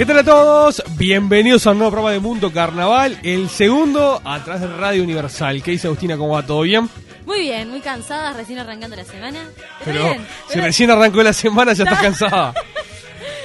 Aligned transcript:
¿Qué 0.00 0.06
tal 0.06 0.16
a 0.20 0.24
todos? 0.24 0.82
Bienvenidos 0.96 1.66
a 1.66 1.72
un 1.72 1.78
nuevo 1.80 1.90
programa 1.90 2.12
de 2.14 2.20
Mundo 2.20 2.50
Carnaval, 2.50 3.18
el 3.22 3.50
segundo 3.50 4.18
a 4.24 4.42
través 4.42 4.62
de 4.62 4.68
Radio 4.68 5.02
Universal. 5.02 5.62
¿Qué 5.62 5.72
dice 5.72 5.88
Agustina? 5.88 6.16
¿Cómo 6.16 6.32
va? 6.32 6.46
¿Todo 6.46 6.62
bien? 6.62 6.88
Muy 7.26 7.40
bien, 7.40 7.68
muy 7.68 7.80
cansada, 7.82 8.32
recién 8.32 8.60
arrancando 8.60 8.96
la 8.96 9.04
semana. 9.04 9.40
Pero 9.84 10.04
bien, 10.04 10.26
si 10.48 10.54
pero- 10.54 10.64
recién 10.64 10.90
arrancó 10.90 11.22
la 11.22 11.34
semana 11.34 11.74
ya 11.74 11.84
estás 11.84 12.00
cansada. 12.00 12.54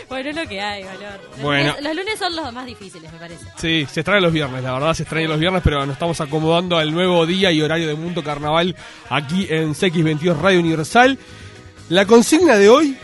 Bueno, 0.08 0.30
es 0.30 0.36
lo 0.36 0.48
que 0.48 0.62
hay, 0.62 0.84
valor. 0.84 1.20
Los, 1.32 1.42
Bueno. 1.42 1.70
lunes, 1.72 1.84
los 1.84 1.96
lunes 1.96 2.20
son 2.20 2.36
los 2.36 2.54
más 2.54 2.66
difíciles, 2.68 3.12
me 3.12 3.18
parece. 3.18 3.44
Sí, 3.58 3.88
se 3.92 4.00
extrañan 4.02 4.24
los 4.24 4.32
viernes, 4.32 4.64
la 4.64 4.74
verdad 4.74 4.94
se 4.94 5.02
extrañan 5.04 5.32
los 5.32 5.40
viernes, 5.40 5.62
pero 5.64 5.84
nos 5.84 5.94
estamos 5.94 6.22
acomodando 6.22 6.78
al 6.78 6.94
nuevo 6.94 7.26
día 7.26 7.52
y 7.52 7.60
horario 7.62 7.88
de 7.88 7.96
Mundo 7.96 8.24
Carnaval 8.24 8.76
aquí 9.10 9.48
en 9.50 9.74
CX22 9.74 10.40
Radio 10.40 10.60
Universal. 10.60 11.18
La 11.90 12.06
consigna 12.06 12.56
de 12.56 12.70
hoy 12.70 12.98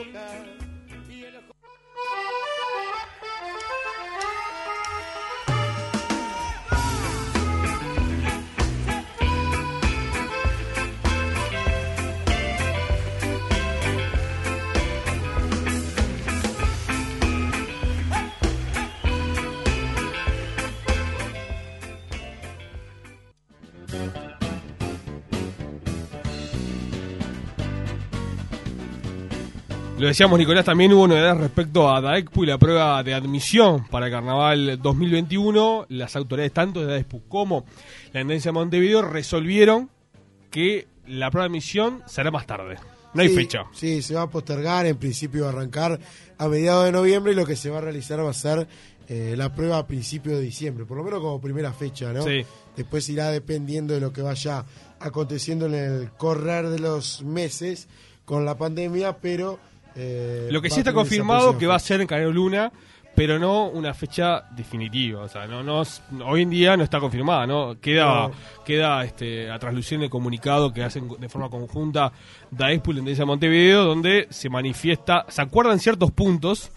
Lo 29.99 30.07
decíamos, 30.07 30.39
Nicolás, 30.39 30.65
también 30.65 30.93
hubo 30.93 31.09
novedades 31.09 31.41
respecto 31.41 31.93
a 31.93 32.01
DAECPU 32.01 32.45
y 32.45 32.47
la 32.47 32.57
prueba 32.57 33.03
de 33.03 33.15
admisión 33.15 33.85
para 33.89 34.09
Carnaval 34.09 34.81
2021. 34.81 35.87
Las 35.89 36.15
autoridades, 36.15 36.53
tanto 36.53 36.81
de 36.81 36.87
DAECPU 36.87 37.27
como 37.27 37.65
la 38.13 38.21
Intendencia 38.21 38.51
de 38.51 38.53
Montevideo, 38.53 39.03
resolvieron 39.03 39.91
que 40.53 40.87
la 41.09 41.33
prueba 41.33 41.49
de 41.49 41.49
admisión 41.49 42.05
será 42.07 42.31
más 42.31 42.47
tarde. 42.47 42.77
No 43.13 43.23
hay 43.23 43.29
Sí, 43.31 43.35
fecha. 43.35 43.65
Sí, 43.73 44.03
se 44.03 44.15
va 44.15 44.23
a 44.23 44.31
postergar, 44.31 44.87
en 44.87 44.97
principio 44.99 45.43
va 45.43 45.51
a 45.51 45.53
arrancar 45.53 45.99
a 46.39 46.47
mediados 46.49 46.85
de 46.85 46.93
noviembre 46.93 47.33
y 47.33 47.35
lo 47.35 47.45
que 47.45 47.57
se 47.57 47.69
va 47.69 47.79
a 47.79 47.81
realizar 47.81 48.25
va 48.25 48.31
a 48.31 48.35
ser 48.35 48.69
eh, 49.09 49.35
la 49.37 49.53
prueba 49.53 49.79
a 49.79 49.87
principios 49.89 50.37
de 50.37 50.43
diciembre, 50.43 50.85
por 50.85 50.97
lo 50.97 51.03
menos 51.03 51.19
como 51.19 51.41
primera 51.41 51.73
fecha, 51.73 52.13
¿no? 52.13 52.23
Sí. 52.23 52.45
Después 52.77 53.09
irá 53.09 53.31
dependiendo 53.31 53.95
de 53.95 54.01
lo 54.01 54.13
que 54.13 54.23
vaya 54.23 54.65
aconteciendo 55.01 55.67
en 55.67 55.75
el 55.75 56.11
correr 56.13 56.69
de 56.69 56.79
los 56.79 57.25
meses 57.25 57.89
con 58.25 58.45
la 58.45 58.57
pandemia, 58.57 59.17
pero... 59.17 59.59
eh, 59.99 60.49
Lo 60.51 60.63
que 60.63 60.71
sí 60.71 60.79
está 60.81 60.93
confirmado 60.93 61.59
que 61.59 61.67
va 61.67 61.75
a 61.75 61.79
ser 61.81 62.01
en 62.01 62.07
Canelo 62.07 62.33
Luna, 62.33 62.73
pero 63.15 63.39
no 63.39 63.67
una 63.67 63.93
fecha 63.95 64.45
definitiva. 64.55 65.23
O 65.23 65.29
sea, 65.29 65.47
no, 65.47 65.63
no, 65.63 65.83
hoy 66.25 66.43
en 66.43 66.51
día 66.51 66.77
no 66.77 66.85
está 66.85 67.01
confirmada, 67.01 67.47
¿no? 67.47 67.81
Queda, 67.81 68.29
No. 68.29 68.31
queda 68.65 69.05
este, 69.05 69.51
a 69.51 69.59
traslucir 69.59 70.01
el 70.01 70.09
comunicado 70.09 70.73
que 70.73 70.85
hacen 70.85 71.09
de 71.19 71.29
forma 71.29 71.49
conjunta 71.51 72.13
DAESPU 72.51 72.91
y 72.91 72.95
la 72.95 72.99
Intendencia 73.01 73.23
de 73.23 73.27
Montevideo, 73.27 73.85
donde 73.85 74.29
se 74.31 74.49
manifiesta, 74.49 75.25
se 75.29 75.43
acuerdan 75.43 75.81
ciertos 75.81 76.13
puntos 76.13 76.71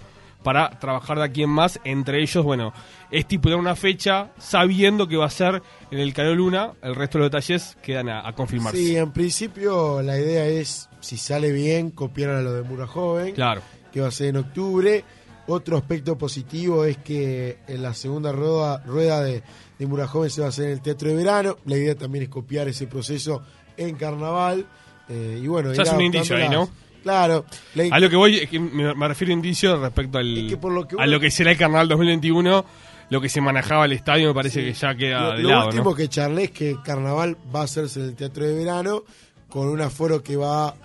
para 0.44 0.69
trabajar 0.79 1.18
de 1.18 1.24
aquí 1.25 1.44
en 1.44 1.50
más. 1.50 1.79
Entre 1.84 2.22
ellos, 2.22 2.44
bueno, 2.44 2.74
estipular 3.12 3.57
una 3.59 3.75
fecha 3.75 4.31
sabiendo 4.38 5.07
que 5.07 5.18
va 5.18 5.25
a 5.25 5.29
ser 5.29 5.62
en 5.91 6.00
el 6.00 6.13
Canelo 6.13 6.35
Luna. 6.35 6.74
El 6.81 6.96
resto 6.96 7.18
de 7.18 7.24
los 7.25 7.31
detalles 7.31 7.78
quedan 7.81 8.09
a, 8.09 8.28
a 8.28 8.34
confirmarse. 8.34 8.78
Sí, 8.78 8.96
en 8.97 9.12
principio 9.12 10.01
la 10.01 10.18
idea 10.19 10.46
es, 10.46 10.90
si 11.00 11.18
sale 11.18 11.51
bien, 11.51 11.91
copiar 11.91 12.31
a 12.31 12.41
lo 12.41 12.53
de 12.53 12.63
Mura 12.63 12.88
Joven. 12.88 13.33
Claro. 13.33 13.62
que 13.92 14.01
va 14.01 14.07
a 14.07 14.12
ser 14.12 14.27
en 14.27 14.38
octubre. 14.38 15.04
Otro 15.48 15.75
aspecto 15.75 16.18
positivo 16.18 16.86
es 16.86 16.98
que 16.98 17.57
en 17.68 17.81
la 17.81 17.94
segunda 17.94 18.31
rueda, 18.31 18.77
rueda 18.86 19.21
de, 19.21 19.44
de 19.80 19.86
Mura 19.86 20.07
Joven 20.07 20.30
se 20.30 20.39
va 20.42 20.48
a 20.48 20.50
hacer 20.50 20.66
en 20.66 20.71
el 20.71 20.81
Teatro 20.81 21.10
de 21.10 21.16
Verano. 21.16 21.57
La 21.66 21.75
idea 21.77 21.95
también 21.95 22.24
es 22.24 22.30
copiar 22.30 22.68
ese 22.68 22.88
proceso 22.88 23.42
en 23.75 23.95
Carnaval. 23.95 24.66
Eh, 25.10 25.42
y 25.44 25.48
bueno, 25.48 25.74
Ya 25.74 25.83
es 25.83 25.92
un 25.92 26.01
indicio 26.01 26.38
ahí, 26.38 26.48
¿no? 26.48 26.69
Claro. 27.03 27.45
la- 27.75 27.95
A 27.95 28.00
lo 28.00 28.09
que 28.09 28.15
voy, 28.15 28.38
es 28.38 28.50
que 28.50 28.59
me, 28.59 28.94
me 28.94 29.07
refiero 29.07 29.31
a 29.31 29.33
indicios 29.36 29.80
respecto 29.80 30.18
al, 30.18 30.38
Es 30.38 30.50
que 30.50 30.57
por 30.57 30.71
lo 30.71 30.88
que 30.88 30.95
a 31.00 31.07
lo 31.07 31.19
que 31.19 31.31
será 31.31 31.51
el 31.51 31.57
Carnaval 31.57 31.88
2021, 31.88 32.65
lo 33.09 33.21
que 33.21 33.27
se 33.30 33.42
manejaba 33.42 33.86
el 33.86 33.92
estadio 33.94 34.27
me 34.30 34.33
parece 34.33 34.63
que 34.63 34.74
ya 34.74 34.95
queda 34.95 35.21
lo, 35.31 35.38
de 35.38 35.44
lo 35.44 35.50
lado, 35.50 35.65
último 35.68 35.89
¿no? 35.92 35.95
que 35.95 36.07
charlé 36.07 36.44
es 36.45 36.51
que 36.51 36.77
Carnaval 36.83 37.36
va 37.53 37.62
a 37.62 37.63
hacerse 37.63 38.00
en 38.00 38.06
el 38.07 38.15
Teatro 38.15 38.45
de 38.45 38.53
Verano 38.56 39.03
con 39.50 39.68
un 39.68 39.81
aforo 39.81 40.24
que 40.24 40.38
va, 40.38 40.75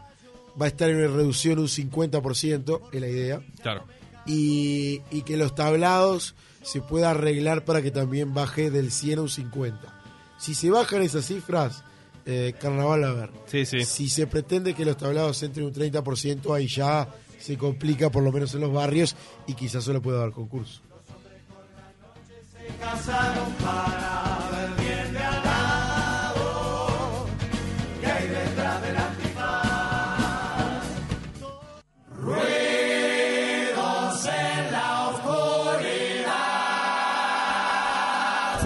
va 0.61 0.65
a 0.65 0.69
estar 0.69 0.91
en 0.91 0.97
una 0.97 1.07
reducción 1.09 1.59
un 1.61 1.69
50%, 1.69 2.81
es 2.93 3.01
la 3.01 3.07
idea. 3.09 3.41
Claro. 3.63 3.85
y, 4.27 5.03
y 5.13 5.23
que 5.23 5.37
los 5.37 5.55
tablados 5.55 6.35
se 6.63 6.81
pueda 6.81 7.11
arreglar 7.11 7.65
para 7.65 7.81
que 7.81 7.93
también 7.93 8.35
baje 8.35 8.71
del 8.73 8.91
100 8.91 9.19
a 9.21 9.23
un 9.23 9.29
50. 9.29 9.79
Si 10.39 10.55
se 10.55 10.69
bajan 10.71 11.03
esas 11.03 11.27
cifras, 11.27 11.85
eh, 12.27 12.55
carnaval 12.61 13.05
a 13.05 13.13
ver. 13.13 13.31
Sí, 13.47 13.65
sí. 13.65 13.85
Si 13.85 14.09
se 14.09 14.27
pretende 14.27 14.75
que 14.75 14.85
los 14.85 14.97
tablados 14.97 15.43
entren 15.43 15.67
un 15.67 15.73
30%, 15.73 16.55
ahí 16.55 16.67
ya 16.67 17.09
se 17.39 17.57
complica, 17.57 18.11
por 18.11 18.25
lo 18.25 18.33
menos 18.33 18.53
en 18.55 18.63
los 18.63 18.73
barrios, 18.73 19.15
y 19.47 19.55
quizás 19.55 19.85
solo 19.85 20.03
pueda 20.03 20.21
haber 20.21 20.33
concurso. 20.33 20.81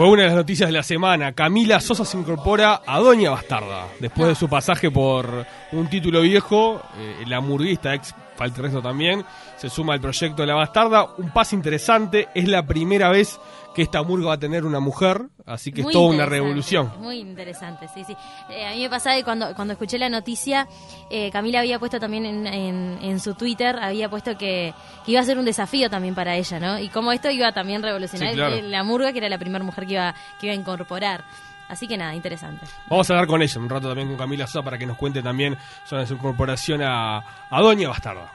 Fue 0.01 0.09
una 0.09 0.23
de 0.23 0.29
las 0.29 0.37
noticias 0.37 0.67
de 0.67 0.73
la 0.73 0.83
semana. 0.83 1.33
Camila 1.35 1.79
Sosa 1.79 2.07
se 2.07 2.17
incorpora 2.17 2.81
a 2.87 2.99
Doña 3.01 3.33
Bastarda. 3.33 3.87
Después 3.99 4.29
de 4.29 4.35
su 4.35 4.49
pasaje 4.49 4.91
por 4.91 5.45
un 5.73 5.91
título 5.91 6.23
viejo, 6.23 6.81
eh, 6.97 7.25
la 7.27 7.43
murguista, 7.43 7.95
ex 7.95 8.15
Falterresto 8.35 8.81
también, 8.81 9.23
se 9.61 9.69
suma 9.69 9.93
al 9.93 10.01
proyecto 10.01 10.41
de 10.43 10.47
la 10.49 10.55
Bastarda. 10.55 11.05
Un 11.19 11.31
paso 11.33 11.55
interesante. 11.55 12.29
Es 12.35 12.49
la 12.49 12.65
primera 12.65 13.11
vez 13.11 13.39
que 13.75 13.83
esta 13.83 14.03
murga 14.03 14.29
va 14.29 14.33
a 14.35 14.39
tener 14.39 14.65
una 14.65 14.81
mujer, 14.81 15.27
así 15.47 15.71
que 15.71 15.83
Muy 15.83 15.93
es 15.93 15.93
toda 15.93 16.09
una 16.15 16.25
revolución. 16.27 16.91
Muy 16.99 17.19
interesante, 17.19 17.87
sí, 17.95 18.03
sí. 18.05 18.17
Eh, 18.49 18.67
a 18.67 18.71
mí 18.73 18.81
me 18.83 18.91
pasaba 18.91 19.15
que 19.17 19.23
cuando, 19.23 19.55
cuando 19.55 19.73
escuché 19.73 19.99
la 19.99 20.09
noticia, 20.09 20.67
eh, 21.11 21.31
Camila 21.31 21.61
había 21.61 21.79
puesto 21.79 22.01
también 22.01 22.25
en, 22.27 22.47
en- 22.47 22.99
en 23.03 23.21
su 23.21 23.35
Twitter, 23.35 23.77
había 23.81 24.09
puesto 24.09 24.37
que, 24.39 24.75
que 25.05 25.13
iba 25.13 25.21
a 25.21 25.25
ser 25.25 25.39
un 25.39 25.45
desafío 25.45 25.89
también 25.91 26.15
para 26.17 26.35
ella, 26.37 26.59
¿no? 26.59 26.79
Y 26.81 26.89
como 26.89 27.13
esto 27.13 27.31
iba 27.31 27.47
a 27.49 27.53
también 27.53 27.83
revolucionar 27.83 28.31
Sí, 28.31 28.35
claro. 28.37 28.57
la 28.63 28.83
murga, 28.83 29.13
que 29.13 29.19
era 29.19 29.29
la 29.29 29.39
primera 29.39 29.63
mujer 29.65 29.87
que 29.87 29.93
iba, 29.93 30.15
que 30.41 30.47
iba 30.47 30.53
a 30.55 30.57
incorporar. 30.59 31.23
Así 31.69 31.87
que 31.87 31.97
nada, 31.97 32.13
interesante. 32.17 32.67
Vamos 32.89 33.09
a 33.09 33.13
hablar 33.13 33.29
con 33.29 33.41
ella 33.43 33.61
un 33.61 33.69
rato 33.69 33.87
también 33.87 34.09
con 34.09 34.17
Camila 34.17 34.47
Sosa 34.49 34.63
para 34.65 34.79
que 34.79 34.87
nos 34.87 34.97
cuente 34.97 35.23
también 35.23 35.57
sobre 35.85 36.07
su 36.07 36.15
incorporación 36.15 36.83
a, 36.83 37.19
a 37.49 37.61
Doña 37.61 37.89
Bastarda. 37.89 38.33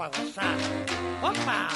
Para 0.00 0.18
gozar. 0.18 0.56
¡Opa! 1.22 1.68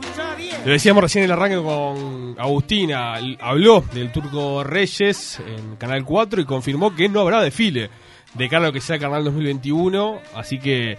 Escucha 0.00 0.34
bien. 0.34 0.56
Lo 0.64 0.72
decíamos 0.72 1.04
recién 1.04 1.22
en 1.22 1.30
el 1.30 1.36
arranque 1.38 1.62
con 1.62 2.34
Agustina, 2.36 3.14
habló 3.40 3.84
del 3.94 4.10
Turco 4.10 4.64
Reyes 4.64 5.38
en 5.38 5.76
Canal 5.76 6.04
4 6.04 6.40
y 6.40 6.44
confirmó 6.44 6.92
que 6.96 7.08
no 7.08 7.20
habrá 7.20 7.40
desfile 7.40 7.90
de 8.34 8.48
cara 8.48 8.64
a 8.64 8.66
lo 8.68 8.72
que 8.72 8.80
sea 8.80 8.98
Carnaval 8.98 9.22
2021, 9.26 10.18
así 10.34 10.58
que, 10.58 10.96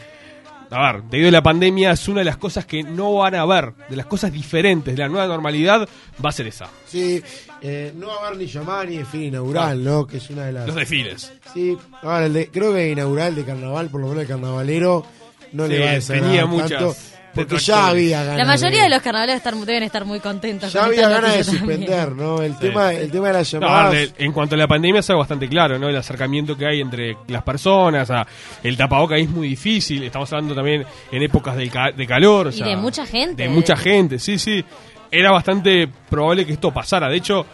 a 0.69 0.91
ver, 0.93 1.03
debido 1.03 1.27
a 1.27 1.31
la 1.33 1.43
pandemia 1.43 1.91
es 1.91 2.07
una 2.07 2.19
de 2.19 2.25
las 2.25 2.37
cosas 2.37 2.65
que 2.65 2.83
no 2.83 3.15
van 3.15 3.35
a 3.35 3.41
haber, 3.41 3.73
de 3.89 3.97
las 3.97 4.05
cosas 4.05 4.31
diferentes, 4.31 4.95
de 4.95 5.01
la 5.01 5.09
nueva 5.09 5.27
normalidad, 5.27 5.89
va 6.23 6.29
a 6.29 6.31
ser 6.31 6.47
esa, 6.47 6.69
Sí, 6.87 7.21
eh, 7.61 7.91
no 7.97 8.07
va 8.07 8.13
a 8.13 8.27
haber 8.27 8.37
ni 8.39 8.45
llamada 8.45 8.85
ni 8.85 8.95
desfile 8.97 9.25
inaugural, 9.25 9.83
¿no? 9.83 10.07
Que 10.07 10.17
es 10.17 10.29
una 10.29 10.45
de 10.45 10.53
las... 10.53 10.67
los 10.67 10.75
desfiles. 10.77 11.33
Sí, 11.53 11.77
el 12.01 12.33
de- 12.33 12.47
creo 12.49 12.73
que 12.73 12.91
inaugural 12.91 13.35
de 13.35 13.43
carnaval, 13.43 13.89
por 13.89 13.99
lo 13.99 14.07
menos 14.07 14.21
el 14.21 14.27
carnavalero, 14.29 15.05
no 15.53 15.65
Sí, 15.67 15.71
le 15.73 15.79
va 15.79 15.89
a 15.89 15.93
desagradar 15.93 16.29
tenía 16.31 16.41
tanto, 16.41 16.57
muchas 16.85 17.09
porque 17.33 17.57
ya 17.57 17.87
había 17.87 18.23
ganas 18.23 18.37
La 18.37 18.45
mayoría 18.45 18.83
de 18.83 18.89
los 18.89 19.01
carnavales 19.01 19.37
estar- 19.37 19.55
deben 19.55 19.81
estar 19.81 20.05
muy 20.05 20.19
contentos. 20.19 20.71
ya 20.71 20.81
con 20.81 20.89
había 20.89 21.09
ganas 21.09 21.35
de 21.35 21.43
suspender, 21.43 22.11
¿no? 22.11 22.43
El 22.43 22.51
Sí. 22.53 22.57
tema 22.59 22.93
el 22.93 23.09
tema 23.09 23.27
de 23.29 23.33
las 23.33 23.49
llamadas 23.49 24.13
en 24.19 24.31
cuanto 24.31 24.53
a 24.53 24.57
la 24.59 24.67
pandemia 24.67 24.99
es 24.99 25.09
algo 25.09 25.21
bastante 25.21 25.49
claro, 25.49 25.79
¿no? 25.79 25.89
El 25.89 25.95
acercamiento 25.97 26.55
que 26.55 26.67
hay 26.67 26.79
entre 26.81 27.17
las 27.29 27.41
personas, 27.41 28.11
a- 28.11 28.27
el 28.61 28.77
tapaboca 28.77 29.17
es 29.17 29.27
muy 29.29 29.47
difícil, 29.47 30.03
estamos 30.03 30.31
hablando 30.31 30.53
también 30.53 30.85
en 31.11 31.23
épocas 31.23 31.55
de, 31.55 31.69
ca- 31.71 31.91
de 31.91 32.05
calor. 32.05 32.47
o 32.47 32.49
Y 32.51 32.61
de 32.61 32.75
mucha 32.77 33.03
gente. 33.03 33.41
De 33.41 33.49
mucha 33.49 33.75
gente, 33.75 34.19
sí, 34.19 34.37
sí. 34.37 34.63
Era 35.09 35.31
bastante 35.31 35.87
probable 36.09 36.45
que 36.45 36.53
esto 36.53 36.71
pasara. 36.71 37.09
De 37.09 37.17
hecho, 37.17 37.47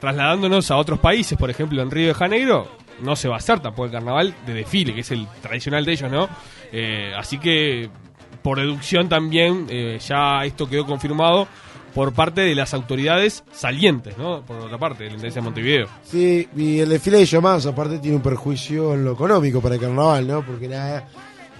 trasladándonos 0.00 0.70
a 0.70 0.76
otros 0.76 0.98
países, 1.00 1.36
por 1.38 1.50
ejemplo 1.50 1.82
en 1.82 1.90
Río 1.90 2.08
de 2.08 2.14
Janeiro, 2.14 2.68
no 3.00 3.16
se 3.16 3.26
va 3.28 3.34
a 3.34 3.38
hacer 3.38 3.58
tampoco 3.60 3.86
el 3.86 3.92
carnaval 3.92 4.34
de 4.46 4.54
desfile, 4.54 4.94
que 4.94 5.00
es 5.00 5.10
el 5.10 5.26
tradicional 5.42 5.84
de 5.84 5.92
ellos, 5.92 6.10
¿no? 6.10 6.28
Eh, 6.76 7.12
así 7.16 7.38
que, 7.38 7.88
por 8.42 8.58
deducción 8.58 9.08
también, 9.08 9.66
eh, 9.70 9.98
ya 10.06 10.44
esto 10.44 10.68
quedó 10.68 10.84
confirmado 10.86 11.46
por 11.94 12.12
parte 12.12 12.40
de 12.40 12.54
las 12.56 12.74
autoridades 12.74 13.44
salientes, 13.52 14.18
¿no? 14.18 14.42
Por 14.44 14.56
otra 14.56 14.76
parte, 14.78 15.04
la 15.04 15.10
Intendencia 15.10 15.40
de 15.40 15.44
Montevideo. 15.44 15.86
Sí, 16.02 16.48
y 16.56 16.80
el 16.80 16.88
desfile 16.88 17.18
de 17.18 17.26
llamadas 17.26 17.66
aparte 17.66 18.00
tiene 18.00 18.16
un 18.16 18.22
perjuicio 18.22 18.94
en 18.94 19.04
lo 19.04 19.12
económico 19.12 19.60
para 19.60 19.76
el 19.76 19.80
carnaval, 19.80 20.26
¿no? 20.26 20.44
Porque 20.44 20.66
nada, 20.66 21.06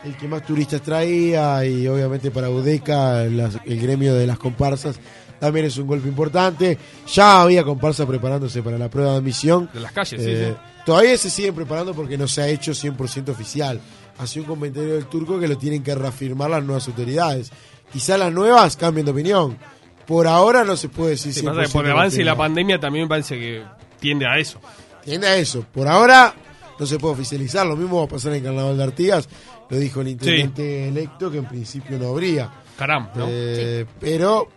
el 0.04 0.16
que 0.16 0.26
más 0.26 0.44
turistas 0.44 0.82
traía 0.82 1.64
y 1.64 1.86
obviamente 1.86 2.32
para 2.32 2.50
Udeca 2.50 3.22
las- 3.24 3.60
el 3.64 3.80
gremio 3.80 4.12
de 4.14 4.26
las 4.26 4.38
comparsas 4.38 4.98
también 5.38 5.66
es 5.66 5.76
un 5.78 5.86
golpe 5.86 6.08
importante. 6.08 6.76
Ya 7.12 7.42
había 7.42 7.62
comparsas 7.62 8.04
preparándose 8.06 8.60
para 8.62 8.76
la 8.76 8.88
prueba 8.90 9.12
de 9.12 9.18
admisión. 9.18 9.70
De 9.72 9.80
las 9.80 9.92
calles, 9.92 10.20
sí, 10.20 10.30
Eh, 10.30 10.48
sí. 10.52 10.70
Todavía 10.84 11.16
se 11.16 11.30
siguen 11.30 11.54
preparando 11.54 11.94
porque 11.94 12.18
no 12.18 12.26
se 12.28 12.42
ha 12.42 12.48
hecho 12.48 12.72
100% 12.74 13.30
oficial. 13.32 13.80
Ha 14.18 14.26
sido 14.26 14.44
un 14.44 14.50
comentario 14.50 14.94
del 14.94 15.06
turco 15.06 15.38
que 15.40 15.48
lo 15.48 15.58
tienen 15.58 15.82
que 15.82 15.94
reafirmar 15.94 16.50
las 16.50 16.62
nuevas 16.64 16.86
autoridades. 16.88 17.50
Quizá 17.92 18.16
las 18.16 18.32
nuevas 18.32 18.76
cambien 18.76 19.04
de 19.06 19.12
opinión. 19.12 19.58
Por 20.06 20.26
ahora 20.26 20.64
no 20.64 20.76
se 20.76 20.88
puede 20.88 21.10
decir 21.12 21.32
Sí, 21.32 21.42
100% 21.42 21.44
pasa 21.46 21.62
que 21.62 21.68
por 21.70 21.84
el 21.86 21.92
avance 21.92 22.18
de 22.18 22.24
la 22.24 22.36
pandemia 22.36 22.78
también 22.78 23.04
me 23.06 23.08
parece 23.08 23.38
que 23.38 23.62
tiende 23.98 24.26
a 24.26 24.38
eso. 24.38 24.60
Tiende 25.04 25.26
a 25.26 25.36
eso. 25.36 25.64
Por 25.72 25.88
ahora 25.88 26.34
no 26.78 26.86
se 26.86 26.98
puede 26.98 27.14
oficializar. 27.14 27.66
Lo 27.66 27.76
mismo 27.76 27.98
va 27.98 28.04
a 28.04 28.08
pasar 28.08 28.32
en 28.32 28.38
el 28.38 28.44
Carnaval 28.44 28.76
de 28.76 28.84
Artigas. 28.84 29.28
Lo 29.70 29.78
dijo 29.78 30.00
el 30.02 30.08
intendente 30.08 30.88
electo 30.88 31.30
que 31.30 31.38
en 31.38 31.46
principio 31.46 31.98
no 31.98 32.08
habría. 32.08 32.50
Caram, 32.76 33.08
¿no? 33.14 33.26
Eh, 33.28 33.86
Pero 34.00 34.48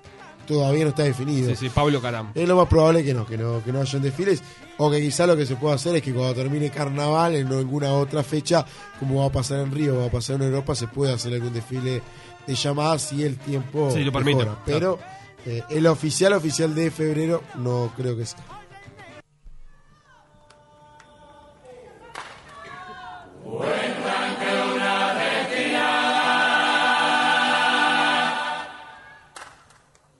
todavía 0.47 0.83
no 0.85 0.89
está 0.89 1.03
definido. 1.03 1.49
sí, 1.49 1.55
sí, 1.55 1.69
Pablo 1.69 2.01
Caram. 2.01 2.31
Es 2.33 2.47
lo 2.47 2.55
más 2.55 2.67
probable 2.67 3.03
que 3.03 3.13
no, 3.13 3.25
que 3.25 3.37
no, 3.37 3.63
que 3.63 3.71
no 3.71 3.81
hayan 3.81 4.01
desfiles. 4.01 4.41
O 4.77 4.89
que 4.89 4.99
quizá 5.01 5.27
lo 5.27 5.35
que 5.35 5.45
se 5.45 5.55
pueda 5.55 5.75
hacer 5.75 5.95
es 5.95 6.01
que 6.01 6.13
cuando 6.13 6.33
termine 6.33 6.69
carnaval, 6.69 7.35
en 7.35 7.47
alguna 7.47 7.93
otra 7.93 8.23
fecha, 8.23 8.65
como 8.99 9.21
va 9.21 9.27
a 9.27 9.31
pasar 9.31 9.59
en 9.59 9.71
Río, 9.71 9.97
va 9.99 10.05
a 10.05 10.11
pasar 10.11 10.37
en 10.37 10.43
Europa, 10.43 10.73
se 10.75 10.87
puede 10.87 11.13
hacer 11.13 11.33
algún 11.33 11.53
desfile 11.53 12.01
de 12.45 12.55
llamadas 12.55 13.01
si 13.03 13.23
el 13.23 13.37
tiempo 13.37 13.91
Sí, 13.91 14.03
lo 14.03 14.11
permite, 14.11 14.39
mejora. 14.39 14.61
Pero 14.65 14.99
eh, 15.45 15.63
el 15.69 15.85
oficial 15.87 16.33
oficial 16.33 16.73
de 16.73 16.91
febrero 16.91 17.43
no 17.55 17.91
creo 17.95 18.15
que 18.15 18.25
sea. 18.25 18.43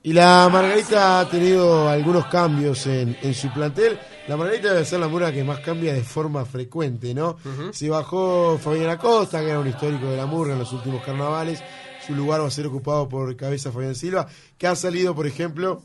Y 0.02 0.12
la 0.12 0.48
Margarita 0.50 1.20
ha 1.20 1.28
tenido 1.28 1.88
algunos 1.88 2.26
cambios 2.26 2.86
en, 2.86 3.16
en 3.20 3.34
su 3.34 3.52
plantel. 3.52 3.98
La 4.28 4.36
Margarita 4.36 4.72
debe 4.72 4.84
ser 4.84 5.00
la 5.00 5.08
murga 5.08 5.32
que 5.32 5.42
más 5.44 5.60
cambia 5.60 5.92
de 5.92 6.02
forma 6.02 6.44
frecuente, 6.44 7.12
¿no? 7.14 7.36
Se 7.72 7.88
bajó 7.90 8.58
Fabián 8.62 8.90
Acosta, 8.90 9.40
que 9.40 9.50
era 9.50 9.58
un 9.58 9.66
histórico 9.68 10.06
de 10.06 10.16
la 10.16 10.26
murga 10.26 10.52
en 10.54 10.60
los 10.60 10.72
últimos 10.72 11.02
carnavales. 11.04 11.62
Su 12.06 12.14
lugar 12.14 12.40
va 12.40 12.46
a 12.46 12.50
ser 12.50 12.66
ocupado 12.68 13.08
por 13.08 13.36
Cabeza 13.36 13.70
Fabián 13.72 13.94
Silva, 13.94 14.26
que 14.56 14.66
ha 14.66 14.76
salido, 14.76 15.14
por 15.14 15.26
ejemplo, 15.26 15.82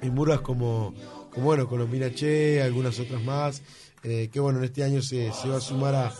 en 0.00 0.14
murgas 0.14 0.40
como, 0.40 0.94
como 1.32 1.44
bueno, 1.46 1.68
Colombina 1.68 2.14
Che, 2.14 2.62
algunas 2.62 2.98
otras 3.00 3.22
más. 3.22 3.60
eh, 4.04 4.30
que 4.32 4.38
bueno, 4.40 4.60
en 4.60 4.64
este 4.66 4.84
año 4.84 5.02
se, 5.02 5.32
se 5.32 5.48
va 5.48 5.56
a 5.56 5.60
sumar 5.60 5.94
a, 5.94 6.12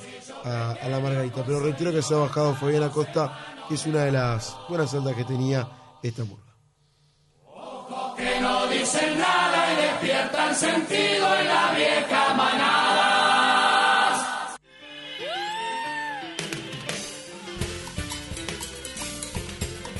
a- 0.44 0.72
a 0.72 0.88
la 0.88 0.98
Margarita. 1.00 1.44
Pero 1.46 1.60
reitero 1.60 1.92
que 1.92 2.02
se 2.02 2.12
ha 2.12 2.18
bajado 2.18 2.54
Fabián 2.56 2.82
Acosta, 2.82 3.38
que 3.68 3.76
es 3.76 3.86
una 3.86 4.04
de 4.04 4.12
las 4.12 4.54
buenas 4.68 4.92
altas 4.92 5.14
que 5.14 5.24
tenía 5.24 5.66
esta 6.02 6.24
murga. 6.24 6.47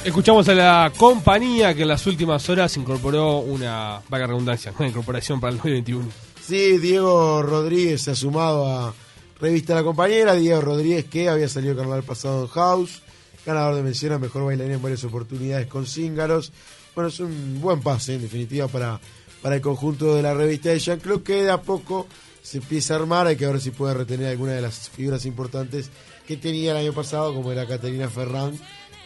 Escuchamos 0.04 0.48
a 0.48 0.54
la 0.54 0.92
compañía 0.96 1.74
que 1.74 1.82
en 1.82 1.88
las 1.88 2.06
últimas 2.06 2.48
horas 2.48 2.76
incorporó 2.76 3.38
una, 3.38 4.00
vaga 4.08 4.26
redundancia, 4.26 4.72
una 4.78 4.88
incorporación 4.88 5.38
para 5.38 5.52
el 5.52 5.58
2021. 5.58 6.08
Sí, 6.42 6.78
Diego 6.78 7.42
Rodríguez 7.42 8.02
se 8.02 8.12
ha 8.12 8.14
sumado 8.14 8.66
a 8.66 8.94
Revista 9.40 9.74
La 9.74 9.82
Compañera. 9.82 10.34
Diego 10.34 10.60
Rodríguez 10.60 11.04
que 11.04 11.28
había 11.28 11.48
salido 11.48 11.72
el 11.72 11.78
carnaval 11.78 12.04
pasado 12.04 12.42
en 12.42 12.48
House, 12.48 13.02
ganador 13.44 13.74
de 13.74 13.82
mención 13.82 14.12
a 14.12 14.18
Mejor 14.18 14.44
Bailarín 14.44 14.72
en 14.72 14.82
varias 14.82 15.04
oportunidades 15.04 15.66
con 15.66 15.86
Cíngaros. 15.86 16.52
Bueno, 16.98 17.10
es 17.10 17.20
un 17.20 17.60
buen 17.60 17.80
pase 17.80 18.14
en 18.16 18.22
definitiva 18.22 18.66
para, 18.66 18.98
para 19.40 19.54
el 19.54 19.60
conjunto 19.60 20.16
de 20.16 20.22
la 20.22 20.34
revista 20.34 20.70
de 20.70 20.80
Jean-Claude 20.80 21.22
que 21.22 21.44
de 21.44 21.50
a 21.52 21.62
poco 21.62 22.08
se 22.42 22.58
empieza 22.58 22.94
a 22.94 22.96
armar. 22.96 23.28
Hay 23.28 23.36
que 23.36 23.46
ver 23.46 23.60
si 23.60 23.70
puede 23.70 23.94
retener 23.94 24.26
alguna 24.26 24.54
de 24.54 24.62
las 24.62 24.90
figuras 24.90 25.24
importantes 25.24 25.90
que 26.26 26.36
tenía 26.36 26.72
el 26.72 26.78
año 26.78 26.92
pasado, 26.92 27.32
como 27.32 27.52
era 27.52 27.68
Caterina 27.68 28.10
Ferrán 28.10 28.58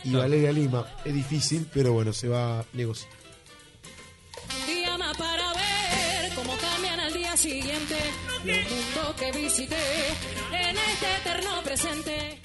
y. 0.05 0.13
Valeria 0.15 0.53
Lima. 0.53 0.87
Es 1.05 1.13
difícil, 1.13 1.69
pero 1.71 1.93
bueno, 1.93 2.15
se 2.15 2.29
va 2.29 2.61
a 2.61 2.65
negociar. 2.73 3.11
Llama 4.67 5.13
para 5.13 5.53
ver 5.53 6.35
cómo 6.35 6.57
cambian 6.57 6.99
al 6.99 7.13
día 7.13 7.37
siguiente 7.37 7.99
los 8.43 8.57
mundos 8.57 9.17
que 9.19 9.33
visité 9.33 9.77
en 10.51 10.77
este 10.79 11.17
eterno 11.21 11.63
presente. 11.63 12.41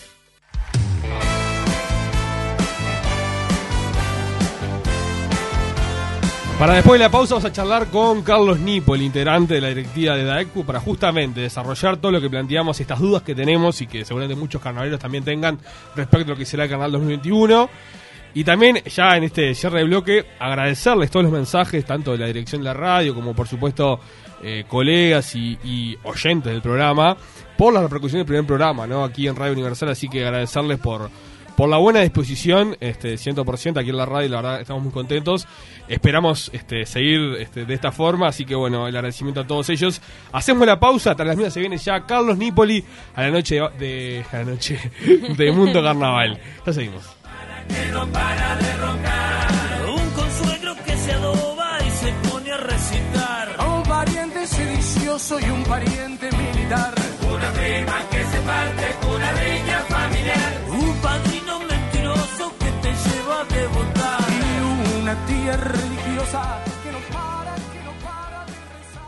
Para 6.60 6.74
después 6.74 7.00
de 7.00 7.06
la 7.06 7.12
pausa 7.12 7.36
vamos 7.36 7.46
a 7.46 7.54
charlar 7.54 7.86
con 7.92 8.24
Carlos 8.24 8.60
Nipo, 8.60 8.96
el 8.96 9.04
integrante 9.04 9.54
de 9.54 9.62
la 9.62 9.68
directiva 9.68 10.16
de 10.16 10.24
DAECU, 10.24 10.66
para 10.66 10.80
justamente 10.80 11.40
desarrollar 11.40 11.98
todo 11.98 12.12
lo 12.12 12.20
que 12.20 12.32
planteamos, 12.32 12.80
estas 12.80 13.00
dudas 13.00 13.22
que 13.22 13.36
tenemos 13.36 13.80
y 13.82 13.86
que 13.86 14.04
seguramente 14.04 14.40
muchos 14.40 14.60
carnavaleros 14.60 15.00
también 15.00 15.24
tengan 15.24 15.60
respecto 15.96 16.26
a 16.26 16.30
lo 16.30 16.36
que 16.36 16.46
será 16.46 16.64
el 16.64 16.70
Carnaval 16.72 16.94
2021. 16.94 17.70
Y 18.34 18.44
también, 18.44 18.78
ya 18.86 19.16
en 19.16 19.26
este 19.26 19.54
cierre 19.54 19.80
de 19.80 19.86
bloque, 19.86 20.26
agradecerles 20.40 21.12
todos 21.12 21.26
los 21.26 21.32
mensajes, 21.32 21.86
tanto 21.86 22.14
de 22.14 22.18
la 22.18 22.26
dirección 22.26 22.62
de 22.62 22.66
la 22.66 22.74
radio 22.74 23.14
como, 23.14 23.36
por 23.36 23.48
supuesto, 23.48 24.00
eh, 24.42 24.66
colegas 24.68 25.36
y, 25.36 25.60
y 25.64 25.96
oyentes 26.06 26.52
del 26.52 26.64
programa, 26.64 27.16
por 27.56 27.72
la 27.72 27.84
repercusión 27.84 28.22
del 28.22 28.26
primer 28.26 28.48
programa, 28.48 28.88
¿no? 28.88 29.04
Aquí 29.04 29.28
en 29.28 29.36
Radio 29.36 29.54
Universal, 29.54 29.90
así 29.90 30.10
que 30.10 30.26
agradecerles 30.26 30.80
por, 30.80 31.12
por 31.58 31.68
la 31.70 31.78
buena 31.78 32.02
disposición, 32.02 32.78
este, 32.80 33.16
100% 33.16 33.80
aquí 33.80 33.90
en 33.90 33.98
la 33.98 34.06
radio, 34.06 34.30
la 34.30 34.36
verdad 34.42 34.62
estamos 34.62 34.84
muy 34.84 34.92
contentos. 34.92 35.48
Esperamos 35.88 36.52
este, 36.54 36.86
seguir 36.86 37.36
este, 37.40 37.66
de 37.66 37.74
esta 37.74 37.92
forma, 37.92 38.28
así 38.28 38.46
que 38.46 38.54
bueno, 38.54 38.88
el 38.88 38.96
agradecimiento 38.96 39.42
a 39.42 39.48
todos 39.48 39.68
ellos. 39.72 40.00
Hacemos 40.32 40.68
la 40.68 40.80
pausa, 40.80 41.16
tras 41.16 41.28
las 41.28 41.36
mías 41.36 41.52
se 41.52 41.60
viene 41.60 41.80
ya 41.80 42.06
Carlos 42.06 42.38
Nipoli 42.38 42.86
a 43.16 43.24
la 43.24 43.32
noche 43.32 43.60
de, 43.80 44.24
a 44.32 44.38
la 44.38 44.44
noche 44.44 44.80
de 45.36 45.52
Mundo 45.52 45.82
Carnaval. 45.82 46.40
Ya 46.64 46.74
seguimos. 46.74 47.04
Un 49.88 50.10
consuegro 50.12 50.76
que 50.86 50.96
se 50.96 51.12
adoba 51.12 51.80
y 51.84 51.90
se 51.90 52.30
pone 52.30 52.52
a 52.52 52.58
recitar. 52.58 53.56
Un 53.68 53.82
pariente 53.82 54.46
sedicioso 54.46 55.40
y 55.40 55.50
un 55.50 55.64
pariente 55.64 56.30
militar. 56.38 56.94
Una 57.24 57.52
prima 57.52 58.06
que 58.12 58.24
se 58.24 58.40
parte, 58.42 59.08
una 59.08 59.32
riña 59.32 59.80
familiar. 59.90 60.67
Una 65.08 65.26
tía 65.26 65.56
religiosa 65.56 66.62
que 66.84 66.92
no 66.92 67.00
para, 67.14 67.56
que 67.56 67.82
no 67.86 67.94
para 68.04 68.46
de 68.46 68.52
rezar. 68.76 69.06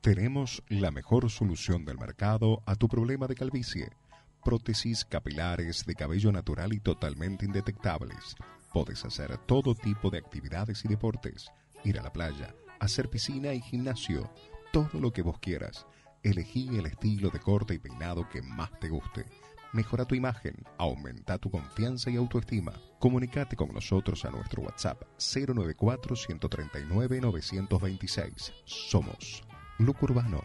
Tenemos 0.01 0.65
la 0.69 0.91
mejor 0.91 1.31
solución 1.31 1.85
del 1.85 1.99
mercado 1.99 2.65
a 2.67 2.75
tu 2.75 2.89
problema 2.89 3.29
de 3.29 3.37
calvicie. 3.37 3.91
Prótesis 4.45 5.05
capilares 5.05 5.87
de 5.87 5.95
cabello 5.95 6.33
natural 6.33 6.73
y 6.73 6.81
totalmente 6.81 7.45
indetectables. 7.45 8.35
Puedes 8.73 9.05
hacer 9.05 9.39
todo 9.39 9.77
tipo 9.77 10.11
de 10.11 10.19
actividades 10.19 10.85
y 10.85 10.89
deportes. 10.89 11.53
Ir 11.85 12.01
a 12.01 12.03
la 12.03 12.13
playa, 12.13 12.57
hacer 12.81 13.09
piscina 13.09 13.55
y 13.55 13.61
gimnasio. 13.61 14.29
Todo 14.73 14.99
lo 14.99 15.13
que 15.13 15.23
vos 15.23 15.39
quieras. 15.39 15.87
Elegí 16.23 16.69
el 16.79 16.87
estilo 16.87 17.31
de 17.31 17.41
corte 17.41 17.75
y 17.75 17.79
peinado 17.79 18.29
que 18.29 18.43
más 18.43 18.71
te 18.79 18.89
guste. 18.89 19.27
Mejora 19.73 20.05
tu 20.05 20.15
imagen, 20.15 20.55
aumenta 20.79 21.39
tu 21.39 21.51
confianza 21.51 22.11
y 22.11 22.17
autoestima. 22.17 22.73
Comunicate 23.01 23.57
con 23.57 23.73
nosotros 23.73 24.25
a 24.25 24.31
nuestro 24.31 24.63
WhatsApp 24.63 25.03
094 25.19 26.15
139 26.15 27.21
926. 27.21 28.53
Somos 28.65 29.43
Look 29.79 30.03
Urbano. 30.03 30.43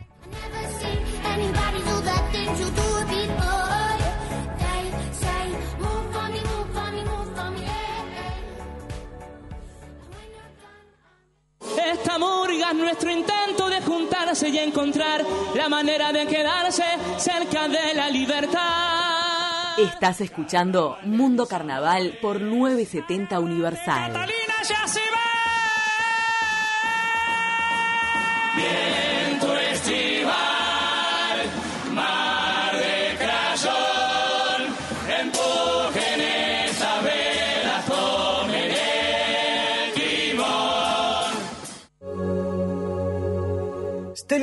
Yeah, 12.17 12.23
Esta 12.23 12.25
murga 12.25 12.71
es 12.71 12.75
nuestro 12.75 13.11
intento 13.11 13.69
de 13.69 13.81
juntarse 13.81 14.49
y 14.49 14.57
encontrar 14.57 15.23
la 15.55 15.69
manera 15.69 16.11
de 16.11 16.25
quedarse 16.25 16.83
cerca 17.17 17.67
de 17.67 17.93
la 17.93 18.09
libertad. 18.09 19.77
Estás 19.77 20.21
escuchando 20.21 20.97
Mundo 21.03 21.45
Carnaval 21.45 22.17
por 22.19 22.41
970 22.41 23.39
Universal. 23.39 24.13
Catalina 24.13 24.53
ya 24.67 24.87
se 24.87 24.99
va. 24.99 25.26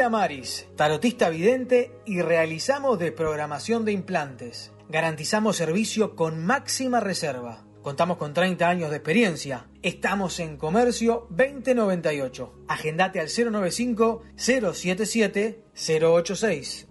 Maris, 0.08 0.66
tarotista 0.76 1.28
vidente 1.28 1.92
y 2.04 2.20
realizamos 2.22 2.98
desprogramación 2.98 3.84
de 3.84 3.92
implantes. 3.92 4.72
Garantizamos 4.88 5.56
servicio 5.56 6.14
con 6.16 6.44
máxima 6.44 7.00
reserva. 7.00 7.64
Contamos 7.82 8.16
con 8.16 8.32
30 8.32 8.68
años 8.68 8.90
de 8.90 8.96
experiencia. 8.96 9.66
Estamos 9.82 10.40
en 10.40 10.56
Comercio 10.56 11.26
2098. 11.30 12.64
Agendate 12.68 13.20
al 13.20 13.28
095 13.28 14.22
077 14.36 15.64
086. 15.74 16.88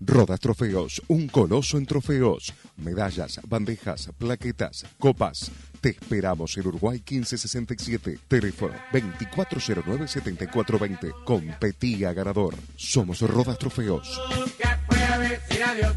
Rodas 0.00 0.40
Trofeos, 0.40 1.02
un 1.06 1.28
coloso 1.28 1.78
en 1.78 1.86
trofeos, 1.86 2.52
medallas, 2.76 3.40
bandejas, 3.46 4.10
plaquetas, 4.18 4.84
copas. 4.98 5.52
Te 5.80 5.90
esperamos 5.90 6.56
en 6.58 6.66
Uruguay 6.66 6.98
1567, 6.98 8.18
teléfono 8.28 8.74
2409-7420. 8.92 11.24
Competía 11.24 12.12
ganador. 12.12 12.54
Somos 12.76 13.22
Rodas 13.22 13.58
Trofeos. 13.58 14.20
Que 14.58 14.68
pueda 14.86 15.18
decir 15.18 15.62
adiós. 15.62 15.96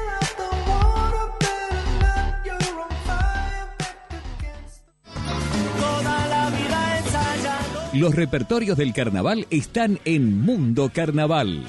Los 7.93 8.15
repertorios 8.15 8.77
del 8.77 8.93
carnaval 8.93 9.47
están 9.49 9.99
en 10.05 10.39
Mundo 10.39 10.89
Carnaval. 10.93 11.65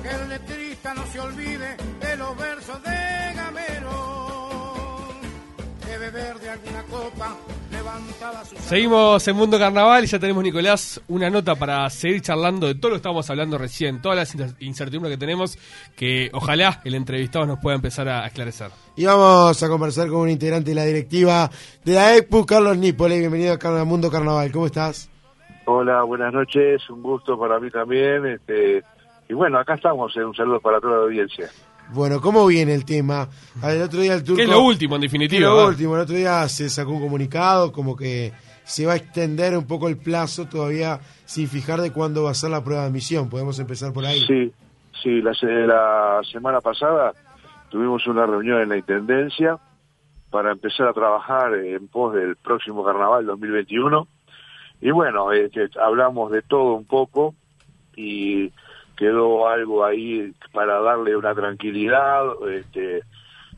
Que 0.00 0.08
el 0.08 0.28
letrista 0.28 0.94
no 0.94 1.04
se 1.06 1.18
olvide 1.18 1.76
de 2.00 2.16
los 2.16 2.38
versos 2.38 2.80
de 2.84 3.34
Gamero. 3.34 5.08
De 5.88 5.98
beber 5.98 6.38
de 6.38 6.50
alguna 6.50 6.82
copa 6.84 7.36
Seguimos 8.60 9.26
en 9.28 9.36
Mundo 9.36 9.58
Carnaval 9.58 10.04
y 10.04 10.06
ya 10.06 10.18
tenemos, 10.18 10.42
Nicolás, 10.42 11.00
una 11.08 11.28
nota 11.30 11.54
para 11.54 11.88
seguir 11.90 12.20
charlando 12.22 12.66
de 12.66 12.74
todo 12.74 12.90
lo 12.90 12.94
que 12.94 12.98
estábamos 12.98 13.28
hablando 13.30 13.58
recién, 13.58 14.00
todas 14.00 14.16
las 14.16 14.34
incer- 14.36 14.54
incertidumbres 14.60 15.14
que 15.14 15.18
tenemos, 15.18 15.58
que 15.96 16.30
ojalá 16.32 16.80
el 16.84 16.94
entrevistado 16.94 17.46
nos 17.46 17.58
pueda 17.58 17.76
empezar 17.76 18.08
a 18.08 18.26
esclarecer. 18.26 18.70
Y 18.96 19.04
vamos 19.04 19.62
a 19.62 19.68
conversar 19.68 20.08
con 20.08 20.20
un 20.20 20.30
integrante 20.30 20.70
de 20.70 20.76
la 20.76 20.84
directiva 20.84 21.50
de 21.84 21.92
la 21.94 22.16
EPU, 22.16 22.46
Carlos 22.46 22.76
Nípole. 22.78 23.18
Bienvenido 23.18 23.58
a 23.60 23.84
Mundo 23.84 24.10
Carnaval. 24.10 24.50
¿Cómo 24.52 24.66
estás? 24.66 25.10
Hola, 25.66 26.02
buenas 26.02 26.32
noches, 26.32 26.88
un 26.90 27.02
gusto 27.02 27.38
para 27.38 27.58
mí 27.60 27.70
también. 27.70 28.26
Este, 28.26 28.82
y 29.28 29.34
bueno, 29.34 29.58
acá 29.58 29.74
estamos, 29.74 30.14
un 30.16 30.34
saludo 30.34 30.60
para 30.60 30.80
toda 30.80 30.98
la 30.98 31.02
audiencia. 31.04 31.48
Bueno, 31.94 32.20
¿cómo 32.20 32.46
viene 32.46 32.74
el 32.74 32.84
tema? 32.84 33.28
El 33.62 33.82
otro 33.82 34.00
día 34.00 34.14
el 34.14 34.22
turco... 34.24 34.36
Que 34.36 34.44
es 34.44 34.48
lo 34.48 34.62
último, 34.62 34.96
en 34.96 35.02
definitiva, 35.02 35.48
Lo 35.48 35.66
último, 35.68 35.94
el 35.96 36.02
otro 36.02 36.14
día 36.16 36.48
se 36.48 36.68
sacó 36.70 36.92
un 36.92 37.00
comunicado 37.00 37.72
como 37.72 37.96
que 37.96 38.32
se 38.64 38.86
va 38.86 38.92
a 38.92 38.96
extender 38.96 39.56
un 39.56 39.66
poco 39.66 39.88
el 39.88 39.96
plazo 39.98 40.46
todavía 40.46 41.00
sin 41.24 41.48
fijar 41.48 41.80
de 41.80 41.92
cuándo 41.92 42.22
va 42.24 42.30
a 42.30 42.34
ser 42.34 42.50
la 42.50 42.62
prueba 42.62 42.82
de 42.82 42.88
admisión. 42.88 43.28
Podemos 43.28 43.58
empezar 43.58 43.92
por 43.92 44.04
ahí. 44.06 44.20
Sí, 44.26 44.52
sí, 45.02 45.20
la, 45.20 45.34
se- 45.34 45.46
la 45.66 46.20
semana 46.30 46.60
pasada 46.60 47.12
tuvimos 47.70 48.06
una 48.06 48.24
reunión 48.26 48.60
en 48.62 48.68
la 48.68 48.76
Intendencia 48.76 49.58
para 50.30 50.52
empezar 50.52 50.88
a 50.88 50.92
trabajar 50.92 51.54
en 51.54 51.88
pos 51.88 52.14
del 52.14 52.36
próximo 52.36 52.84
Carnaval 52.84 53.26
2021. 53.26 54.06
Y 54.80 54.90
bueno, 54.90 55.30
este, 55.32 55.68
hablamos 55.80 56.30
de 56.32 56.42
todo 56.42 56.72
un 56.74 56.84
poco 56.84 57.34
y 57.96 58.50
quedó 58.96 59.48
algo 59.48 59.84
ahí 59.84 60.32
para 60.52 60.80
darle 60.80 61.16
una 61.16 61.34
tranquilidad 61.34 62.24
este, 62.50 63.02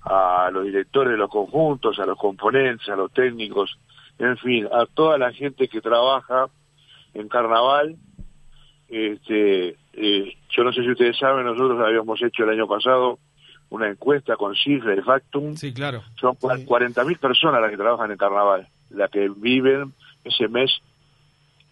a 0.03 0.51
los 0.53 0.65
directores 0.65 1.13
de 1.13 1.19
los 1.19 1.31
conjuntos, 1.31 1.99
a 1.99 2.07
los 2.07 2.19
componentes, 2.19 2.89
a 2.89 2.97
los 2.97 3.13
técnicos, 3.13 3.79
en 4.19 4.37
fin, 4.39 4.69
a 4.73 4.87
toda 4.87 5.19
la 5.19 5.33
gente 5.33 5.69
que 5.69 5.81
trabaja 5.81 6.47
en 7.15 7.29
Carnaval. 7.29 7.97
Este, 8.89 9.77
eh, 9.95 10.37
yo 10.51 10.63
no 10.65 10.73
sé 10.73 10.83
si 10.83 10.91
ustedes 10.91 11.17
saben, 11.19 11.45
nosotros 11.47 11.81
habíamos 11.85 12.23
hecho 12.23 12.45
el 12.45 12.51
año 12.51 12.67
pasado 12.69 13.19
una 13.71 13.89
encuesta 13.89 14.37
con 14.37 14.55
cifras 14.55 14.97
de 14.97 15.03
Factum. 15.03 15.57
Sí, 15.57 15.73
claro. 15.73 16.03
Son 16.21 16.35
cua- 16.37 16.65
40.000 16.65 17.19
personas 17.19 17.61
las 17.61 17.71
que 17.71 17.77
trabajan 17.77 18.11
en 18.11 18.17
Carnaval, 18.19 18.69
las 18.91 19.11
que 19.11 19.29
viven 19.37 19.93
ese 20.23 20.49
mes, 20.49 20.71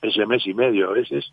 ese 0.00 0.26
mes 0.26 0.44
y 0.46 0.54
medio 0.54 0.88
a 0.90 0.92
veces 0.94 1.32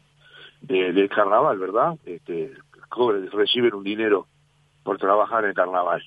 de- 0.61 0.93
del 0.93 1.09
Carnaval, 1.09 1.57
¿verdad? 1.57 1.95
Este, 2.05 2.51
cobran- 2.89 3.29
reciben 3.31 3.73
un 3.73 3.83
dinero 3.83 4.27
por 4.83 4.97
trabajar 4.97 5.45
en 5.45 5.53
Carnaval. 5.53 6.01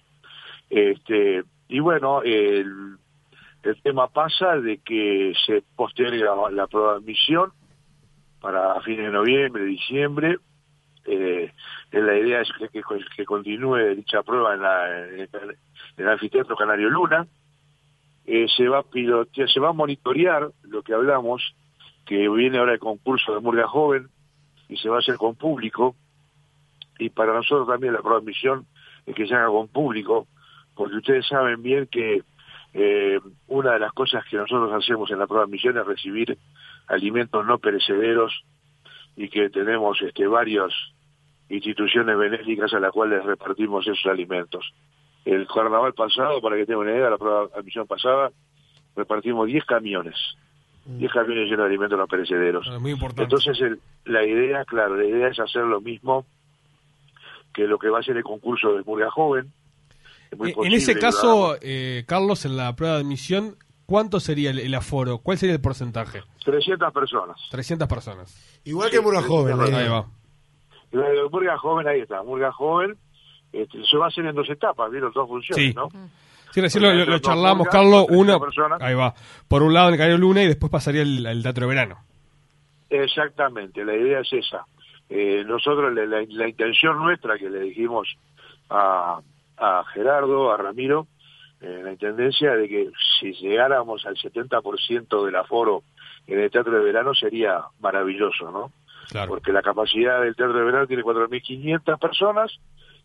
Este, 0.71 1.42
y 1.68 1.80
bueno, 1.80 2.23
el, 2.23 2.97
el 3.62 3.82
tema 3.82 4.09
pasa 4.09 4.56
de 4.56 4.78
que 4.78 5.32
se 5.47 5.62
posterga 5.76 6.35
la 6.50 6.66
prueba 6.66 6.92
de 6.92 6.99
admisión 6.99 7.52
para 8.40 8.80
fines 8.80 9.06
de 9.06 9.12
noviembre, 9.12 9.64
diciembre. 9.64 10.38
Eh, 11.04 11.52
la 11.92 12.16
idea 12.16 12.40
es 12.40 12.50
que, 12.59 12.82
que, 13.16 13.25
continúe 13.25 13.94
dicha 13.97 14.23
prueba 14.23 14.54
en, 14.54 14.62
la, 14.62 14.99
el, 15.09 15.21
en 15.21 15.56
el 15.97 16.09
anfiteatro 16.09 16.56
Canario 16.56 16.90
Luna. 16.90 17.26
Eh, 18.25 18.47
se 18.56 18.68
va 18.68 18.78
a 18.78 18.82
pilotear, 18.85 19.49
se 19.50 19.59
va 19.61 19.71
a 19.71 19.73
monitorear 19.73 20.49
lo 20.62 20.82
que 20.82 20.94
hablamos, 20.94 21.42
que 22.06 22.28
viene 22.28 22.59
ahora 22.59 22.75
el 22.75 22.78
concurso 22.78 23.35
de 23.35 23.40
Murga 23.40 23.66
Joven 23.66 24.09
y 24.73 24.76
se 24.79 24.88
va 24.88 24.97
a 24.97 25.00
hacer 25.00 25.17
con 25.17 25.35
público. 25.35 25.95
Y 26.99 27.11
para 27.11 27.35
nosotros 27.35 27.69
también 27.69 27.93
la 27.93 28.00
admisión 28.00 28.67
es 29.07 29.14
que 29.14 29.26
se 29.26 29.35
haga 29.35 29.49
con 29.49 29.69
público, 29.69 30.26
porque 30.75 30.97
ustedes 30.97 31.26
saben 31.26 31.62
bien 31.62 31.87
que 31.87 32.23
eh, 32.73 33.21
una 33.49 33.73
de 33.73 33.81
las 33.81 33.93
cosas 33.93 34.25
que 34.25 34.37
nosotros 34.37 34.73
hacemos 34.73 35.11
en 35.11 35.19
la 35.19 35.26
prueba 35.26 35.45
de 35.45 35.50
admisión 35.50 35.76
es 35.76 35.87
recibir 35.87 36.38
alimentos 36.87 37.45
no 37.45 37.58
perecederos 37.58 38.32
y 39.15 39.28
que 39.28 39.50
tenemos 39.50 40.00
este 40.00 40.26
varias 40.26 40.73
instituciones 41.50 42.17
benéficas 42.17 42.73
a 42.73 42.80
las 42.80 42.93
cuales 42.93 43.23
repartimos 43.25 43.87
esos 43.87 44.06
alimentos. 44.06 44.73
El 45.26 45.47
carnaval 45.47 45.93
pasado, 45.93 46.41
para 46.41 46.56
que 46.56 46.65
tengan 46.65 46.82
una 46.82 46.93
idea, 46.93 47.11
la 47.11 47.19
prueba 47.19 47.47
de 47.49 47.61
admisión 47.61 47.87
pasada, 47.87 48.32
repartimos 48.97 49.47
10 49.47 49.65
camiones, 49.67 50.17
10 50.84 51.12
camiones 51.12 51.45
llenos 51.45 51.58
de 51.60 51.64
alimentos 51.66 51.99
no 51.99 52.06
perecederos. 52.06 52.66
Ah, 52.71 52.78
Muy 52.78 52.92
importante. 52.92 53.23
Entonces, 53.25 53.60
el- 53.60 53.80
la 54.04 54.25
idea, 54.25 54.64
claro, 54.64 54.97
la 54.97 55.04
idea 55.04 55.28
es 55.28 55.38
hacer 55.38 55.62
lo 55.62 55.80
mismo 55.80 56.26
que 57.54 57.66
lo 57.66 57.78
que 57.78 57.88
va 57.88 58.00
a 58.00 58.02
ser 58.02 58.16
el 58.16 58.23
concurso 58.25 58.73
de 58.75 58.82
Murga 58.82 59.10
Joven. 59.10 59.52
Es 60.30 60.38
muy 60.38 60.50
Eh, 60.50 60.54
en 60.62 60.73
ese 60.73 60.99
caso, 60.99 61.56
eh, 61.60 62.04
Carlos, 62.06 62.45
en 62.47 62.56
la 62.56 62.75
prueba 62.75 62.95
de 62.97 63.02
admisión, 63.02 63.56
¿cuánto 63.86 64.21
sería 64.21 64.50
el, 64.50 64.58
el 64.58 64.75
aforo? 64.75 65.18
¿Cuál 65.18 65.36
sería 65.38 65.54
el 65.54 65.60
porcentaje? 65.60 66.23
300 66.45 66.92
personas. 66.92 67.36
300 67.50 67.86
personas. 67.88 68.60
Igual 68.64 68.90
que 68.90 69.00
Murga 69.00 69.23
Joven. 69.23 69.60
Ahí 69.60 69.73
Ahí 69.73 69.88
va. 69.88 70.06
Y 70.92 70.97
Murga 71.30 71.56
Joven, 71.58 71.86
ahí 71.88 72.00
está, 72.00 72.23
Murga 72.23 72.52
Joven, 72.52 72.97
este, 73.52 73.84
se 73.84 73.97
va 73.97 74.06
a 74.06 74.08
hacer 74.08 74.25
en 74.26 74.34
dos 74.34 74.49
etapas, 74.50 74.90
¿vieron? 74.90 75.12
Dos 75.12 75.28
funciones, 75.28 75.66
Sí. 75.68 75.75
¿no? 75.75 75.88
Sí, 76.52 76.60
recién 76.60 76.82
lo, 76.84 76.93
lo- 76.95 77.19
charlamos, 77.19 77.67
pulgas, 77.69 77.73
Carlos. 77.82 78.06
300 78.06 78.17
Uno, 78.36 78.41
personas. 78.41 78.82
ahí 78.82 78.95
va. 78.95 79.15
Por 79.49 79.62
un 79.62 79.73
lado 79.75 79.88
en 79.88 79.95
el 79.95 79.99
Canario 79.99 80.19
Luna 80.19 80.43
y 80.43 80.47
después 80.49 80.71
pasaría 80.71 81.02
el, 81.02 81.43
Teatro 81.43 81.67
de 81.67 81.75
Verano. 81.75 81.99
Exactamente, 82.91 83.84
la 83.84 83.95
idea 83.95 84.21
es 84.21 84.32
esa. 84.32 84.65
Eh, 85.08 85.45
nosotros, 85.47 85.93
la, 85.95 86.04
la- 86.06 86.25
la 86.28 86.49
intención 86.49 86.99
nuestra 86.99 87.38
que 87.38 87.49
le 87.50 87.60
dijimos 87.60 88.08
a, 88.71 89.21
a 89.58 89.84
Gerardo, 89.93 90.52
a 90.52 90.56
Ramiro, 90.56 91.06
en 91.60 91.84
la 91.84 91.93
Intendencia, 91.93 92.52
de 92.54 92.69
que 92.69 92.91
si 93.21 93.32
llegáramos 93.34 94.04
al 94.06 94.17
70% 94.17 95.25
del 95.25 95.36
aforo 95.36 95.82
en 96.26 96.41
el 96.41 96.50
Teatro 96.50 96.73
de 96.73 96.84
Verano 96.84 97.15
sería 97.15 97.62
maravilloso, 97.80 98.50
¿no? 98.50 98.73
Claro. 99.10 99.28
Porque 99.28 99.52
la 99.52 99.62
capacidad 99.62 100.21
del 100.23 100.34
Teatro 100.36 100.58
de 100.58 100.65
Verano 100.65 100.86
tiene 100.86 101.02
4.500 101.02 101.99
personas 101.99 102.52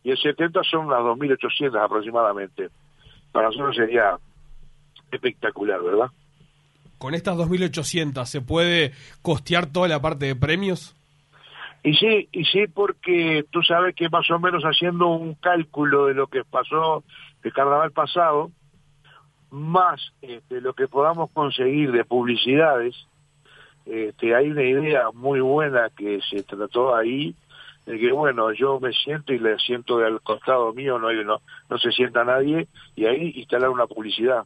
y 0.04 0.12
el 0.12 0.18
70 0.18 0.62
son 0.64 0.86
unas 0.88 1.00
2.800 1.00 1.84
aproximadamente. 1.84 2.70
Para 3.32 3.48
nosotros 3.48 3.76
sería 3.76 4.18
espectacular, 5.12 5.82
¿verdad? 5.82 6.08
Con 6.98 7.14
estas 7.14 7.38
2.800, 7.38 8.26
¿se 8.26 8.42
puede 8.42 8.92
costear 9.22 9.68
toda 9.68 9.88
la 9.88 10.02
parte 10.02 10.26
de 10.26 10.36
premios? 10.36 10.96
Y 11.84 11.94
sí, 11.94 12.28
y 12.32 12.44
sí, 12.46 12.66
porque 12.68 13.46
tú 13.52 13.62
sabes 13.62 13.96
que 13.96 14.10
más 14.10 14.30
o 14.32 14.40
menos 14.40 14.64
haciendo 14.64 15.08
un 15.08 15.36
cálculo 15.36 16.08
de 16.08 16.16
lo 16.16 16.28
que 16.28 16.44
pasó 16.44 17.04
el 17.44 17.54
carnaval 17.54 17.92
pasado, 17.92 18.52
más 19.52 20.12
este, 20.22 20.60
lo 20.60 20.74
que 20.74 20.88
podamos 20.88 21.30
conseguir 21.32 21.92
de 21.92 22.04
publicidades, 22.04 22.96
este, 23.86 24.36
hay 24.36 24.50
una 24.50 24.64
idea 24.64 25.12
muy 25.14 25.40
buena 25.40 25.90
que 25.96 26.20
se 26.30 26.44
trató 26.44 26.96
ahí, 26.96 27.36
de 27.88 27.98
que 27.98 28.12
bueno, 28.12 28.52
yo 28.54 28.80
me 28.80 28.92
siento 28.94 29.34
y 29.34 29.40
le 29.40 29.58
siento 29.58 29.98
del 29.98 30.20
costado 30.22 30.72
mío, 30.74 31.00
no, 31.00 31.08
hay, 31.08 31.24
no, 31.24 31.40
no 31.70 31.78
se 31.80 31.92
sienta 31.92 32.24
nadie, 32.24 32.68
y 32.96 33.06
ahí 33.06 33.32
instalar 33.36 33.70
una 33.70 33.88
publicidad, 33.88 34.44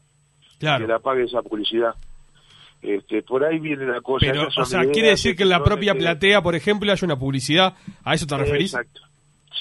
Claro. 0.59 0.85
que 0.85 0.91
la 0.93 0.99
pague 0.99 1.23
esa 1.23 1.41
publicidad. 1.41 1.95
Este, 2.83 3.21
por 3.23 3.43
ahí 3.43 3.59
viene 3.59 3.85
la 3.85 4.01
cosa. 4.01 4.25
Pero, 4.27 4.47
o 4.47 4.65
sea, 4.65 4.79
ideas 4.81 4.93
quiere 4.93 5.09
decir 5.09 5.35
que 5.35 5.43
en 5.43 5.49
la 5.49 5.63
propia 5.63 5.93
platea, 5.95 6.41
por 6.41 6.55
ejemplo, 6.55 6.91
haya 6.91 7.05
una 7.05 7.17
publicidad. 7.17 7.73
¿A 8.03 8.13
eso 8.15 8.25
te 8.25 8.37
referís? 8.37 8.73
Exacto. 8.73 9.01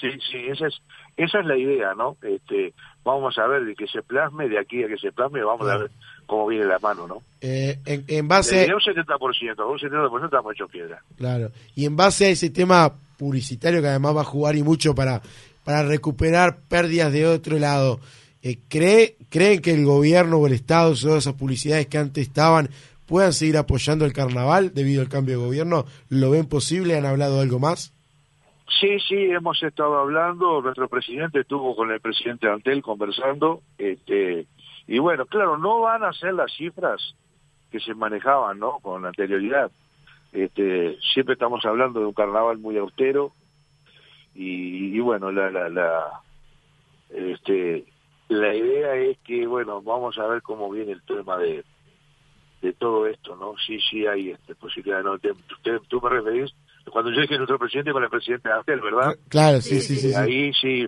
Sí, 0.01 0.09
sí, 0.31 0.39
esa 0.49 0.67
es, 0.69 0.81
esa 1.17 1.41
es 1.41 1.47
la 1.47 1.57
idea, 1.57 1.95
¿no? 1.95 2.17
Este, 2.23 2.73
vamos 3.05 3.37
a 3.39 3.47
ver 3.47 3.65
de 3.65 3.75
que 3.75 3.87
se 3.87 4.01
plasme, 4.03 4.49
de 4.49 4.59
aquí 4.59 4.83
a 4.85 4.89
que 4.89 4.97
se 4.97 5.13
plasme, 5.13 5.43
vamos 5.43 5.69
a 5.69 5.77
ver 5.79 5.91
cómo 6.27 6.47
viene 6.47 6.65
la 6.65 6.79
mano, 6.79 7.07
¿no? 7.07 7.23
Eh, 7.43 7.79
en, 7.85 8.01
en 8.09 8.23
De 8.23 8.23
base, 8.23 8.69
un 8.75 8.81
70%, 8.81 9.71
un 9.71 9.79
70% 9.79 10.25
estamos 10.25 10.53
hecho 10.55 10.69
piedra. 10.69 11.03
claro, 11.19 11.51
y 11.75 11.85
en 11.85 11.97
base 11.97 12.27
a 12.27 12.29
ese 12.31 12.49
tema 12.49 12.95
publicitario 13.21 13.83
que 13.83 13.89
además 13.89 14.17
va 14.17 14.23
a 14.23 14.33
jugar 14.33 14.57
y 14.57 14.63
mucho 14.63 14.95
para, 14.95 15.21
para 15.63 15.83
recuperar 15.83 16.61
pérdidas 16.69 17.13
de 17.13 17.27
otro 17.27 17.59
lado, 17.59 18.01
eh, 18.43 18.57
¿cree, 18.71 19.17
¿creen 19.29 19.61
que 19.61 19.75
el 19.75 19.85
gobierno 19.85 20.39
o 20.39 20.47
el 20.47 20.55
Estado, 20.55 20.95
todas 20.95 21.19
esas 21.19 21.35
publicidades 21.35 21.87
que 21.87 21.99
antes 21.99 22.27
estaban, 22.27 22.71
puedan 23.07 23.35
seguir 23.35 23.59
apoyando 23.59 24.07
el 24.07 24.15
carnaval 24.15 24.73
debido 24.73 25.03
al 25.03 25.11
cambio 25.11 25.39
de 25.39 25.45
gobierno? 25.45 25.85
¿Lo 26.09 26.31
ven 26.31 26.47
posible? 26.47 26.97
¿Han 26.97 27.05
hablado 27.05 27.41
algo 27.41 27.59
más? 27.59 27.93
Sí, 28.81 28.99
sí, 29.07 29.17
hemos 29.31 29.63
estado 29.63 29.99
hablando, 29.99 30.63
nuestro 30.63 30.89
presidente 30.89 31.41
estuvo 31.41 31.77
con 31.77 31.91
el 31.91 32.01
presidente 32.01 32.49
Antel 32.49 32.81
conversando, 32.81 33.61
este, 33.77 34.47
y 34.87 34.99
bueno, 34.99 35.27
claro, 35.27 35.59
no 35.59 35.81
van 35.81 36.05
a 36.05 36.13
ser 36.15 36.33
las 36.33 36.51
cifras 36.57 37.15
que 37.71 37.81
se 37.81 37.93
manejaban, 37.93 38.59
¿no? 38.59 38.79
Con 38.79 39.05
anterioridad. 39.05 39.71
Este, 40.33 40.97
siempre 41.13 41.33
estamos 41.35 41.65
hablando 41.65 42.01
de 42.01 42.07
un 42.07 42.13
carnaval 42.13 42.59
muy 42.59 42.77
austero, 42.79 43.33
y, 44.35 44.97
y 44.97 45.01
bueno, 45.01 45.33
la, 45.33 45.51
la, 45.51 45.69
la, 45.69 46.21
este, 47.11 47.85
la 48.29 48.55
idea 48.55 48.95
es 48.95 49.19
que, 49.19 49.47
bueno, 49.47 49.83
vamos 49.83 50.17
a 50.19 50.27
ver 50.27 50.41
cómo 50.43 50.71
viene 50.71 50.93
el 50.93 51.03
tema 51.03 51.37
de, 51.37 51.65
de 52.63 52.73
todo 52.75 53.07
esto, 53.07 53.35
¿no? 53.37 53.55
Sí, 53.67 53.79
sí 53.91 54.07
hay 54.07 54.31
este, 54.31 54.55
posibilidad, 54.55 55.03
¿no? 55.03 55.19
Te- 55.19 55.33
usted, 55.33 55.81
tú 55.89 56.01
me 56.01 56.11
referís, 56.11 56.53
cuando 56.93 57.11
yo 57.11 57.21
dije 57.23 57.37
nuestro 57.37 57.59
presidente 57.59 57.93
con 57.93 58.05
el 58.05 58.11
presidente 58.11 58.51
Antel, 58.51 58.81
¿verdad? 58.81 59.17
Claro, 59.29 59.61
sí, 59.61 59.81
sí, 59.81 59.97
sí. 59.97 60.11
sí. 60.11 60.15
Ahí 60.15 60.53
sí, 60.55 60.87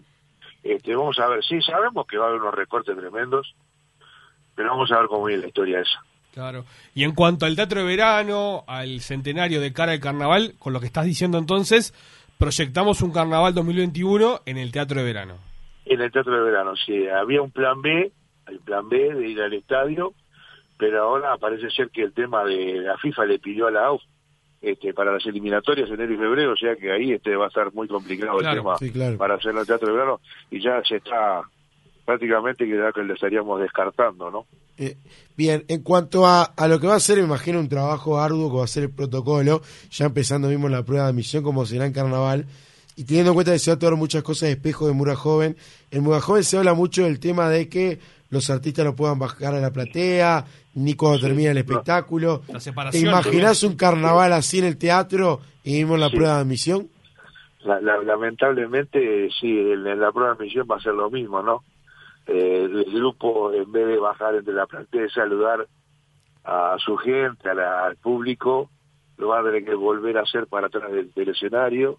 Este, 0.62 0.94
vamos 0.94 1.18
a 1.18 1.26
ver, 1.28 1.42
sí, 1.44 1.60
sabemos 1.62 2.06
que 2.06 2.16
va 2.18 2.26
a 2.26 2.28
haber 2.28 2.40
unos 2.40 2.54
recortes 2.54 2.96
tremendos, 2.96 3.54
pero 4.54 4.70
vamos 4.70 4.92
a 4.92 4.98
ver 5.00 5.08
cómo 5.08 5.24
viene 5.24 5.42
la 5.42 5.48
historia 5.48 5.80
esa. 5.80 6.00
Claro. 6.32 6.64
Y 6.94 7.04
en 7.04 7.12
cuanto 7.12 7.46
al 7.46 7.56
teatro 7.56 7.80
de 7.80 7.86
verano, 7.86 8.64
al 8.66 9.00
centenario 9.00 9.60
de 9.60 9.72
cara 9.72 9.92
al 9.92 10.00
carnaval, 10.00 10.54
con 10.58 10.72
lo 10.72 10.80
que 10.80 10.86
estás 10.86 11.04
diciendo 11.04 11.38
entonces, 11.38 11.94
proyectamos 12.38 13.02
un 13.02 13.12
carnaval 13.12 13.54
2021 13.54 14.40
en 14.46 14.58
el 14.58 14.72
teatro 14.72 15.00
de 15.00 15.06
verano. 15.06 15.36
En 15.84 16.00
el 16.00 16.10
teatro 16.10 16.32
de 16.34 16.42
verano, 16.42 16.74
sí, 16.76 17.06
había 17.08 17.42
un 17.42 17.50
plan 17.50 17.82
B, 17.82 18.12
el 18.48 18.58
plan 18.60 18.88
B 18.88 19.14
de 19.14 19.28
ir 19.28 19.40
al 19.40 19.52
estadio, 19.52 20.14
pero 20.78 21.02
ahora 21.02 21.36
parece 21.36 21.70
ser 21.70 21.90
que 21.90 22.02
el 22.02 22.12
tema 22.12 22.44
de 22.44 22.80
la 22.80 22.96
FIFA 22.98 23.26
le 23.26 23.38
pidió 23.38 23.66
a 23.66 23.70
la 23.70 23.86
AUF 23.86 24.02
este, 24.62 24.94
para 24.94 25.12
las 25.12 25.26
eliminatorias 25.26 25.90
enero 25.90 26.14
y 26.14 26.16
febrero, 26.16 26.52
o 26.52 26.56
sea 26.56 26.76
que 26.76 26.92
ahí 26.92 27.12
este 27.12 27.34
va 27.36 27.46
a 27.46 27.48
estar 27.48 27.72
muy 27.74 27.88
complicado 27.88 28.38
Claro, 28.38 28.52
el 28.52 28.62
tema 28.62 28.78
sí, 28.78 28.90
claro. 28.92 29.18
para 29.18 29.34
hacerlo 29.34 29.58
en 29.58 29.62
el 29.62 29.66
teatro 29.66 29.88
de 29.88 29.94
verano 29.94 30.20
y 30.50 30.62
ya 30.62 30.80
se 30.84 30.96
está 30.96 31.42
prácticamente 32.04 32.64
que 32.66 32.76
ya 32.76 32.92
que 32.92 33.02
lo 33.02 33.14
estaríamos 33.14 33.60
descartando, 33.60 34.30
¿no? 34.30 34.46
Eh, 34.78 34.96
bien, 35.36 35.64
en 35.68 35.82
cuanto 35.82 36.26
a, 36.26 36.42
a 36.44 36.66
lo 36.68 36.80
que 36.80 36.86
va 36.86 36.94
a 36.96 37.00
ser, 37.00 37.18
me 37.18 37.24
imagino 37.24 37.60
un 37.60 37.68
trabajo 37.68 38.18
arduo 38.20 38.50
que 38.50 38.56
va 38.58 38.64
a 38.64 38.68
ser 38.68 38.84
el 38.84 38.90
protocolo, 38.90 39.62
ya 39.90 40.06
empezando 40.06 40.48
mismo 40.48 40.68
la 40.68 40.82
prueba 40.82 41.04
de 41.04 41.10
admisión 41.10 41.42
como 41.44 41.66
será 41.66 41.86
en 41.86 41.92
carnaval, 41.92 42.46
y 42.96 43.04
teniendo 43.04 43.30
en 43.30 43.34
cuenta 43.34 43.52
que 43.52 43.58
se 43.58 43.70
va 43.70 43.76
a 43.76 43.78
tomar 43.78 43.96
muchas 43.96 44.22
cosas 44.22 44.48
de 44.48 44.52
espejo 44.52 44.86
de 44.86 44.92
Mura 44.94 45.14
Joven, 45.14 45.56
en 45.90 46.02
Mura 46.02 46.20
Joven 46.20 46.42
se 46.44 46.56
habla 46.58 46.74
mucho 46.74 47.04
del 47.04 47.20
tema 47.20 47.48
de 47.48 47.68
que 47.68 47.98
los 48.30 48.48
artistas 48.50 48.84
no 48.86 48.96
puedan 48.96 49.18
bajar 49.18 49.54
a 49.54 49.60
la 49.60 49.70
platea, 49.70 50.46
ni 50.74 50.94
cuando 50.94 51.20
termina 51.20 51.50
el 51.50 51.58
espectáculo. 51.58 52.42
La 52.48 52.54
¿Te 52.54 52.60
separación. 52.60 53.04
imaginas 53.08 53.62
un 53.62 53.76
carnaval 53.76 54.32
así 54.32 54.58
en 54.58 54.64
el 54.64 54.78
teatro 54.78 55.40
y 55.62 55.74
mismo 55.74 55.94
en 55.96 56.00
la 56.00 56.08
Sí. 56.08 56.16
prueba 56.16 56.34
de 56.36 56.40
admisión? 56.40 56.88
La- 57.62 57.78
la- 57.80 58.02
lamentablemente, 58.02 59.28
sí, 59.38 59.48
en, 59.58 59.84
la 60.00 60.10
prueba 60.12 60.34
de 60.34 60.44
misión 60.44 60.66
va 60.70 60.76
a 60.76 60.80
ser 60.80 60.94
lo 60.94 61.10
mismo, 61.10 61.42
¿no? 61.42 61.62
Eh, 62.26 62.68
el 62.70 62.84
grupo, 62.92 63.52
en 63.52 63.70
vez 63.72 63.86
de 63.86 63.98
bajar 63.98 64.34
entre 64.36 64.54
la 64.54 64.66
platea 64.66 65.06
y 65.06 65.10
saludar 65.10 65.66
a 66.44 66.76
su 66.78 66.96
gente, 66.96 67.48
a 67.48 67.54
la- 67.54 67.84
al 67.86 67.96
público, 67.96 68.70
lo 69.18 69.28
va 69.28 69.40
a 69.40 69.44
tener 69.44 69.64
que 69.64 69.74
volver 69.74 70.18
a 70.18 70.22
hacer 70.22 70.46
para 70.46 70.66
atrás 70.68 70.90
del, 70.92 71.28
escenario. 71.28 71.98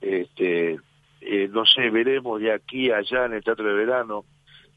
Este, 0.00 0.78
eh, 1.20 1.48
no 1.50 1.64
sé, 1.64 1.90
veremos 1.90 2.40
de 2.40 2.52
aquí 2.52 2.90
a 2.90 2.98
allá 2.98 3.26
en 3.26 3.34
el 3.34 3.44
Teatro 3.44 3.66
de 3.66 3.74
Verano 3.74 4.24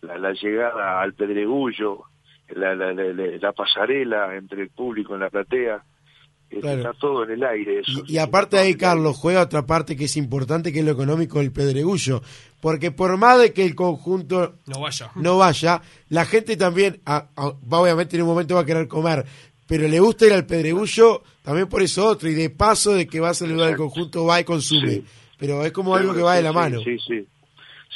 la, 0.01 0.17
la 0.17 0.31
llegada 0.33 1.01
al 1.01 1.13
Pedregullo, 1.13 2.03
la- 2.49 2.75
la- 2.75 2.93
la 2.93 3.51
pasarela 3.53 4.35
entre 4.35 4.61
el 4.63 4.69
público 4.69 5.13
en 5.15 5.21
la 5.21 5.29
platea. 5.29 5.83
Claro. 6.49 6.77
Está 6.77 6.93
todo 6.93 7.23
en 7.25 7.31
el 7.31 7.43
aire 7.43 7.79
eso. 7.81 8.03
Y 8.07 8.17
aparte 8.19 8.55
de 8.57 8.63
ahí, 8.63 8.75
Carlos, 8.75 9.17
juega 9.17 9.41
otra 9.41 9.65
parte 9.65 9.95
que 9.97 10.05
es 10.05 10.15
importante, 10.17 10.71
que 10.71 10.79
es 10.79 10.85
lo 10.85 10.91
económico 10.91 11.39
del 11.39 11.51
pedregullo. 11.51 12.21
Porque 12.61 12.91
por 12.91 13.15
más 13.17 13.39
de 13.39 13.53
que 13.53 13.63
el 13.65 13.75
conjunto 13.75 14.55
No 14.65 14.79
vaya. 14.81 15.11
no 15.15 15.37
vaya, 15.37 15.81
la 16.09 16.25
gente 16.25 16.55
también, 16.57 17.01
a- 17.05 17.27
obviamente 17.35 18.15
en 18.15 18.23
un 18.23 18.29
momento 18.29 18.55
va 18.55 18.61
a 18.61 18.65
querer 18.65 18.87
comer, 18.87 19.25
pero 19.67 19.87
le 19.87 19.99
gusta 19.99 20.25
ir 20.25 20.33
al 20.33 20.45
pedregullo 20.45 21.21
también 21.43 21.67
por 21.67 21.81
eso 21.81 22.05
otro. 22.07 22.29
Y 22.29 22.33
de 22.33 22.49
paso 22.49 22.93
de 22.93 23.05
que 23.07 23.19
va 23.19 23.29
a 23.29 23.33
saludar 23.33 23.69
al 23.69 23.77
conjunto, 23.77 24.25
va 24.25 24.39
y 24.39 24.43
consume. 24.43 25.03
Pero 25.37 25.63
es 25.65 25.71
como 25.71 25.95
algo 25.95 26.13
que 26.15 26.21
va 26.21 26.35
de 26.35 26.41
la 26.43 26.49
Sí, 26.49 26.55
mano. 26.55 26.79
Sí, 26.83 26.97
sí. 27.05 27.27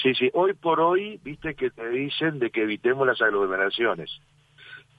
Sí, 0.03 0.13
sí. 0.13 0.29
Hoy 0.33 0.53
por 0.53 0.79
hoy, 0.79 1.19
viste 1.23 1.53
que 1.55 1.69
te 1.69 1.89
dicen 1.89 2.37
de 2.39 2.49
que 2.51 2.63
evitemos 2.63 3.05
las 3.07 3.21
aglomeraciones. 3.21 4.09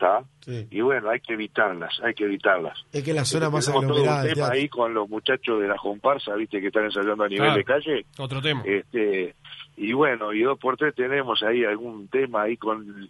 ¿Está? 0.03 0.25
Sí. 0.41 0.67
Y 0.73 0.81
bueno, 0.81 1.11
hay 1.11 1.21
que 1.21 1.35
evitarlas, 1.35 2.01
hay 2.03 2.13
que 2.15 2.25
evitarlas. 2.25 2.77
Es 2.93 3.05
que 3.05 3.13
la 3.13 3.25
zona 3.25 3.51
más 3.51 3.67
Tenemos 3.67 3.85
todo 3.87 3.93
aglomerada 4.01 4.23
un 4.29 4.35
tema 4.35 4.49
ahí 4.51 4.69
con 4.69 4.93
los 4.95 5.09
muchachos 5.09 5.61
de 5.61 5.69
la 5.69 5.77
comparsa, 5.77 6.35
viste, 6.35 6.61
que 6.61 6.67
están 6.67 6.85
ensayando 6.87 7.23
a 7.23 7.29
nivel 7.29 7.45
Claro. 7.47 7.57
de 7.59 7.65
calle. 7.65 8.07
Otro 8.19 8.43
tema. 8.43 8.63
Este, 8.65 9.37
y 9.77 9.93
bueno, 9.93 10.33
y 10.33 10.43
dos 10.43 10.59
por 10.59 10.77
tres 10.77 10.95
tenemos 10.97 11.41
ahí 11.45 11.65
algún 11.65 12.09
tema 12.09 12.43
ahí 12.43 12.57
con, 12.57 13.09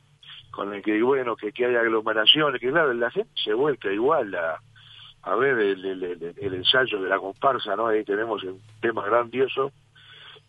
con 0.51 0.75
el 0.75 0.83
que, 0.83 1.01
bueno, 1.03 1.35
que, 1.35 1.51
que 1.53 1.65
hay 1.65 1.77
aglomeraciones, 1.77 2.61
que 2.61 2.71
claro, 2.71 2.93
la 2.93 3.11
gente 3.11 3.31
se 3.43 3.55
vuelca 3.55 3.91
igual 3.91 4.35
a, 4.35 4.61
a 5.23 5.35
ver 5.37 5.59
el, 5.59 5.85
el, 5.85 6.03
el- 6.05 6.35
el 6.39 6.55
ensayo 6.55 7.01
de 7.01 7.09
la 7.09 7.19
comparsa, 7.19 7.75
¿no? 7.75 7.87
Ahí 7.87 8.05
tenemos 8.05 8.45
un 8.45 8.61
tema 8.83 9.03
grandioso 9.07 9.73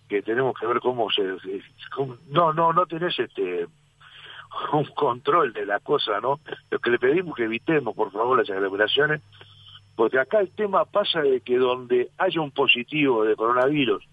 que 0.09 0.21
tenemos 0.21 0.59
que 0.59 0.67
ver 0.67 0.81
cómo 0.81 1.09
se... 1.09 1.39
se- 1.39 1.61
cómo- 1.95 2.17
no, 2.29 2.51
no, 2.51 2.73
no 2.73 2.85
tenés 2.85 3.17
este 3.17 3.65
un 4.77 4.85
control 4.95 5.53
de 5.53 5.65
la 5.65 5.79
cosa, 5.79 6.19
¿no? 6.21 6.39
Lo 6.69 6.79
que 6.79 6.89
le 6.89 6.99
pedimos 6.99 7.35
que 7.35 7.43
evitemos, 7.43 7.95
por 7.95 8.11
favor, 8.11 8.37
las 8.39 8.49
aglomeraciones, 8.49 9.21
porque 9.95 10.19
acá 10.19 10.39
el 10.39 10.49
tema 10.49 10.85
pasa 10.85 11.21
de 11.21 11.41
que 11.41 11.57
donde 11.57 12.09
haya 12.17 12.41
un 12.41 12.51
positivo 12.51 13.23
de 13.23 13.35
coronavirus, 13.35 14.03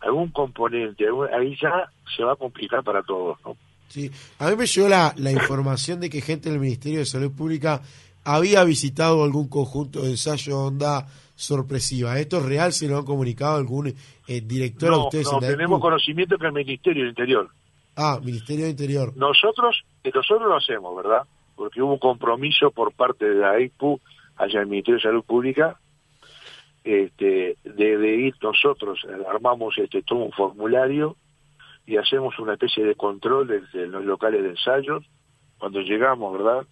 algún 0.00 0.28
componente, 0.30 1.06
algún- 1.06 1.28
ahí 1.32 1.56
ya 1.60 1.90
se 2.16 2.22
va 2.22 2.32
a 2.32 2.36
complicar 2.36 2.82
para 2.84 3.02
todos, 3.02 3.38
¿no? 3.44 3.56
Sí. 3.88 4.10
A 4.38 4.48
mí 4.50 4.56
me 4.56 4.66
llegó 4.66 4.88
la, 4.88 5.14
la 5.16 5.30
información 5.32 6.00
de 6.00 6.10
que 6.10 6.20
gente 6.20 6.50
del 6.50 6.58
Ministerio 6.58 7.00
de 7.00 7.04
Salud 7.06 7.30
Pública 7.32 7.80
había 8.24 8.64
visitado 8.64 9.22
algún 9.24 9.48
conjunto 9.48 10.02
de 10.02 10.10
ensayo 10.10 10.58
onda 10.58 11.06
sorpresiva. 11.36 12.18
¿Esto 12.18 12.38
es 12.38 12.44
real? 12.44 12.72
¿Se 12.72 12.88
lo 12.88 12.96
han 12.98 13.04
comunicado 13.04 13.56
algún 13.56 13.88
eh, 13.88 14.40
director 14.40 14.88
a 14.92 14.96
No, 14.96 15.04
ustedes 15.04 15.26
no, 15.26 15.38
en 15.38 15.42
la 15.42 15.48
tenemos 15.50 15.80
conocimiento 15.80 16.38
que 16.38 16.46
el 16.46 16.52
Ministerio 16.52 17.02
del 17.02 17.10
Interior. 17.10 17.48
Ah, 17.96 18.18
Ministerio 18.22 18.64
de 18.64 18.70
Interior. 18.70 19.12
Nosotros, 19.16 19.84
que 20.04 20.10
nosotros 20.10 20.48
lo 20.48 20.56
hacemos, 20.56 20.94
¿verdad? 20.94 21.22
Porque 21.56 21.80
hubo 21.80 21.94
un 21.94 21.98
compromiso 21.98 22.70
por 22.70 22.92
parte 22.92 23.28
de 23.28 23.36
la 23.36 23.56
EIPU, 23.56 24.00
allá 24.36 24.60
el 24.60 24.66
Ministerio 24.66 24.96
de 24.96 25.02
Salud 25.02 25.24
Pública, 25.24 25.80
este, 26.84 27.56
de, 27.64 28.16
ir 28.16 28.34
nosotros, 28.42 29.00
eh, 29.08 29.24
armamos 29.26 29.78
este 29.78 30.02
todo 30.02 30.18
un 30.18 30.32
formulario 30.32 31.16
y 31.86 31.96
hacemos 31.96 32.38
una 32.38 32.52
especie 32.52 32.84
de 32.84 32.94
control 32.94 33.48
desde 33.48 33.86
los 33.86 34.04
locales 34.04 34.42
de 34.42 34.50
ensayos. 34.50 35.04
Cuando 35.58 35.80
llegamos, 35.80 36.32
¿verdad? 36.36 36.66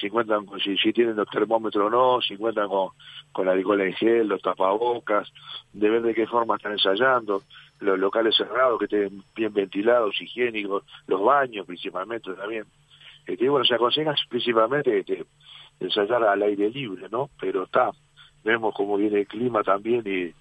Si 0.00 0.10
cuentan, 0.10 0.46
si, 0.64 0.92
tienen 0.92 1.14
los 1.14 1.28
termómetros 1.28 1.86
o 1.86 1.90
no, 1.90 2.20
si 2.20 2.36
cuentan 2.36 2.68
con, 2.68 2.88
con 3.30 3.48
alcohol 3.48 3.82
en 3.82 3.92
gel, 3.92 4.26
los 4.26 4.42
tapabocas, 4.42 5.32
de 5.72 5.88
ver 5.88 6.02
de 6.02 6.14
qué 6.14 6.26
forma 6.26 6.56
están 6.56 6.72
ensayando, 6.72 7.42
los 7.82 7.98
locales 7.98 8.36
cerrados 8.36 8.78
que 8.78 8.84
estén 8.84 9.22
bien 9.34 9.52
ventilados, 9.52 10.20
higiénicos, 10.20 10.84
los 11.06 11.22
baños 11.22 11.66
principalmente 11.66 12.32
también. 12.34 12.64
Este, 13.26 13.48
bueno, 13.48 13.64
se 13.64 13.74
aconseja 13.74 14.14
principalmente 14.28 15.00
este, 15.00 15.24
ensayar 15.80 16.24
al 16.24 16.42
aire 16.42 16.70
libre, 16.70 17.08
¿no? 17.10 17.30
Pero 17.40 17.64
está, 17.64 17.90
vemos 18.44 18.74
cómo 18.74 18.96
viene 18.96 19.20
el 19.20 19.26
clima 19.26 19.62
también 19.62 20.02
y 20.06 20.32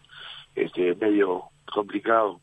este 0.60 0.96
medio 0.96 1.44
complicado. 1.72 2.40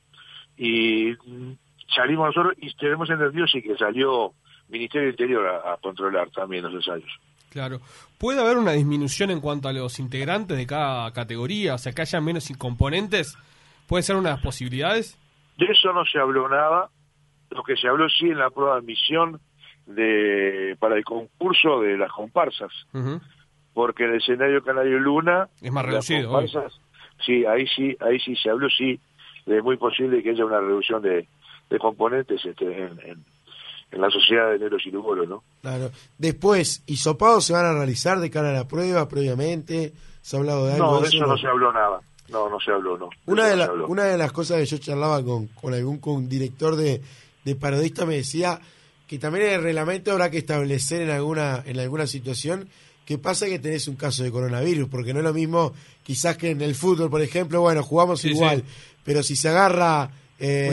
Y 0.56 1.12
mm, 1.12 1.52
salimos 1.94 2.28
nosotros 2.28 2.54
y 2.58 2.74
tenemos 2.74 3.08
entendido 3.11 3.46
sí 3.46 3.62
que 3.62 3.76
salió 3.76 4.32
Ministerio 4.68 5.06
del 5.06 5.14
Interior 5.14 5.46
a, 5.46 5.72
a 5.72 5.76
controlar 5.78 6.30
también 6.30 6.64
los 6.64 6.74
ensayos. 6.74 7.11
Claro. 7.50 7.80
¿Puede 8.18 8.40
haber 8.40 8.58
una 8.58 8.72
disminución 8.72 9.30
en 9.30 9.40
cuanto 9.40 9.68
a 9.68 9.72
los 9.72 9.98
integrantes 9.98 10.56
de 10.56 10.66
cada 10.66 11.11
categoría? 11.12 11.74
O 11.74 11.78
sea, 11.78 11.92
que 11.92 12.02
haya 12.02 12.20
menos 12.20 12.48
componentes. 12.58 13.37
¿Puede 13.88 14.03
ser 14.03 14.16
una 14.16 14.29
de 14.31 14.35
las 14.37 14.44
posibilidades? 14.44 15.18
De 15.57 15.64
eso 15.66 15.92
no 15.92 16.05
se 16.05 16.18
habló 16.20 16.48
nada. 16.48 16.90
Lo 17.51 17.62
que 17.64 17.77
se 17.77 17.88
habló 17.88 18.09
sí 18.09 18.27
en 18.27 18.38
la 18.38 18.51
prueba 18.51 18.74
de 18.74 18.81
admisión 18.81 19.40
de, 19.87 20.77
para 20.79 20.96
el 20.96 21.05
concurso 21.05 21.81
de 21.81 21.96
las 21.96 22.12
comparsas. 22.12 22.70
Ujú. 22.92 23.20
Porque 23.72 24.05
en 24.05 24.11
el 24.11 24.16
escenario 24.18 24.62
Canario 24.62 24.98
Luna. 24.98 25.48
Es 25.62 25.72
más 25.72 25.85
las 25.85 25.92
reducido, 26.07 26.31
comparsas, 26.31 26.81
sí, 27.24 27.44
ahí 27.46 27.66
sí, 27.74 27.96
ahí 28.01 28.20
sí 28.20 28.37
se 28.37 28.51
habló, 28.51 28.68
sí, 28.68 29.01
de 29.46 29.62
muy 29.62 29.77
posible 29.77 30.22
que 30.22 30.31
haya 30.31 30.44
una 30.44 30.61
reducción 30.61 31.01
de, 31.03 31.27
de 31.70 31.79
componentes 31.79 32.44
este, 32.44 32.64
en, 32.66 33.01
en, 33.01 33.24
en 33.90 34.01
la 34.01 34.11
sociedad 34.11 34.51
de 34.51 34.59
Neros 34.59 34.85
y 34.85 34.90
¿no? 34.90 35.42
Claro. 35.62 35.90
Después, 36.18 36.83
¿hisopados 36.87 37.44
se 37.46 37.53
van 37.55 37.64
a 37.64 37.72
realizar 37.72 38.18
de 38.18 38.31
cara 38.31 38.51
a 38.51 38.53
la 38.53 38.68
prueba 38.68 39.09
previamente? 39.09 39.92
¿Se 40.20 40.37
ha 40.37 40.40
hablado 40.40 40.66
de 40.66 40.74
algo 40.74 40.87
No, 40.87 41.01
de 41.01 41.09
eso? 41.09 41.16
eso 41.16 41.27
no 41.27 41.38
se 41.38 41.46
habló 41.46 41.72
nada. 41.72 42.01
No, 42.28 42.48
no 42.48 42.58
se 42.60 42.70
habló, 42.70 42.98
no. 42.98 43.08
Una 43.26 43.44
de, 43.46 43.50
no 43.52 43.56
la- 43.56 43.64
se 43.64 43.70
habló. 43.70 43.86
una 43.88 44.04
de 44.04 44.18
las 44.18 44.32
cosas 44.32 44.58
que 44.58 44.66
yo 44.66 44.78
charlaba 44.78 45.22
con, 45.24 45.46
con 45.48 45.72
algún 45.74 45.98
con 45.98 46.28
director 46.28 46.76
de, 46.76 47.00
de 47.44 47.54
parodista 47.56 48.04
me 48.06 48.16
decía 48.16 48.60
que 49.06 49.18
también 49.18 49.46
en 49.46 49.52
el 49.54 49.62
reglamento 49.62 50.12
habrá 50.12 50.30
que 50.30 50.38
establecer 50.38 51.02
en 51.02 51.10
alguna, 51.10 51.62
en 51.64 51.78
alguna 51.80 52.06
situación 52.06 52.68
que 53.06 53.16
pasa 53.16 53.46
que 53.46 53.58
tenés 53.58 53.88
un 53.88 53.96
caso 53.96 54.22
de 54.22 54.30
coronavirus, 54.30 54.86
porque 54.90 55.14
no 55.14 55.20
es 55.20 55.24
lo 55.24 55.32
mismo 55.32 55.72
quizás 56.02 56.36
que 56.36 56.50
en 56.50 56.60
el 56.60 56.74
fútbol, 56.74 57.08
por 57.08 57.22
ejemplo, 57.22 57.62
bueno, 57.62 57.82
jugamos 57.82 58.20
Sí, 58.20 58.28
igual, 58.28 58.62
pero 59.02 59.22
si 59.22 59.34
se 59.34 59.48
agarra 59.48 60.10
eh, 60.38 60.70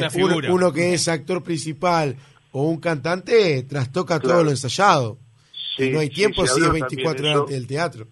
uno, 0.50 0.74
que 0.74 0.94
es 0.94 1.08
actor 1.08 1.42
principal 1.44 2.18
o 2.52 2.64
un 2.64 2.80
cantante, 2.82 3.64
trastoca 3.64 4.20
todo 4.20 4.44
lo 4.44 4.52
ensayado. 4.52 5.18
Sí, 5.78 5.90
no 5.92 6.00
hay 6.00 6.10
tiempo 6.10 6.42
si 6.42 6.48
es 6.48 6.52
habló 6.54 6.72
24 6.74 7.14
también 7.16 7.38
horas 7.38 7.50
del 7.50 7.68
teatro. 7.68 8.08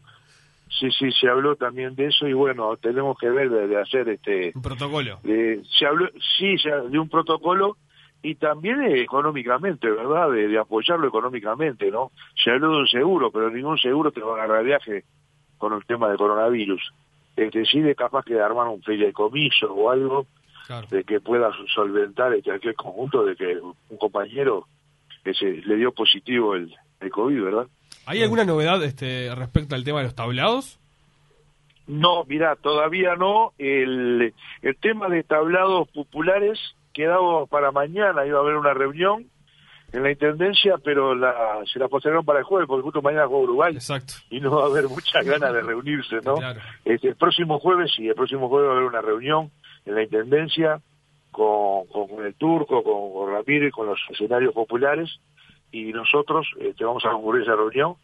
Sí, 0.80 0.90
sí, 0.92 1.12
se 1.12 1.30
habló 1.30 1.56
también 1.56 1.94
de 1.96 2.08
eso 2.08 2.28
y 2.28 2.34
bueno, 2.34 2.76
tenemos 2.78 3.18
que 3.20 3.30
ver 3.30 3.50
de, 3.50 3.68
de 3.68 3.80
hacer 3.80 4.10
este... 4.10 4.52
Un 4.56 4.62
protocolo. 4.64 5.20
de- 5.24 5.62
se 5.78 5.86
habló, 5.86 6.10
sí, 6.38 6.56
de 6.90 7.00
un 7.00 7.10
protocolo 7.10 7.78
y 8.24 8.36
también 8.36 8.82
económicamente, 8.84 9.90
¿verdad? 9.90 10.32
De, 10.32 10.48
de 10.48 10.58
apoyarlo 10.58 11.08
económicamente, 11.08 11.92
¿no? 11.92 12.12
Se 12.44 12.52
habló 12.52 12.72
de 12.72 12.78
un 12.80 12.88
seguro, 12.88 13.32
pero 13.32 13.50
ningún 13.52 13.78
seguro 13.78 14.12
te 14.12 14.22
va 14.22 14.32
a 14.32 14.44
agarrar 14.44 14.64
viaje 14.64 15.04
con 15.58 15.74
el 15.74 15.86
tema 15.86 16.08
del 16.10 16.18
coronavirus. 16.18 16.82
Este, 17.36 17.66
sí, 17.66 17.80
de 17.82 17.96
capaz 17.96 18.24
que 18.26 18.40
armar 18.40 18.68
un 18.68 18.82
fideicomiso 18.82 19.74
o 19.74 19.90
algo 19.90 20.26
Claro. 20.66 20.88
de 20.90 21.04
que 21.04 21.20
pueda 21.20 21.52
solventar 21.76 22.34
este, 22.34 22.50
aquel 22.50 22.74
conjunto 22.76 23.26
de 23.26 23.36
que 23.36 23.58
un 23.58 23.98
compañero 23.98 24.66
que 25.26 25.34
se 25.34 25.46
le 25.52 25.76
dio 25.76 25.92
positivo 25.92 26.56
el, 26.56 26.74
el 27.02 27.10
COVID, 27.12 27.44
¿verdad? 27.44 27.68
¿Hay 28.06 28.22
alguna 28.22 28.46
novedad 28.46 28.84
este, 28.84 29.34
respecto 29.36 29.76
al 29.76 29.84
tema 29.84 30.00
de 30.00 30.06
los 30.06 30.16
tablados? 30.16 30.80
No, 31.88 32.24
mira, 32.26 32.56
todavía 32.56 33.16
no. 33.16 33.54
El, 33.58 34.34
el 34.62 34.76
tema 34.78 35.10
de 35.10 35.24
tablados 35.24 35.89
populares 35.89 36.60
quedaba 36.94 37.46
para 37.46 37.72
mañana, 37.72 38.26
iba 38.26 38.39
a 38.39 38.42
haber 38.42 38.56
una 38.56 38.74
reunión 38.74 39.26
en 39.92 40.04
la 40.04 40.12
Intendencia, 40.12 40.76
pero 40.84 41.13
la, 41.13 41.62
se 41.72 41.78
la 41.80 41.88
postergaron 41.88 42.26
para 42.26 42.39
el 42.39 42.46
jueves, 42.46 42.68
porque 42.68 42.84
justo 42.84 43.02
mañana 43.02 43.28
juega 43.28 43.44
Uruguay. 43.44 43.74
Exacto. 43.76 44.16
Y 44.30 44.39
no 44.39 44.56
va 44.56 44.63
a 44.63 44.68
haber 44.68 44.88
muchas 44.89 45.24
ganas 45.26 45.54
de 45.54 45.62
reunirse, 45.62 46.16
¿no? 46.24 46.36
Claro. 46.36 46.60
Este, 46.84 47.10
el 47.10 47.16
próximo 47.16 47.60
jueves, 47.60 47.92
sí, 47.96 48.08
el 48.08 48.16
próximo 48.16 48.50
jueves 48.50 48.70
va 48.70 48.74
a 48.74 48.78
haber 48.78 48.89
una 48.89 49.02
reunión 49.02 49.52
en 49.86 49.96
la 49.96 50.04
Intendencia 50.04 50.82
con, 51.32 51.86
con, 51.88 52.08
con 52.08 52.26
el 52.26 52.34
Turco, 52.36 52.84
con, 52.84 53.13
con 53.13 53.34
Ramírez, 53.34 53.72
con 53.72 53.88
los 53.88 54.00
escenarios 54.10 54.54
populares, 54.54 55.20
y 55.74 55.92
nosotros 55.92 56.48
este, 56.62 56.86
vamos 56.86 57.04
a 57.06 57.10
concurrir 57.12 57.42
a 57.42 57.46
esa 57.46 57.56
reunión, 57.58 57.96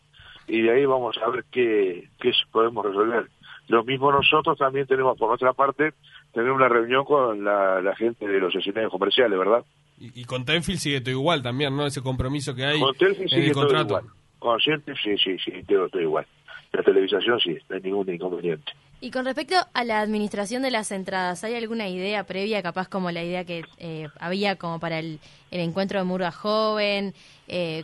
y 0.47 0.61
de 0.63 0.71
ahí 0.71 0.85
vamos 0.85 1.17
a 1.25 1.29
ver 1.29 1.45
qué, 1.49 2.09
qué 2.19 2.31
podemos 2.51 2.85
resolver. 2.85 3.27
Lo 3.69 3.83
mismo 3.83 4.11
nosotros 4.11 4.57
también 4.57 4.87
tenemos, 4.87 5.17
por 5.17 5.31
otra 5.31 5.53
parte, 5.53 5.93
tener 6.33 6.51
una 6.51 6.67
reunión 6.67 7.05
con 7.05 7.45
la, 7.45 7.79
la 7.81 7.95
gente 7.95 8.27
de 8.27 8.39
los 8.39 8.53
escenarios 8.55 8.91
comerciales, 8.91 9.37
¿verdad? 9.39 9.63
Y, 9.99 10.21
y 10.21 10.25
con 10.25 10.43
Tenfield 10.43 10.79
sigue 10.79 11.01
todo 11.01 11.11
igual 11.11 11.41
también, 11.43 11.75
¿no? 11.77 11.85
Ese 11.85 12.01
compromiso 12.01 12.55
que 12.55 12.65
hay 12.65 12.79
Con 12.79 12.95
Telfit 12.95 13.21
en 13.21 13.29
sigue 13.29 13.47
el 13.47 13.53
todo 13.53 13.63
contrato. 13.63 13.87
igual. 13.99 14.05
Con 14.39 14.57
Sheffield 14.57 14.97
sí, 15.03 15.17
sí, 15.17 15.37
sí, 15.43 15.51
todo, 15.67 15.89
todo 15.89 16.01
igual. 16.01 16.25
La 16.71 16.83
televisación 16.83 17.39
sí, 17.39 17.57
no 17.67 17.75
hay 17.75 17.81
ningún 17.81 18.09
inconveniente. 18.13 18.71
Y 19.01 19.11
con 19.11 19.25
respecto 19.25 19.55
a 19.73 19.83
la 19.85 20.01
administración 20.01 20.61
de 20.61 20.71
las 20.71 20.91
entradas, 20.91 21.43
¿hay 21.43 21.55
alguna 21.55 21.87
idea 21.87 22.25
previa, 22.25 22.61
capaz 22.61 22.87
como 22.89 23.11
la 23.11 23.23
idea 23.23 23.45
que 23.45 23.63
eh, 23.77 24.07
había 24.19 24.57
como 24.57 24.79
para 24.79 24.99
el, 24.99 25.19
el 25.51 25.61
encuentro 25.61 25.99
de 25.99 26.05
Murga 26.05 26.31
Joven? 26.31 27.13
Eh, 27.47 27.83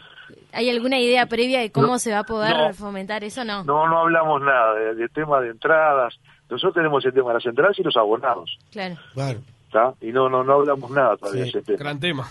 ¿Hay 0.52 0.70
alguna 0.70 1.00
idea 1.00 1.26
previa 1.28 1.62
de 1.62 1.72
cómo 1.72 1.88
No, 1.88 2.00
se 2.00 2.12
va 2.12 2.20
a 2.20 2.24
poder 2.26 2.56
no. 2.58 2.74
fomentar 2.74 3.24
eso? 3.24 3.44
No. 3.46 3.64
No, 3.64 3.88
no 3.88 4.00
hablamos 4.00 4.42
nada 4.42 4.74
de, 4.76 4.96
de 4.96 5.08
tema 5.10 5.40
de 5.40 5.50
entradas. 5.52 6.16
Nosotros 6.50 6.74
tenemos 6.76 7.04
el 7.06 7.14
tema 7.14 7.30
de 7.30 7.34
las 7.36 7.46
entradas 7.46 7.80
y 7.80 7.84
los 7.84 7.96
abonados, 7.98 8.58
Claro. 8.72 8.96
Claro. 9.14 9.40
¿está? 9.68 9.94
Y 10.02 10.12
no, 10.12 10.30
no, 10.30 10.44
no 10.44 10.54
hablamos 10.54 10.92
nada 10.92 11.16
todavía 11.18 11.46
de 11.46 11.52
Sí. 11.52 11.58
ese 11.58 11.66
tema. 11.66 11.80
Gran 11.80 12.00
tema. 12.00 12.28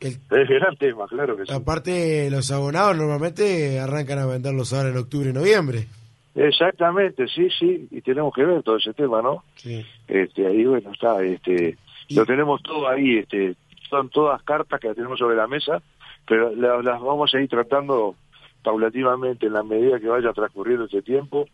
Es 0.00 0.18
gran 0.48 0.76
tema, 0.76 1.06
claro 1.08 1.36
que 1.36 1.46
sí. 1.46 1.52
Aparte, 1.52 2.28
los 2.30 2.50
abonados 2.50 2.96
normalmente 2.96 3.78
arrancan 3.80 4.18
a 4.18 4.26
venderlos 4.26 4.72
ahora 4.72 4.90
en 4.90 4.96
octubre 4.98 5.30
y 5.30 5.32
noviembre. 5.32 5.86
Exactamente, 6.34 7.26
sí, 7.28 7.48
sí, 7.58 7.86
y 7.90 8.00
tenemos 8.00 8.34
que 8.34 8.44
ver 8.44 8.62
todo 8.62 8.76
ese 8.76 8.92
tema, 8.92 9.22
¿no? 9.22 9.44
Sí. 9.56 9.84
Este, 10.08 10.46
ahí 10.46 10.64
bueno 10.64 10.90
está, 10.92 11.22
este, 11.22 11.76
lo 12.10 12.26
tenemos 12.26 12.60
todo 12.62 12.88
ahí, 12.88 13.18
este, 13.18 13.54
son 13.88 14.08
todas 14.10 14.42
cartas 14.42 14.80
que 14.80 14.92
tenemos 14.94 15.18
sobre 15.18 15.36
la 15.36 15.46
mesa, 15.46 15.80
pero 16.26 16.54
la- 16.54 16.82
las 16.82 17.00
vamos 17.00 17.32
a 17.34 17.40
ir 17.40 17.48
tratando 17.48 18.16
paulativamente 18.62 19.46
en 19.46 19.52
la 19.52 19.62
medida 19.62 20.00
que 20.00 20.08
vaya 20.08 20.32
transcurriendo 20.32 20.86
este 20.86 21.02
tiempo, 21.02 21.46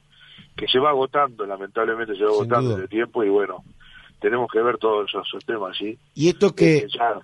que 0.56 0.66
se 0.66 0.78
va 0.78 0.90
agotando, 0.90 1.44
lamentablemente 1.44 2.14
se 2.16 2.24
va 2.24 2.30
Sin 2.30 2.40
agotando 2.40 2.70
duda. 2.70 2.82
el 2.82 2.88
tiempo 2.88 3.22
y 3.22 3.28
bueno, 3.28 3.62
tenemos 4.20 4.50
que 4.50 4.62
ver 4.62 4.78
todos 4.78 5.08
esos, 5.10 5.26
esos 5.28 5.44
temas, 5.44 5.76
¿sí? 5.76 5.98
Y 6.14 6.28
esto 6.28 6.54
que, 6.54 6.78
Eh, 6.78 6.86
ya- 6.96 7.20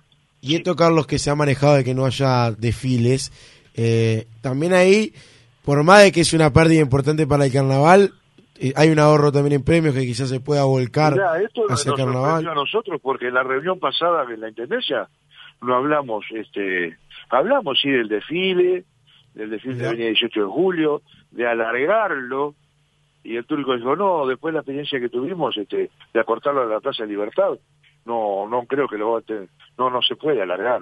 y 0.47 0.55
esto, 0.55 0.75
Carlos, 0.75 1.07
que 1.07 1.19
se 1.19 1.29
ha 1.29 1.35
manejado 1.35 1.75
de 1.75 1.83
que 1.83 1.93
no 1.93 2.05
haya 2.05 2.51
desfiles, 2.51 3.31
eh, 3.75 4.25
también 4.41 4.73
ahí, 4.73 5.13
por 5.63 5.83
más 5.83 6.03
de 6.03 6.11
que 6.11 6.21
es 6.21 6.33
una 6.33 6.51
pérdida 6.51 6.81
importante 6.81 7.27
para 7.27 7.45
el 7.45 7.51
carnaval, 7.53 8.13
eh, 8.59 8.73
hay 8.75 8.89
un 8.89 8.99
ahorro 8.99 9.31
también 9.31 9.53
en 9.53 9.63
premios 9.63 9.93
que 9.93 10.01
quizás 10.05 10.29
se 10.29 10.39
pueda 10.39 10.63
volcar 10.63 11.13
Mirá, 11.13 11.41
esto 11.41 11.61
nos 11.69 11.79
hacia 11.79 11.93
carnaval. 11.93 12.23
sorprendió 12.43 12.51
a 12.51 12.55
nosotros 12.55 12.99
porque 13.01 13.29
la 13.29 13.43
reunión 13.43 13.79
pasada 13.79 14.25
de 14.25 14.37
la 14.37 14.49
Intendencia 14.49 15.07
no 15.61 15.75
hablamos, 15.75 16.25
este, 16.33 16.97
hablamos 17.29 17.79
sí 17.81 17.89
del 17.89 18.07
desfile, 18.07 18.83
del 19.35 19.49
desfile 19.51 19.75
que 19.75 19.83
Ya. 19.83 19.89
venía 19.91 20.07
el 20.07 20.13
18 20.13 20.39
de 20.41 20.45
julio, 20.47 21.01
de 21.31 21.47
alargarlo, 21.47 22.55
y 23.23 23.35
el 23.35 23.45
turco 23.45 23.75
dijo, 23.75 23.95
no, 23.95 24.25
después 24.25 24.51
de 24.53 24.55
la 24.55 24.59
experiencia 24.61 24.99
que 24.99 25.09
tuvimos, 25.09 25.55
este, 25.57 25.89
de 26.13 26.19
acortarlo 26.19 26.61
a 26.61 26.65
la 26.65 26.79
Plaza 26.79 27.03
de 27.03 27.09
Libertad, 27.09 27.57
no, 28.07 28.47
no 28.49 28.63
creo 28.65 28.87
que 28.87 28.97
lo 28.97 29.11
va 29.11 29.19
a 29.19 29.21
tener, 29.21 29.49
no, 29.77 29.89
no 29.91 30.01
se 30.01 30.15
puede 30.15 30.41
alargar. 30.41 30.81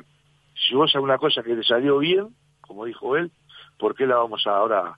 Si 0.55 0.73
vos 0.75 0.89
haces 0.89 1.01
una 1.01 1.17
cosa 1.17 1.43
que 1.43 1.55
le 1.55 1.63
salió 1.63 1.97
bien, 1.97 2.27
como 2.61 2.85
dijo 2.85 3.17
él, 3.17 3.31
¿por 3.77 3.95
qué 3.95 4.05
la 4.05 4.15
vamos 4.15 4.47
a 4.47 4.55
ahora 4.57 4.97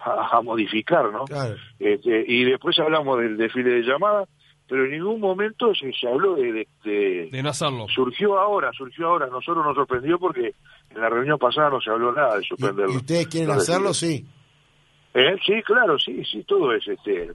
a, 0.00 0.36
a 0.36 0.42
modificar, 0.42 1.10
no? 1.10 1.24
Claro. 1.24 1.54
Este, 1.78 2.24
y 2.28 2.44
después 2.44 2.78
hablamos 2.78 3.18
del 3.18 3.36
desfile 3.38 3.70
de 3.70 3.82
llamada, 3.82 4.26
pero 4.68 4.84
en 4.84 4.90
ningún 4.90 5.18
momento 5.18 5.74
se, 5.74 5.90
se 5.94 6.06
habló 6.06 6.34
de, 6.34 6.52
de- 6.52 6.68
de- 6.84 7.28
De 7.32 7.42
no 7.42 7.48
hacerlo. 7.48 7.86
Surgió 7.88 8.38
ahora, 8.38 8.70
surgió 8.76 9.08
ahora. 9.08 9.26
Nosotros 9.28 9.64
nos 9.64 9.74
sorprendió 9.74 10.18
porque 10.18 10.54
en 10.90 11.00
la 11.00 11.08
reunión 11.08 11.38
pasada 11.38 11.70
no 11.70 11.80
se 11.80 11.88
habló 11.90 12.12
nada 12.12 12.36
de 12.36 12.44
suspenderlo. 12.44 12.92
¿Y 12.92 12.96
ustedes 12.98 13.26
quieren 13.28 13.50
hacerlo? 13.50 13.94
Sí. 13.94 14.26
¿Eh? 15.14 15.36
Sí, 15.46 15.62
claro, 15.64 15.98
sí, 15.98 16.22
sí, 16.30 16.44
todo 16.44 16.72
es 16.74 16.86
este. 16.86 17.32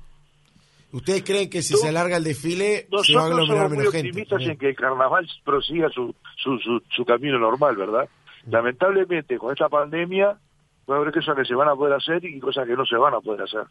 ¿Ustedes 0.93 1.23
creen 1.23 1.49
que 1.49 1.61
si 1.61 1.73
se 1.75 1.89
alarga 1.89 2.17
el 2.17 2.23
desfile 2.23 2.87
se 3.03 3.13
va 3.15 3.23
a 3.23 3.23
Nosotros 3.23 3.23
aglomerar 3.23 3.47
somos 3.57 3.69
muy 3.69 3.77
menos 3.79 3.91
gente? 3.93 4.09
optimistas 4.09 4.41
en 4.43 4.57
que 4.57 4.69
el 4.69 4.75
carnaval 4.75 5.27
prosiga 5.43 5.89
su, 5.89 6.15
su, 6.37 6.57
su, 6.59 6.81
su 6.95 7.03
camino 7.05 7.37
normal, 7.39 7.75
¿verdad? 7.75 8.07
Lamentablemente, 8.47 9.37
con 9.37 9.51
esta 9.51 9.67
pandemia, 9.69 10.37
va 10.89 10.95
a 10.95 10.99
haber 10.99 11.13
cosas 11.13 11.35
que 11.35 11.45
se 11.45 11.55
van 11.55 11.67
a 11.69 11.75
poder 11.75 11.93
hacer 11.95 12.23
y 12.25 12.39
cosas 12.39 12.67
que 12.67 12.75
no 12.75 12.85
se 12.85 12.95
van 12.95 13.13
a 13.15 13.19
poder 13.21 13.41
hacer. 13.41 13.63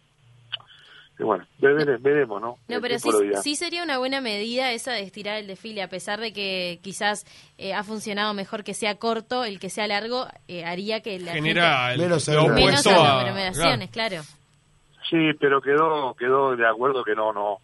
Y 1.18 1.24
bueno, 1.24 1.44
vere- 1.60 1.98
veremos, 2.00 2.40
¿no? 2.40 2.56
No, 2.68 2.80
pero 2.80 2.98
sí, 2.98 3.10
sí 3.42 3.54
sería 3.54 3.82
una 3.84 3.98
buena 3.98 4.20
medida 4.20 4.72
esa 4.72 4.92
de 4.92 5.02
estirar 5.02 5.36
el 5.38 5.46
desfile, 5.46 5.82
a 5.82 5.88
pesar 5.88 6.18
de 6.20 6.32
que 6.32 6.80
quizás 6.82 7.24
eh, 7.58 7.74
ha 7.74 7.84
funcionado 7.84 8.32
mejor 8.34 8.64
que 8.64 8.72
sea 8.74 8.96
corto, 8.96 9.44
el 9.44 9.60
que 9.60 9.68
sea 9.70 9.86
largo 9.86 10.26
eh, 10.48 10.64
haría 10.64 11.00
que 11.02 11.20
la 11.20 11.32
Genera 11.34 11.88
gente... 11.90 11.92
el- 11.92 12.08
Menos 12.10 12.28
menos 12.28 12.50
opuesto 12.50 12.90
a- 12.90 13.20
aglomeraciones, 13.20 13.90
claro. 13.90 14.22
Sí, 15.10 15.32
pero 15.40 15.60
quedó 15.60 16.14
quedó 16.14 16.56
de 16.56 16.66
acuerdo 16.66 17.02
que 17.04 17.14
no 17.14 17.32
no 17.32 17.58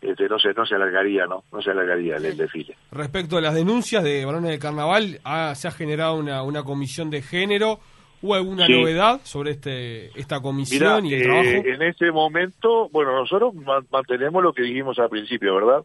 este, 0.00 0.28
no 0.28 0.38
se 0.38 0.52
no 0.54 0.64
se 0.66 0.74
alargaría, 0.74 1.26
¿no? 1.26 1.42
No 1.52 1.60
se 1.62 1.70
alargaría 1.70 2.16
el, 2.16 2.24
el 2.26 2.36
desfile. 2.36 2.76
Respecto 2.92 3.38
a 3.38 3.40
las 3.40 3.54
denuncias 3.54 4.04
de 4.04 4.24
varones 4.24 4.50
de 4.50 4.58
carnaval, 4.58 5.20
ha- 5.24 5.54
se 5.54 5.68
ha 5.68 5.70
generado 5.70 6.14
una, 6.16 6.42
una 6.42 6.62
comisión 6.64 7.10
de 7.10 7.22
género. 7.22 7.78
¿Hubo 8.22 8.34
alguna 8.34 8.66
Sí. 8.66 8.72
novedad 8.72 9.20
sobre 9.24 9.50
este 9.52 10.06
esta 10.18 10.40
comisión 10.40 11.02
Mirá, 11.04 11.08
y 11.08 11.14
el 11.14 11.20
eh, 11.20 11.24
trabajo? 11.24 11.68
en 11.68 11.82
este 11.82 12.10
momento, 12.12 12.88
bueno, 12.90 13.12
nosotros 13.14 13.54
ma- 13.54 13.84
mantenemos 13.90 14.42
lo 14.42 14.52
que 14.52 14.62
dijimos 14.62 14.98
al 14.98 15.08
principio, 15.10 15.54
¿verdad? 15.54 15.84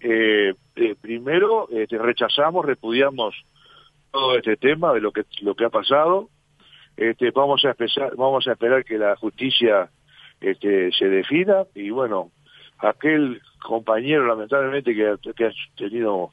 Eh, 0.00 0.54
eh, 0.76 0.94
primero, 1.00 1.68
este, 1.70 1.96
rechazamos, 1.98 2.64
repudiamos 2.64 3.34
todo 4.10 4.36
este 4.36 4.56
tema 4.56 4.92
de 4.92 5.00
lo 5.00 5.12
que 5.12 5.22
lo 5.40 5.54
que 5.54 5.64
ha 5.64 5.70
pasado. 5.70 6.28
Este, 6.96 7.30
vamos 7.30 7.64
a 7.64 7.70
empezar, 7.70 8.14
vamos 8.16 8.46
a 8.48 8.52
esperar 8.52 8.84
que 8.84 8.98
la 8.98 9.16
justicia 9.16 9.88
este, 10.40 10.92
se 10.92 11.08
defina. 11.08 11.64
Y 11.74 11.90
bueno, 11.90 12.30
aquel 12.78 13.40
compañero 13.62 14.26
lamentablemente 14.26 14.94
que, 14.94 15.08
ha- 15.08 15.16
que 15.34 15.46
ha 15.46 15.50
tenido 15.76 16.30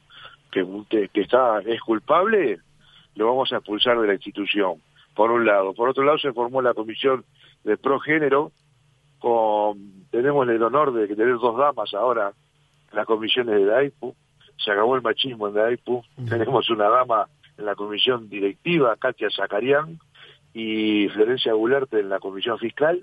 que, 0.51 1.09
que 1.11 1.21
está 1.21 1.59
es 1.65 1.81
culpable, 1.81 2.59
lo 3.15 3.27
vamos 3.27 3.51
a 3.53 3.57
expulsar 3.57 3.99
de 3.99 4.07
la 4.07 4.13
institución, 4.13 4.75
por 5.15 5.31
un 5.31 5.45
lado. 5.45 5.73
Por 5.73 5.89
otro 5.89 6.03
lado, 6.03 6.17
se 6.17 6.31
formó 6.33 6.61
la 6.61 6.73
comisión 6.73 7.23
de 7.63 7.77
progénero, 7.77 8.51
con, 9.19 9.77
tenemos 10.11 10.47
el 10.49 10.61
honor 10.61 10.93
de 10.93 11.07
tener 11.07 11.33
dos 11.37 11.57
damas 11.57 11.93
ahora 11.93 12.33
en 12.91 12.97
las 12.97 13.05
comisiones 13.05 13.55
de 13.55 13.65
DAIPU, 13.65 14.15
se 14.57 14.71
acabó 14.71 14.95
el 14.95 15.01
machismo 15.01 15.47
en 15.47 15.53
DAIPU, 15.55 16.03
tenemos 16.29 16.69
una 16.69 16.89
dama 16.89 17.27
en 17.57 17.65
la 17.65 17.75
comisión 17.75 18.29
directiva, 18.29 18.95
Katia 18.97 19.29
Zacarián, 19.31 19.99
y 20.53 21.07
Florencia 21.09 21.53
Gularte 21.53 21.99
en 21.99 22.09
la 22.09 22.19
comisión 22.19 22.59
fiscal, 22.59 22.99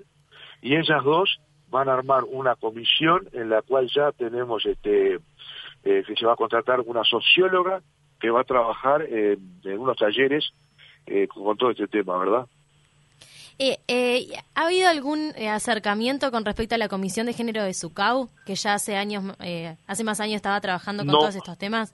y 0.61 0.75
ellas 0.75 1.03
dos 1.03 1.39
van 1.69 1.89
a 1.89 1.93
armar 1.93 2.23
una 2.25 2.55
comisión 2.55 3.27
en 3.33 3.49
la 3.49 3.61
cual 3.61 3.89
ya 3.93 4.11
tenemos 4.11 4.65
este 4.65 5.15
eh, 5.83 6.03
que 6.05 6.15
se 6.15 6.25
va 6.25 6.33
a 6.33 6.35
contratar 6.35 6.81
una 6.81 7.03
socióloga 7.03 7.81
que 8.19 8.29
va 8.29 8.41
a 8.41 8.43
trabajar 8.43 9.01
eh, 9.09 9.37
en 9.63 9.79
unos 9.79 9.97
talleres 9.97 10.51
eh, 11.07 11.27
con 11.27 11.57
todo 11.57 11.71
este 11.71 11.87
tema, 11.87 12.17
¿verdad? 12.17 12.45
Eh, 13.57 13.77
eh, 13.87 14.27
¿Ha 14.55 14.65
habido 14.65 14.89
algún 14.89 15.33
eh, 15.35 15.49
acercamiento 15.49 16.31
con 16.31 16.45
respecto 16.45 16.75
a 16.75 16.77
la 16.77 16.87
Comisión 16.87 17.25
de 17.27 17.33
Género 17.33 17.63
de 17.63 17.73
SUCAU, 17.73 18.29
que 18.45 18.55
ya 18.55 18.73
hace 18.75 18.95
años, 18.95 19.23
eh, 19.39 19.75
hace 19.87 20.03
más 20.03 20.19
años 20.19 20.35
estaba 20.37 20.59
trabajando 20.61 21.03
con 21.03 21.11
No. 21.13 21.19
todos 21.19 21.35
estos 21.35 21.57
temas? 21.57 21.93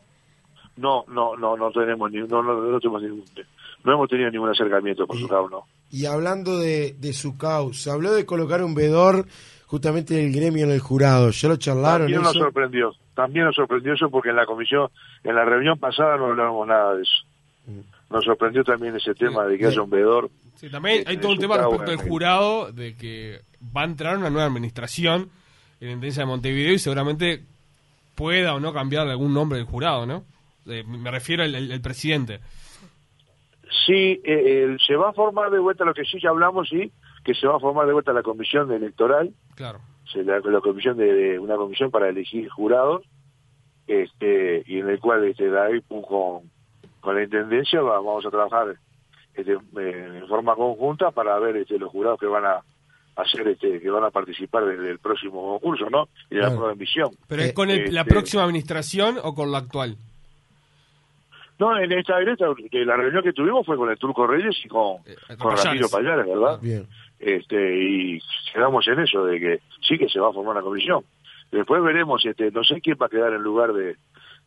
No, 0.75 1.03
no, 1.07 1.35
no, 1.35 1.57
no 1.57 1.71
tenemos 1.71 2.11
ni, 2.11 2.19
no, 2.19 2.41
no, 2.43 2.53
no 2.61 2.79
tenemos 2.79 3.01
ningún, 3.01 3.25
no 3.83 3.93
hemos 3.93 4.09
tenido 4.09 4.29
ningún 4.31 4.49
acercamiento 4.49 5.07
con 5.07 5.17
su 5.17 5.27
cabo, 5.27 5.49
no. 5.49 5.65
Y 5.89 6.05
hablando 6.05 6.57
de, 6.59 6.95
de 6.99 7.13
su 7.13 7.37
causa, 7.37 7.93
habló 7.93 8.13
de 8.13 8.25
colocar 8.25 8.63
un 8.63 8.75
vedor 8.75 9.25
justamente 9.67 10.15
del 10.15 10.31
gremio 10.33 10.65
en 10.65 10.71
el 10.71 10.79
jurado. 10.79 11.29
¿Ya 11.31 11.49
lo 11.49 11.55
charlaron 11.57 12.01
También 12.07 12.21
nos 12.21 12.31
eso? 12.31 12.39
sorprendió, 12.39 12.93
también 13.15 13.45
nos 13.45 13.55
sorprendió 13.55 13.93
eso 13.93 14.09
porque 14.09 14.29
en 14.29 14.35
la 14.35 14.45
comisión, 14.45 14.89
en 15.23 15.35
la 15.35 15.45
reunión 15.45 15.77
pasada 15.79 16.17
no 16.17 16.25
hablábamos 16.27 16.67
nada 16.67 16.95
de 16.95 17.03
eso. 17.03 17.23
Nos 18.09 18.23
sorprendió 18.23 18.63
también 18.63 18.95
ese 18.95 19.13
tema 19.15 19.45
de 19.45 19.57
que 19.57 19.65
haya 19.67 19.81
un 19.81 19.89
veedor. 19.89 20.29
Sí, 20.55 20.69
también 20.69 21.03
hay 21.07 21.17
todo 21.17 21.31
un 21.31 21.35
su 21.35 21.41
tema 21.41 21.57
respecto 21.57 21.91
en 21.91 21.99
al 21.99 22.03
el- 22.05 22.09
jurado 22.09 22.71
de 22.71 22.95
que 22.95 23.41
va 23.75 23.81
a 23.81 23.85
entrar 23.85 24.17
una 24.17 24.29
nueva 24.29 24.47
administración 24.47 25.29
en 25.81 25.87
la 25.87 25.93
Intendencia 25.93 26.23
de 26.23 26.27
Montevideo 26.27 26.73
y 26.73 26.79
seguramente 26.79 27.43
pueda 28.15 28.53
o 28.55 28.59
no 28.59 28.73
cambiar 28.73 29.07
algún 29.07 29.33
nombre 29.33 29.57
del 29.59 29.67
jurado, 29.67 30.05
¿no? 30.05 30.23
Eh, 30.65 30.83
me 30.83 31.11
refiero 31.11 31.43
al, 31.43 31.53
al- 31.55 31.71
al 31.71 31.81
presidente. 31.81 32.39
Sí, 33.85 34.21
eh, 34.23 34.63
el- 34.63 34.79
se 34.79 34.95
va 34.95 35.09
a 35.09 35.13
formar 35.13 35.49
de 35.51 35.59
vuelta, 35.59 35.83
lo 35.85 35.93
que 35.93 36.05
sí 36.05 36.19
ya 36.21 36.29
hablamos, 36.29 36.69
sí, 36.69 36.91
que 37.23 37.33
se 37.33 37.47
va 37.47 37.57
a 37.57 37.59
formar 37.59 37.85
de 37.87 37.93
vuelta 37.93 38.13
la 38.13 38.23
comisión 38.23 38.71
electoral, 38.71 39.33
Claro. 39.55 39.79
se 40.11 40.23
la, 40.23 40.39
la 40.39 40.61
comisión 40.61 40.97
de, 40.97 41.13
de- 41.13 41.39
una 41.39 41.55
comisión 41.57 41.91
para 41.91 42.07
elegir 42.09 42.47
jurados, 42.49 43.03
este, 43.87 44.63
y 44.67 44.79
en 44.79 44.89
el 44.89 44.99
cual 44.99 45.23
este, 45.25 45.47
la 45.47 45.67
con, 45.87 46.49
con 47.01 47.15
la 47.15 47.23
intendencia 47.23 47.81
va- 47.81 47.97
vamos 48.01 48.25
a 48.25 48.29
trabajar 48.29 48.75
este, 49.33 49.53
eh, 49.53 49.57
en 50.21 50.27
forma 50.27 50.55
conjunta 50.55 51.11
para 51.11 51.37
ver 51.39 51.57
este, 51.57 51.77
los 51.77 51.91
jurados 51.91 52.19
que 52.19 52.25
van 52.25 52.45
a 52.45 52.61
hacer, 53.15 53.47
este, 53.47 53.79
que 53.79 53.89
van 53.89 54.03
a 54.03 54.11
participar 54.11 54.65
del, 54.65 54.83
del 54.83 54.99
próximo 54.99 55.41
concurso, 55.59 55.89
¿no? 55.89 56.07
Y 56.29 56.35
de 56.35 56.41
la 56.41 56.49
Claro. 56.49 56.67
de 56.67 56.73
emisión. 56.73 57.09
¿Pero 57.27 57.41
es 57.43 57.53
con 57.53 57.69
el- 57.69 57.93
la 57.93 58.01
Este, 58.01 58.11
próxima 58.13 58.43
administración 58.43 59.17
o 59.23 59.33
con 59.33 59.51
la 59.51 59.59
actual? 59.59 59.97
No, 61.59 61.77
en 61.77 61.91
esta, 61.91 62.21
en 62.21 62.29
esta, 62.29 62.45
la 62.47 62.95
reunión 62.97 63.23
que 63.23 63.33
tuvimos 63.33 63.65
fue 63.65 63.77
con 63.77 63.89
el 63.89 63.97
Turco 63.97 64.27
Reyes 64.27 64.55
y 64.63 64.67
con, 64.67 64.97
con 65.37 65.37
Payares. 65.55 65.63
Ramiro 65.65 65.89
Payares, 65.89 66.25
¿verdad? 66.27 66.59
Bien. 66.61 66.87
Este, 67.19 67.77
y 67.83 68.19
quedamos 68.53 68.87
en 68.87 68.99
eso, 68.99 69.25
de 69.25 69.39
que 69.39 69.59
sí 69.87 69.97
que 69.97 70.07
se 70.07 70.19
va 70.19 70.29
a 70.29 70.33
formar 70.33 70.55
una 70.57 70.61
comisión. 70.63 71.03
Después 71.51 71.81
veremos, 71.81 72.23
este, 72.25 72.51
no 72.51 72.63
sé 72.63 72.79
quién 72.81 72.97
va 73.01 73.07
a 73.07 73.09
quedar 73.09 73.33
en 73.33 73.41
lugar 73.41 73.73
de 73.73 73.95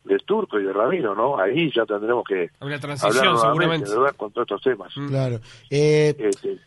del 0.03 0.23
Turco 0.23 0.59
y 0.59 0.63
de 0.63 0.73
Ramiro, 0.73 1.13
¿no? 1.13 1.37
Ahí 1.39 1.71
ya 1.75 1.85
tendremos 1.85 2.23
que 2.27 2.49
Una 2.59 2.79
transición, 2.79 3.27
hablar 3.27 3.37
seguramente. 3.37 3.89
¿verdad? 3.89 4.15
Con 4.17 4.31
todos 4.31 4.45
estos 4.49 4.61
temas. 4.63 4.91
Claro. 5.07 5.39
Eh, 5.69 6.15
Este, 6.17 6.57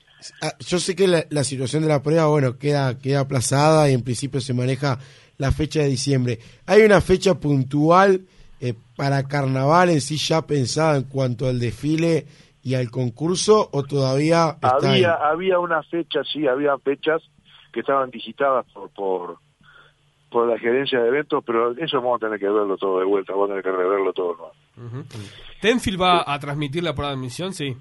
ah, 0.41 0.53
yo 0.61 0.79
sé 0.79 0.95
que 0.95 1.09
la, 1.09 1.25
la 1.31 1.43
situación 1.43 1.83
de 1.83 1.89
la 1.89 2.01
prueba, 2.01 2.27
bueno, 2.27 2.59
queda, 2.59 2.97
queda 2.97 3.21
aplazada 3.21 3.91
y 3.91 3.95
en 3.95 4.03
principio 4.03 4.41
se 4.41 4.55
maneja 4.55 5.01
la 5.37 5.51
fecha 5.51 5.81
de 5.81 5.89
diciembre. 5.89 6.39
¿Hay 6.67 6.83
una 6.83 7.01
fecha 7.01 7.35
puntual 7.35 8.21
eh, 8.65 8.75
para 8.97 9.29
carnaval 9.29 9.91
en 9.91 10.01
sí 10.01 10.17
ya 10.17 10.47
pensada 10.47 10.97
en 10.97 11.03
cuanto 11.05 11.47
al 11.47 11.61
desfile 11.61 12.25
y 12.63 12.77
al 12.77 12.91
concurso 12.91 13.69
o 13.73 13.83
todavía 13.83 14.57
está 14.63 14.77
ahí? 14.91 15.05
había, 15.05 15.15
había 15.17 15.59
una 15.59 15.83
fecha, 15.83 16.25
sí, 16.25 16.47
había 16.47 16.79
fechas 16.79 17.21
que 17.75 17.81
estaban 17.81 18.09
visitadas 18.09 18.65
por, 18.73 18.89
por, 18.89 19.39
por 20.31 20.49
la 20.49 20.59
gerencia 20.59 20.99
de 20.99 21.09
eventos, 21.09 21.45
pero 21.45 21.77
eso 21.77 21.99
vamos 21.99 22.23
a 22.23 22.25
tener 22.25 22.41
que 22.41 22.49
verlo 22.49 22.79
todo 22.79 23.01
de 23.01 23.05
vuelta, 23.05 23.35
vamos 23.35 23.51
a 23.51 23.53
tener 23.53 23.65
que 23.65 23.71
reverlo 23.71 24.13
todo. 24.15 24.53
¿no? 24.79 24.87
Ujú. 24.87 25.05
¿Tenfield 25.61 26.01
va 26.01 26.25
a 26.27 26.39
transmitir 26.39 26.83
la 26.83 26.95
prueba 26.95 27.11
de 27.11 27.19
admisión? 27.19 27.53
Sí. 27.53 27.77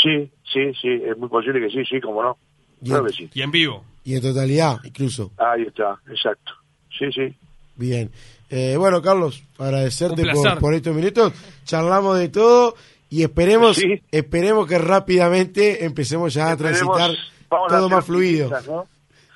Sí, 0.00 0.30
sí, 0.52 0.72
sí, 0.80 0.88
es 1.04 1.18
muy 1.18 1.28
posible 1.28 1.60
que 1.60 1.70
sí, 1.70 1.84
sí, 1.84 2.00
como 2.00 2.22
no. 2.22 2.38
Claro 2.84 3.06
que 3.06 3.12
sí. 3.12 3.30
Y 3.34 3.42
en 3.42 3.50
vivo. 3.50 3.84
Y 4.04 4.14
en 4.14 4.22
totalidad, 4.22 4.76
incluso. 4.84 5.32
Ahí 5.36 5.62
está, 5.62 5.98
exacto. 6.08 6.52
Sí, 6.96 7.10
sí. 7.10 7.36
Bien. 7.76 8.10
Eh, 8.50 8.76
bueno, 8.78 9.02
Carlos, 9.02 9.42
agradecerte 9.58 10.22
por, 10.32 10.58
por 10.58 10.74
estos 10.74 10.94
minutos. 10.94 11.32
Charlamos 11.64 12.18
de 12.18 12.28
todo 12.28 12.74
y 13.10 13.22
esperemos 13.22 13.80
esperemos 14.10 14.66
que 14.66 14.78
rápidamente 14.78 15.84
empecemos 15.84 16.32
ya 16.34 16.50
a 16.50 16.56
transitar 16.56 17.10
vamos 17.50 17.68
todo 17.68 17.88
más 17.88 18.04
fluido. 18.04 18.48
Todo 18.48 18.86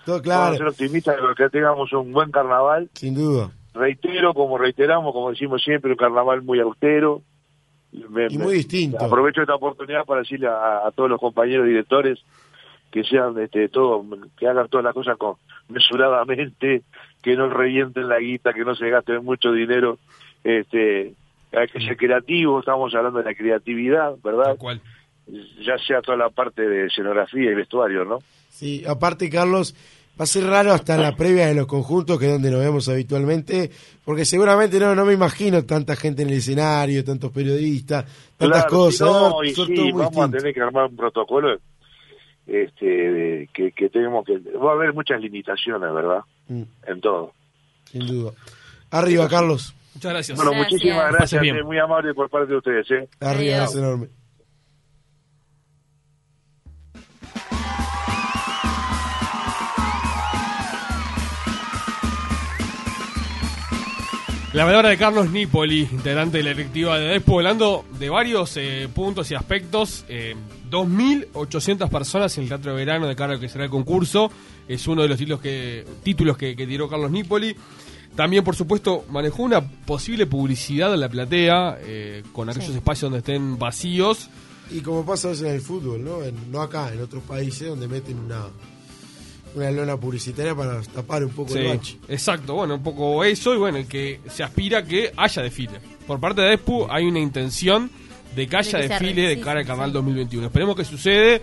Vamos 0.07 0.21
a 0.21 0.23
claro, 0.23 0.57
ser 0.57 0.67
optimistas 0.69 1.17
de 1.17 1.35
que 1.37 1.51
tengamos 1.51 1.93
un 1.93 2.13
buen 2.13 2.31
carnaval. 2.31 2.89
sin 2.95 3.15
duda. 3.15 3.51
Reitero, 3.75 4.35
como 4.35 4.59
reiteramos, 4.59 5.13
como 5.13 5.31
decimos 5.31 5.63
siempre, 5.63 5.91
un 5.93 5.97
carnaval 5.97 6.43
muy 6.43 6.59
austero. 6.61 7.23
Me- 7.93 8.27
Y 8.31 8.39
me- 8.39 8.45
muy 8.45 8.55
distinto. 8.55 9.05
Aprovecho 9.05 9.43
esta 9.43 9.55
oportunidad 9.55 10.05
para 10.05 10.21
decirle 10.23 10.49
a, 10.49 10.87
a 10.87 10.91
todos 10.95 11.11
los 11.11 11.21
compañeros 11.21 11.67
directores 11.67 12.19
que 12.91 13.05
sean 13.05 13.39
este 13.39 13.69
todo 13.69 14.05
que 14.37 14.49
hagan 14.49 14.69
todas 14.69 14.85
las 14.85 14.95
cosas 14.95 15.17
con 15.17 15.37
mesuradamente 15.69 16.83
que 17.23 17.37
no 17.37 17.49
revienten 17.49 18.09
la 18.09 18.19
guita 18.19 18.53
que 18.53 18.65
no 18.65 18.75
se 18.75 18.89
gasten 18.91 19.25
mucho 19.25 19.53
dinero 19.53 19.99
este 20.45 21.15
hay 21.53 21.69
que 21.69 21.81
ser 21.81 21.97
creativo 21.97 22.61
estamos 22.61 22.95
hablando 22.95 23.19
de 23.19 23.25
la 23.25 23.35
creatividad 23.35 24.15
verdad 24.23 24.57
ya 25.65 25.79
sea 25.87 26.01
toda 26.03 26.17
la 26.17 26.31
parte 26.31 26.63
de 26.63 26.87
escenografía 26.87 27.51
y 27.51 27.55
vestuario 27.55 28.05
no 28.05 28.19
Sí, 28.53 28.83
aparte, 28.87 29.31
Carlos, 29.31 29.75
va 30.21 30.25
a 30.25 30.27
ser 30.27 30.45
raro 30.45 30.73
hasta 30.73 30.97
en 30.97 31.03
la 31.03 31.15
previa 31.17 31.47
de 31.47 31.55
los 31.55 31.67
conjuntos, 31.67 32.19
que 32.19 32.27
es 32.27 32.33
donde 32.33 32.51
nos 32.51 32.61
vemos 32.61 32.87
habitualmente, 32.91 33.71
porque 34.05 34.25
seguramente 34.27 34.79
no, 34.79 34.95
no 34.95 35.07
me 35.07 35.15
imagino 35.15 35.65
tanta 35.65 35.97
gente 35.97 36.23
en 36.23 36.29
el 36.29 36.39
escenario, 36.39 37.03
tantos 37.05 37.31
periodistas, 37.31 38.05
tantas 38.37 38.65
Claro, 38.67 38.69
cosas. 38.77 39.09
no, 39.09 39.43
y 39.45 39.55
sí, 39.55 39.93
vamos 39.93 40.11
distinto. 40.11 40.23
a 40.23 40.31
tener 40.31 40.53
que 40.53 40.61
armar 40.61 40.87
un 40.91 40.97
protocolo 40.97 41.59
este 42.51 43.49
que, 43.53 43.73
que 43.73 43.89
tenemos 43.89 44.25
que 44.25 44.39
va 44.59 44.71
a 44.73 44.75
haber 44.75 44.93
muchas 44.93 45.21
limitaciones 45.21 45.93
verdad 45.95 46.21
Mm. 46.49 46.63
en 46.87 47.01
todo 47.01 47.33
Sin 47.85 48.07
duda. 48.07 48.33
Arriba, 48.91 49.29
Carlos. 49.29 49.73
Muchas 49.95 50.13
gracias. 50.13 50.37
bueno 50.37 50.53
muchísimas 50.53 51.13
gracias 51.13 51.45
eh, 51.45 51.63
muy 51.63 51.79
amable 51.79 52.13
por 52.13 52.29
parte 52.29 52.51
de 52.51 52.57
ustedes 52.59 52.91
eh 52.91 53.09
Arriba, 53.21 53.65
es 53.65 53.77
enorme. 53.77 54.09
La 64.53 64.65
palabra 64.65 64.89
de 64.89 64.97
Carlos 64.97 65.31
Nipoli, 65.31 65.89
integrante 65.93 66.39
de 66.39 66.43
la 66.43 66.51
directiva 66.51 66.99
de 66.99 67.07
Despo, 67.07 67.39
hablando 67.39 67.85
de 68.01 68.09
varios 68.11 68.57
eh, 68.57 68.89
puntos 68.93 69.31
y 69.31 69.37
aspectos. 69.37 70.05
Eh, 70.09 70.35
2.800 70.69 71.89
personas 71.89 72.37
en 72.37 72.43
el 72.45 72.49
Teatro 72.49 72.73
de 72.73 72.79
Verano 72.79 73.07
de 73.07 73.15
cara 73.15 73.33
a 73.33 73.37
lo 73.37 73.41
que 73.41 73.49
será 73.49 73.65
el 73.65 73.71
concurso. 73.71 74.29
Es 74.67 74.89
uno 74.89 75.03
de 75.03 75.09
los 75.09 75.19
títulos 75.19 75.41
que, 75.41 75.87
títulos 76.03 76.37
que, 76.37 76.57
que 76.57 76.67
tiró 76.67 76.89
Carlos 76.89 77.13
Nipoli. 77.13 77.55
También, 78.17 78.43
por 78.43 78.57
supuesto, 78.57 79.05
manejó 79.09 79.45
una 79.45 79.61
posible 79.61 80.27
publicidad 80.27 80.93
en 80.93 81.01
la 81.01 81.09
platea, 81.09 81.79
eh, 81.83 82.25
con 82.33 82.49
aquellos 82.51 82.71
Sí. 82.71 82.77
espacios 82.77 83.03
donde 83.13 83.19
estén 83.19 83.57
vacíos. 83.57 84.31
Y 84.73 84.81
como 84.81 85.07
pasa 85.07 85.29
a 85.29 85.31
veces 85.31 85.47
en 85.47 85.55
el 85.55 85.61
fútbol, 85.61 86.03
¿no? 86.05 86.25
En- 86.25 86.51
no 86.51 86.61
acá, 86.61 86.93
en 86.93 87.01
otros 87.01 87.23
países 87.23 87.69
donde 87.69 87.87
meten 87.87 88.19
una, 88.19 88.47
una 89.55 89.71
lona 89.71 89.97
publicitaria 89.97 90.55
para 90.55 90.81
tapar 90.83 91.25
un 91.25 91.31
poco 91.31 91.53
Sí, 91.53 91.59
el 91.59 91.69
bache. 91.77 91.99
exacto, 92.09 92.55
bueno, 92.55 92.75
un 92.77 92.83
poco 92.83 93.25
eso 93.25 93.55
y 93.55 93.59
bueno, 93.59 93.79
el 93.79 93.87
que 93.87 94.21
se 94.29 94.43
aspira 94.43 94.79
a 94.79 94.85
que 94.85 95.13
haya 95.17 95.43
desfile. 95.43 95.81
Por 96.07 96.21
parte 96.21 96.41
de 96.43 96.49
Despu 96.51 96.87
hay 96.91 97.05
una 97.07 97.19
intención 97.21 97.91
de 98.35 98.47
que 98.47 98.57
haya 98.57 98.79
De 98.79 98.89
que 98.89 98.89
se 98.89 99.05
desfile 99.05 99.29
de 99.29 99.41
cara 99.41 99.61
al 99.61 99.67
Carnaval 99.67 99.91
sí. 99.91 99.95
2021. 99.95 100.47
Esperemos 100.47 100.77
que 100.77 100.85
sucede. 100.85 101.43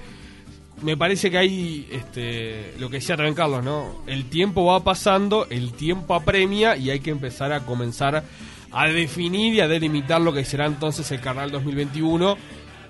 Me 0.84 0.96
parece 0.96 1.32
que 1.32 1.38
hay, 1.40 1.88
este, 1.92 2.74
lo 2.80 2.88
que 2.90 2.98
decía 2.98 3.16
también 3.16 3.34
Carlos, 3.34 3.64
¿no? 3.64 4.04
El 4.06 4.26
tiempo 4.26 4.64
va 4.66 4.84
pasando, 4.84 5.48
el 5.50 5.74
tiempo 5.74 6.14
apremia 6.14 6.78
y 6.78 6.92
hay 6.92 7.00
que 7.00 7.10
empezar 7.10 7.52
a 7.52 7.62
comenzar 7.66 8.24
a 8.72 8.88
definir 8.88 9.56
y 9.56 9.60
a 9.62 9.68
delimitar 9.68 10.22
lo 10.22 10.34
que 10.34 10.46
será 10.46 10.68
entonces 10.68 11.10
el 11.12 11.20
Carnaval 11.20 11.50
2021, 11.52 12.38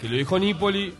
que 0.01 0.09
lo 0.09 0.17
dijo 0.17 0.37
Nipoli, 0.37 0.93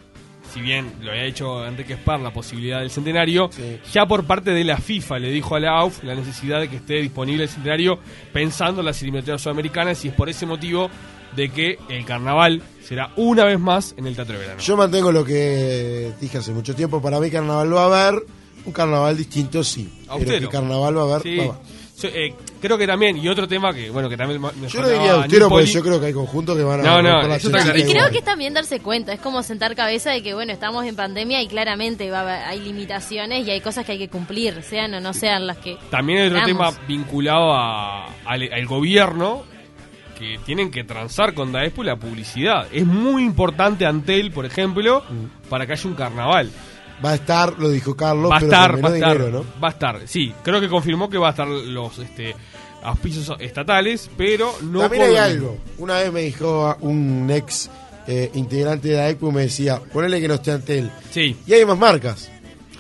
si 0.53 0.62
bien 0.62 0.91
lo 1.01 1.12
había 1.12 1.25
hecho 1.25 1.65
Enrique 1.65 1.93
Spar 1.93 2.19
la 2.19 2.31
posibilidad 2.31 2.79
del 2.79 2.91
centenario, 2.91 3.49
ya 3.91 4.05
por 4.05 4.25
parte 4.25 4.51
de 4.51 4.63
la 4.63 4.77
FIFA 4.77 5.19
le 5.19 5.31
dijo 5.31 5.55
a 5.55 5.60
la 5.60 5.77
AUF 5.79 6.03
la 6.03 6.15
necesidad 6.15 6.60
de 6.60 6.69
que 6.69 6.77
esté 6.77 6.95
disponible 6.95 7.43
el 7.43 7.49
centenario 7.49 7.99
pensando 8.33 8.81
en 8.81 8.86
las 8.86 9.01
eliminatorias 9.01 9.41
sudamericanas 9.41 10.03
y 10.05 10.10
es 10.10 10.13
por 10.13 10.29
ese 10.29 10.45
motivo 10.45 10.89
de 11.36 11.49
que 11.49 11.77
el 11.89 12.05
carnaval 12.05 12.62
será 12.83 13.12
una 13.15 13.43
vez 13.43 13.60
más 13.60 13.93
en 13.97 14.07
el 14.07 14.15
Teatro 14.15 14.33
de 14.33 14.39
Verano. 14.39 14.60
Yo 14.60 14.77
mantengo 14.77 15.12
lo 15.12 15.23
que 15.23 16.12
dije 16.19 16.38
hace 16.38 16.51
mucho 16.51 16.73
tiempo. 16.75 17.01
Para 17.01 17.19
mí, 17.19 17.29
carnaval 17.29 17.73
va 17.75 17.83
a 17.83 18.07
haber. 18.10 18.23
Un 18.65 18.73
carnaval 18.73 19.15
distinto, 19.15 19.63
sí. 19.63 19.89
Pero 20.19 20.39
que 20.39 20.47
carnaval 20.49 20.97
va 20.97 21.01
a 21.01 21.05
haber. 21.05 21.21
Sí. 21.21 21.38
va 21.38 21.43
a 21.43 21.47
haber. 21.47 21.76
Yo, 21.99 22.10
eh, 22.10 22.36
creo 22.62 22.77
que 22.77 22.86
también, 22.86 23.17
y 23.17 23.27
otro 23.27 23.47
tema 23.47 23.73
que, 23.73 23.89
bueno, 23.89 24.07
que 24.07 24.15
también 24.15 24.39
me 24.39 24.67
Yo 24.67 24.81
no 24.81 24.88
diría 24.88 25.13
austero 25.13 25.49
porque 25.49 25.65
yo 25.65 25.81
creo 25.81 25.99
que 25.99 26.05
hay 26.05 26.13
conjuntos 26.13 26.55
que 26.55 26.63
van 26.63 26.81
a. 26.81 26.83
No, 26.83 27.01
no, 27.01 27.33
eso 27.36 27.49
está 27.55 27.75
Y 27.75 27.83
creo 27.86 28.10
que 28.12 28.19
es 28.19 28.23
también 28.23 28.53
darse 28.53 28.79
cuenta, 28.81 29.13
es 29.13 29.19
como 29.19 29.41
sentar 29.41 29.75
cabeza 29.75 30.12
de 30.12 30.21
que, 30.21 30.36
bueno, 30.36 30.53
estamos 30.53 30.86
en 30.86 30.95
pandemia 30.95 31.41
y 31.41 31.47
claramente 31.47 32.12
va 32.12 32.19
a 32.19 32.21
haber- 32.21 32.43
hay 32.45 32.60
limitaciones 32.60 33.47
y 33.47 33.51
hay 33.51 33.62
cosas 33.62 33.83
que 33.83 33.93
hay 33.93 33.97
que 33.97 34.10
cumplir, 34.10 34.62
sean 34.62 34.93
o 34.93 34.99
no 34.99 35.12
sean 35.13 35.47
las 35.47 35.57
que... 35.57 35.77
También 35.89 36.19
hay 36.19 36.27
otro 36.27 36.41
queramos. 36.43 36.75
tema 36.75 36.86
vinculado 36.88 37.53
a- 37.55 38.05
al, 38.25 38.43
al 38.53 38.65
gobierno 38.67 39.43
que 40.19 40.39
tienen 40.45 40.69
que 40.71 40.83
transar 40.83 41.33
con 41.33 41.52
Daespo 41.52 41.83
la 41.83 41.95
publicidad. 41.95 42.67
Es 42.71 42.85
muy 42.85 43.23
importante 43.23 43.85
Antel, 43.87 44.31
por 44.31 44.45
ejemplo, 44.45 45.04
para 45.50 45.65
que 45.65 45.73
haya 45.73 45.89
un 45.89 45.95
carnaval. 45.95 46.52
Va 47.04 47.12
a 47.12 47.15
estar, 47.15 47.60
lo 47.60 47.69
dijo 47.69 47.95
Carlos, 47.95 48.31
Va 48.31 48.37
a 48.37 48.39
pero 48.39 48.52
estar, 48.52 48.71
con 48.71 48.83
va 48.83 48.89
a 48.89 48.95
estar, 48.95 49.17
dinero, 49.17 49.31
¿no? 49.31 49.62
va 49.62 49.67
a 49.67 49.71
estar. 49.71 50.02
Sí, 50.08 50.33
creo 50.43 50.60
que 50.60 50.67
confirmó 50.67 51.10
que 51.10 51.17
va 51.17 51.27
a 51.27 51.31
estar 51.31 51.48
los 51.48 52.00
este 52.00 52.35
auspicios 52.83 53.35
estatales, 53.39 54.10
pero 54.17 54.52
no 54.62 54.81
También 54.81 55.04
hay 55.04 55.15
algo. 55.15 55.58
Una 55.77 55.95
vez 55.95 56.12
me 56.12 56.21
dijo 56.21 56.75
un 56.81 57.29
ex 57.29 57.69
eh, 58.08 58.31
integrante 58.35 58.87
de 58.89 59.00
AECU, 59.00 59.31
me 59.31 59.41
decía, 59.41 59.81
ponele 59.91 60.21
que 60.21 60.27
no 60.27 60.35
esté 60.35 60.52
Antel. 60.52 60.89
Sí. 61.12 61.35
Y 61.45 61.54
hay 61.54 61.65
más 61.65 61.77
marcas. 61.77 62.31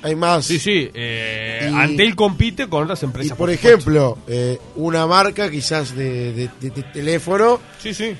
Hay 0.03 0.15
más. 0.15 0.45
Sí, 0.45 0.59
sí. 0.59 0.89
eh, 0.93 1.69
Y 1.71 1.73
Antel 1.73 2.15
compite 2.15 2.67
con 2.67 2.83
otras 2.83 3.01
Y 3.01 3.05
empresas. 3.05 3.37
por 3.37 3.49
supuesto. 3.49 3.67
ejemplo, 3.67 4.17
eh, 4.27 4.57
una 4.75 5.07
marca 5.07 5.49
quizás 5.49 5.95
de, 5.95 6.33
de- 6.33 6.49
de- 6.61 6.69
de 6.69 6.83
teléfono 6.93 7.59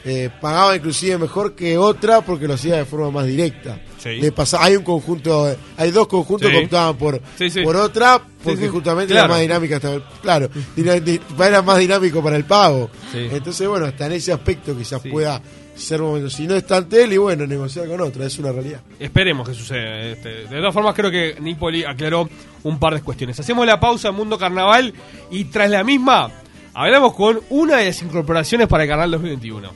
eh, 0.05 0.29
pagaba 0.41 0.75
inclusive 0.75 1.17
mejor 1.17 1.53
que 1.55 1.77
otra 1.77 2.21
porque 2.21 2.47
lo 2.47 2.55
hacía 2.55 2.77
de 2.77 2.85
forma 2.85 3.11
más 3.11 3.25
directa. 3.27 3.79
Sí. 4.01 4.31
Pasa, 4.31 4.63
hay 4.63 4.75
un 4.75 4.83
conjunto, 4.83 5.55
hay 5.75 5.91
dos 5.91 6.07
conjuntos 6.07 6.49
Sí. 6.49 6.55
que 6.57 6.63
optaban 6.65 6.97
por, 6.97 7.21
Sí, 7.37 7.49
sí. 7.49 7.61
por 7.61 7.75
otra 7.75 8.21
porque 8.43 8.59
Sí, 8.61 8.65
sí. 8.65 8.69
justamente 8.71 9.13
Claro. 9.13 9.25
era 9.25 9.33
más 9.33 9.41
dinámica. 9.41 9.75
hasta- 9.77 10.01
claro, 10.21 10.49
era 11.39 11.61
más 11.61 11.77
dinámico 11.79 12.23
para 12.23 12.37
el 12.37 12.45
pago. 12.45 12.89
Sí. 13.11 13.27
Entonces, 13.31 13.67
bueno, 13.67 13.85
hasta 13.85 14.05
en 14.05 14.13
ese 14.13 14.31
aspecto 14.31 14.77
quizás 14.77 15.01
pueda 15.11 15.41
ser 15.77 16.01
momento. 16.01 16.29
Si 16.29 16.47
no 16.47 16.55
está 16.55 16.77
Antel, 16.77 17.13
y 17.13 17.17
bueno, 17.17 17.45
negociar 17.45 17.87
con 17.87 18.01
otra, 18.01 18.25
es 18.25 18.37
una 18.39 18.51
realidad. 18.51 18.81
Esperemos 18.99 19.47
que 19.47 19.53
suceda. 19.53 19.99
este. 20.01 20.29
de 20.29 20.57
todas 20.57 20.73
formas, 20.73 20.95
creo 20.95 21.11
que 21.11 21.37
Nipoli 21.39 21.83
aclaró 21.83 22.29
un 22.63 22.79
par 22.79 22.93
de 22.93 23.01
cuestiones. 23.01 23.39
Hacemos 23.39 23.65
la 23.65 23.79
pausa 23.79 24.09
en 24.09 24.15
Mundo 24.15 24.37
Carnaval 24.37 24.93
y 25.31 25.45
tras 25.45 25.69
la 25.69 25.83
misma 25.83 26.31
hablamos 26.73 27.13
con 27.13 27.39
una 27.49 27.77
de 27.77 27.85
las 27.85 28.01
incorporaciones 28.01 28.67
para 28.67 28.83
el 28.83 28.89
Carnaval 28.89 29.11
2021. 29.11 29.71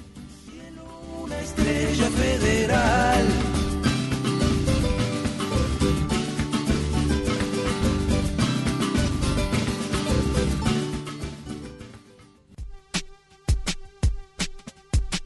estrella 1.41 2.10
federal. 2.10 3.20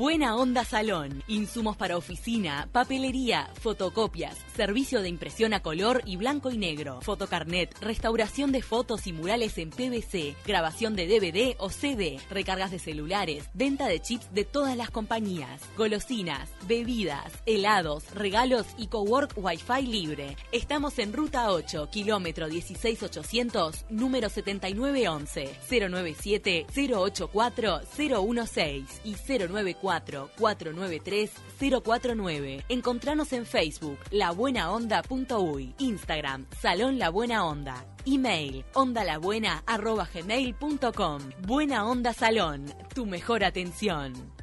Buena 0.00 0.34
Onda 0.34 0.64
Salón. 0.64 1.22
Insumos 1.28 1.76
para 1.76 1.98
oficina, 1.98 2.70
papelería, 2.72 3.50
fotocopias, 3.60 4.34
servicio 4.56 5.02
de 5.02 5.10
impresión 5.10 5.52
a 5.52 5.60
color 5.60 6.00
y 6.06 6.16
blanco 6.16 6.50
y 6.50 6.56
negro, 6.56 7.02
fotocarnet, 7.02 7.78
restauración 7.82 8.50
de 8.50 8.62
fotos 8.62 9.06
y 9.06 9.12
murales 9.12 9.58
en 9.58 9.68
PVC, 9.68 10.36
grabación 10.46 10.96
de 10.96 11.06
DVD 11.06 11.54
o 11.58 11.68
CD, 11.68 12.18
recargas 12.30 12.70
de 12.70 12.78
celulares, 12.78 13.50
venta 13.52 13.88
de 13.88 14.00
chips 14.00 14.32
de 14.32 14.46
todas 14.46 14.74
las 14.74 14.88
compañías, 14.90 15.60
golosinas, 15.76 16.48
bebidas, 16.66 17.30
helados, 17.44 18.10
regalos 18.14 18.64
y 18.78 18.86
cowork 18.86 19.34
Wi-Fi 19.36 19.82
libre. 19.82 20.34
Estamos 20.50 20.98
en 20.98 21.12
Ruta 21.12 21.52
8, 21.52 21.90
kilómetro 21.92 22.48
16800, 22.48 23.84
número 23.90 24.30
7911, 24.30 25.54
097 25.68 26.66
084 26.74 27.80
016 27.98 29.00
y 29.04 29.14
094 29.14 29.89
493 30.36 31.30
049. 31.58 32.64
Encontranos 32.68 33.32
en 33.32 33.46
Facebook 33.46 33.98
labuenaonda.uy, 34.10 35.74
Instagram 35.78 36.46
Salón 36.60 36.98
La 36.98 37.10
Buena 37.10 37.44
Onda, 37.44 37.84
email 38.06 38.64
ondalabuena@gmail.com. 38.74 41.20
Buena 41.46 41.86
Onda 41.86 42.12
Salón, 42.12 42.74
tu 42.94 43.06
mejor 43.06 43.44
atención. 43.44 44.40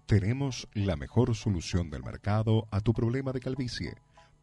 Tenemos 0.05 0.69
la 0.75 0.97
mejor 0.97 1.35
solución 1.35 1.89
del 1.89 2.03
mercado 2.03 2.69
a 2.71 2.83
tu 2.83 2.93
problema 2.93 3.33
de 3.33 3.41
calvicie. 3.41 3.95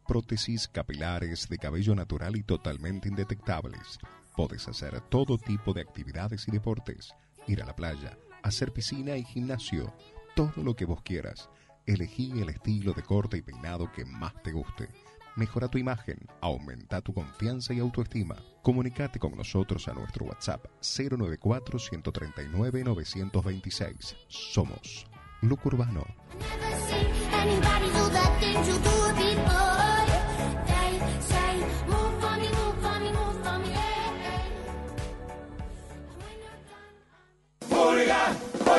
Prótesis 0.08 0.66
capilares 0.66 1.48
de 1.48 1.56
cabello 1.56 1.94
natural 1.94 2.34
y 2.34 2.42
totalmente 2.42 3.08
indetectables. 3.08 4.00
Puedes 4.36 4.66
hacer 4.68 5.00
todo 5.02 5.38
tipo 5.38 5.72
de 5.72 5.82
actividades 5.82 6.48
y 6.48 6.50
deportes. 6.50 7.14
Ir 7.46 7.62
a 7.62 7.66
la 7.66 7.76
playa, 7.76 8.18
hacer 8.42 8.72
piscina 8.72 9.16
y 9.16 9.24
gimnasio. 9.24 9.94
Todo 10.34 10.62
lo 10.62 10.74
que 10.74 10.84
vos 10.84 11.02
quieras. 11.02 11.48
Elegí 11.86 12.32
el 12.40 12.48
estilo 12.48 12.92
de 12.92 13.02
corte 13.02 13.36
y 13.36 13.42
peinado 13.42 13.92
que 13.92 14.04
más 14.04 14.34
te 14.42 14.52
guste. 14.52 14.88
Mejora 15.36 15.68
tu 15.68 15.78
imagen, 15.78 16.18
aumenta 16.40 17.00
tu 17.00 17.12
confianza 17.12 17.74
y 17.74 17.80
autoestima. 17.80 18.36
Comunicate 18.62 19.18
con 19.18 19.36
nosotros 19.36 19.86
a 19.88 19.92
nuestro 19.92 20.26
WhatsApp 20.26 20.66
094 20.80 21.78
139 21.78 22.84
926. 22.84 24.16
Somos 24.28 25.06
Look 25.42 25.66
Urbano. 25.66 26.06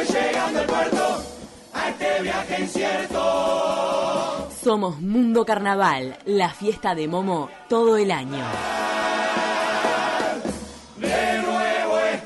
Voy 0.05 0.15
llegando 0.15 0.59
al 0.59 0.65
puerto 0.65 1.23
a 1.73 1.89
este 1.89 2.21
viaje 2.21 2.61
incierto. 2.61 4.49
Somos 4.63 4.99
Mundo 4.99 5.45
Carnaval, 5.45 6.17
la 6.25 6.49
fiesta 6.49 6.95
de 6.95 7.07
Momo 7.07 7.49
todo 7.69 7.97
el 7.97 8.11
año. 8.11 8.45
De 10.97 11.41
nuevo 11.41 11.99
es 11.99 12.21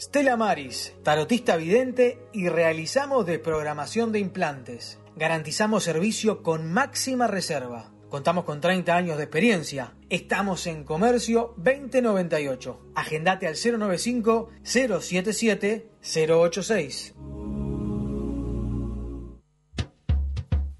Stella 0.00 0.36
Maris, 0.36 0.92
tarotista 1.02 1.56
vidente 1.56 2.18
y 2.32 2.48
realizamos 2.48 3.24
desprogramación 3.24 4.12
de 4.12 4.18
implantes. 4.18 4.98
Garantizamos 5.16 5.84
servicio 5.84 6.42
con 6.42 6.70
máxima 6.70 7.28
reserva. 7.28 7.91
Contamos 8.12 8.44
con 8.44 8.60
30 8.60 8.94
años 8.94 9.16
de 9.16 9.22
experiencia. 9.22 9.94
Estamos 10.10 10.66
en 10.66 10.84
Comercio 10.84 11.54
2098. 11.56 12.90
Agendate 12.94 13.46
al 13.46 13.54
095 13.54 14.50
077 14.62 15.88
086. 16.02 17.14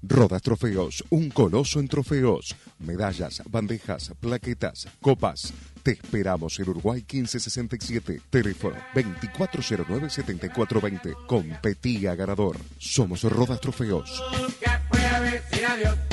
Rodas 0.03 0.43
Trofeos, 0.43 1.03
un 1.09 1.31
coloso 1.31 1.79
en 1.79 1.87
trofeos, 1.87 2.55
medallas, 2.77 3.41
bandejas, 3.49 4.11
plaquetas, 4.19 4.87
copas. 5.01 5.51
Te 5.81 5.93
esperamos 5.93 6.59
en 6.59 6.69
Uruguay 6.69 6.99
1567, 6.99 8.21
teléfono 8.29 8.77
2409-7420. 8.93 11.25
Competía 11.25 12.13
ganador. 12.13 12.57
Somos 12.77 13.23
Rodas 13.23 13.59
Trofeos. 13.59 14.21
Que 14.59 14.69
pueda 14.91 15.19
decir 15.21 15.65
adiós. 15.65 16.12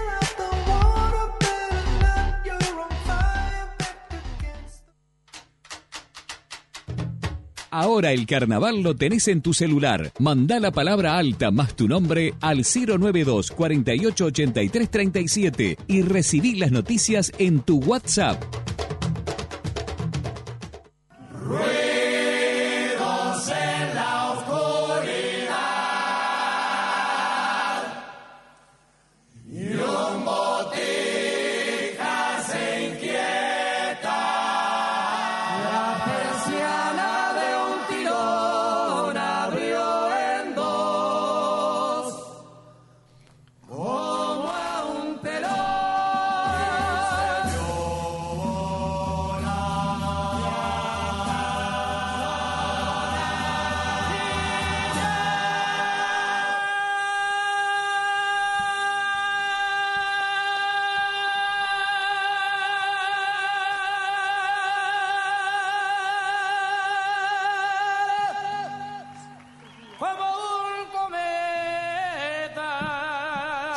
Ahora 7.73 8.11
el 8.11 8.25
carnaval 8.25 8.83
lo 8.83 8.97
tenés 8.97 9.29
en 9.29 9.41
tu 9.41 9.53
celular. 9.53 10.11
Mandá 10.19 10.59
la 10.59 10.71
palabra 10.71 11.17
alta 11.17 11.51
más 11.51 11.73
tu 11.73 11.87
nombre 11.87 12.33
al 12.41 12.65
092 12.65 13.51
48 13.51 14.25
83 14.25 14.91
37 14.91 15.77
y 15.87 16.01
recibí 16.01 16.55
las 16.55 16.73
noticias 16.73 17.31
en 17.37 17.61
tu 17.61 17.79
WhatsApp. 17.79 18.43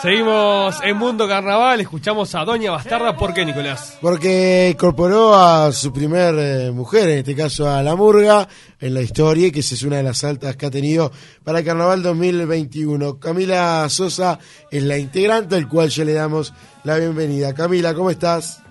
Seguimos 0.05 0.82
en 0.82 0.98
Mundo 0.98 1.26
Carnaval, 1.26 1.80
escuchamos 1.80 2.34
a 2.34 2.44
Doña 2.44 2.72
Bastarda. 2.72 3.16
¿Por 3.16 3.32
qué, 3.32 3.42
Nicolás? 3.42 3.96
Porque 4.02 4.68
incorporó 4.72 5.34
a 5.34 5.72
su 5.72 5.94
primer 5.94 6.34
eh, 6.38 6.70
mujer, 6.72 7.09
en 7.09 7.18
este 7.20 7.34
caso 7.34 7.70
a 7.70 7.82
la 7.82 7.96
Murga, 7.96 8.46
en 8.78 8.92
la 8.92 9.00
historia, 9.00 9.46
y 9.46 9.50
que 9.50 9.61
esa 9.61 9.74
es 9.74 9.82
una 9.82 9.96
de 9.96 10.02
las 10.02 10.22
altas 10.22 10.57
que 10.57 10.66
ha 10.66 10.70
tenido 10.70 11.11
para 11.42 11.61
el 11.61 11.64
Carnaval 11.64 12.02
2021. 12.02 13.18
Camila 13.18 13.88
Sosa 13.88 14.38
es 14.70 14.82
la 14.82 14.98
integrante, 14.98 15.55
al 15.57 15.70
cual 15.70 15.88
ya 15.88 16.05
le 16.05 16.12
damos 16.12 16.52
la 16.82 16.98
bienvenida. 16.98 17.55
Camila, 17.55 17.94
¿cómo 17.94 18.11
estás? 18.11 18.62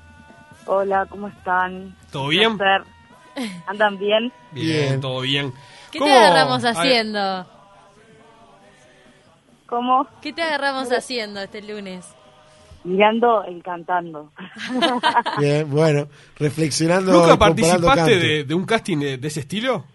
Hola, 0.67 1.07
¿cómo 1.09 1.29
están? 1.29 1.95
¿Todo 2.11 2.27
bien? 2.27 2.59
¿Andan 3.65 3.97
bien? 3.97 4.31
Bien, 4.51 5.01
todo 5.01 5.21
bien. 5.21 5.51
¿Qué 5.89 5.97
¿Cómo? 5.97 6.11
te 6.11 6.15
agarramos 6.15 6.63
haciendo? 6.63 7.52
¿Cómo? 9.67 10.07
¿Qué 10.21 10.33
te 10.33 10.41
agarramos 10.41 10.91
haciendo 10.91 11.39
este 11.41 11.61
lunes? 11.61 12.13
Mirando 12.83 13.43
el 13.45 13.63
cantando. 13.63 14.31
Bien, 15.37 15.69
bueno, 15.69 16.07
reflexionando. 16.37 17.13
¿Nunca 17.13 17.33
y 17.33 17.37
participaste 17.37 18.19
de, 18.19 18.43
de 18.43 18.53
un 18.53 18.65
casting 18.65 18.97
de, 18.97 19.17
de 19.17 19.27
ese 19.27 19.39
estilo? 19.39 19.85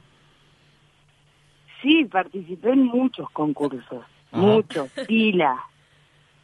Sí, 1.83 2.05
participé 2.07 2.71
en 2.71 2.87
muchos 2.87 3.31
concursos, 3.31 4.05
Ajá. 4.33 4.41
muchos, 4.41 4.91
pila. 5.07 5.57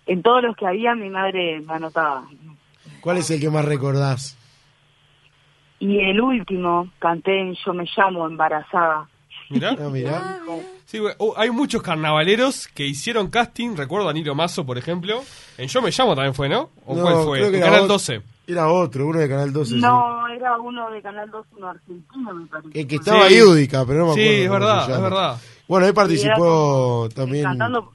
En 0.07 0.23
todos 0.23 0.43
los 0.43 0.57
que 0.57 0.67
había 0.67 0.95
mi 0.95 1.09
madre 1.09 1.61
me 1.61 1.75
anotaba. 1.75 2.25
¿Cuál 3.01 3.19
es 3.19 3.31
el 3.31 3.41
que 3.41 3.51
más 3.51 3.65
recordás? 3.65 4.39
Y 5.81 5.99
el 5.99 6.21
último, 6.21 6.89
canté 6.99 7.41
en 7.41 7.55
Yo 7.55 7.75
me 7.75 7.85
llamo, 7.97 8.27
embarazada. 8.27 9.09
Mirá. 9.51 9.77
Ah, 9.79 9.89
mirá. 9.91 10.39
Sí, 10.87 10.99
oh, 11.19 11.35
hay 11.37 11.51
muchos 11.51 11.83
carnavaleros 11.83 12.69
que 12.69 12.87
hicieron 12.87 13.29
casting. 13.29 13.77
Recuerdo 13.77 14.09
a 14.09 14.13
Nilo 14.13 14.35
Mazo, 14.35 14.65
por 14.67 14.79
ejemplo. 14.79 15.23
En 15.59 15.67
Yo 15.69 15.81
Me 15.83 15.91
Llamo 15.91 16.15
también 16.15 16.35
fue, 16.35 16.49
¿no? 16.49 16.71
¿O 16.87 16.95
No, 16.95 17.03
cuál 17.03 17.25
fue? 17.25 17.47
En 17.47 17.61
Canal 17.61 17.83
ot- 17.83 17.87
12. 17.89 18.23
Era 18.47 18.69
otro, 18.69 19.07
uno 19.07 19.19
de 19.19 19.29
Canal 19.29 19.53
12. 19.53 19.71
sí. 19.75 19.81
No, 19.81 20.29
era 20.29 20.61
uno 20.61 20.91
de 20.91 21.01
Canal 21.01 21.31
2, 21.31 21.47
uno 21.57 21.69
argentino, 21.69 22.35
me 22.35 22.47
parece. 22.47 22.79
El 22.81 22.87
que 22.87 22.97
estaba 22.97 23.29
Sí. 23.29 23.39
Yudica, 23.39 23.85
pero 23.87 24.01
no 24.01 24.09
me 24.09 24.15
Sí, 24.15 24.21
acuerdo. 24.21 24.43
es 24.45 24.49
cómo 24.49 24.53
verdad, 24.61 24.87
se 24.87 24.93
es 24.93 25.01
verdad. 25.01 25.37
Bueno, 25.67 25.85
ahí 25.87 25.89
era 25.89 25.95
participó 25.95 26.35
como 26.37 27.09
también. 27.15 27.45
Cantando 27.45 27.93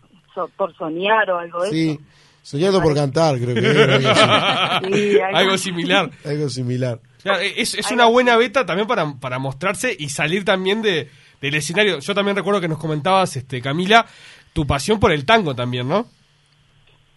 por 0.57 0.75
soñar 0.75 1.29
o 1.29 1.37
algo 1.37 1.63
de 1.63 1.69
Sí, 1.69 1.89
eso. 1.91 2.01
soñando 2.41 2.81
por 2.81 2.95
cantar, 2.95 3.37
creo 3.37 3.53
que 3.53 3.59
era 3.59 3.95
algo 3.95 4.09
así. 4.09 4.93
Sí, 4.93 5.19
algo- 5.19 5.37
Algo 5.37 5.57
similar. 5.57 6.11
Algo 6.25 6.49
similar. 6.49 6.99
Claro, 7.21 7.39
es, 7.41 7.73
es 7.75 7.91
una 7.91 8.05
buena 8.05 8.35
beta 8.37 8.65
también 8.65 8.87
para, 8.87 9.13
para 9.19 9.37
mostrarse 9.39 9.95
y 9.97 10.09
salir 10.09 10.45
también 10.45 10.81
de, 10.81 11.11
del 11.41 11.55
escenario. 11.55 11.99
Yo 11.99 12.13
también 12.13 12.37
recuerdo 12.37 12.61
que 12.61 12.67
nos 12.67 12.79
comentabas, 12.79 13.35
este 13.35 13.61
Camila, 13.61 14.05
tu 14.53 14.65
pasión 14.65 14.99
por 14.99 15.11
el 15.11 15.25
tango 15.25 15.55
también, 15.55 15.87
¿no? 15.87 16.05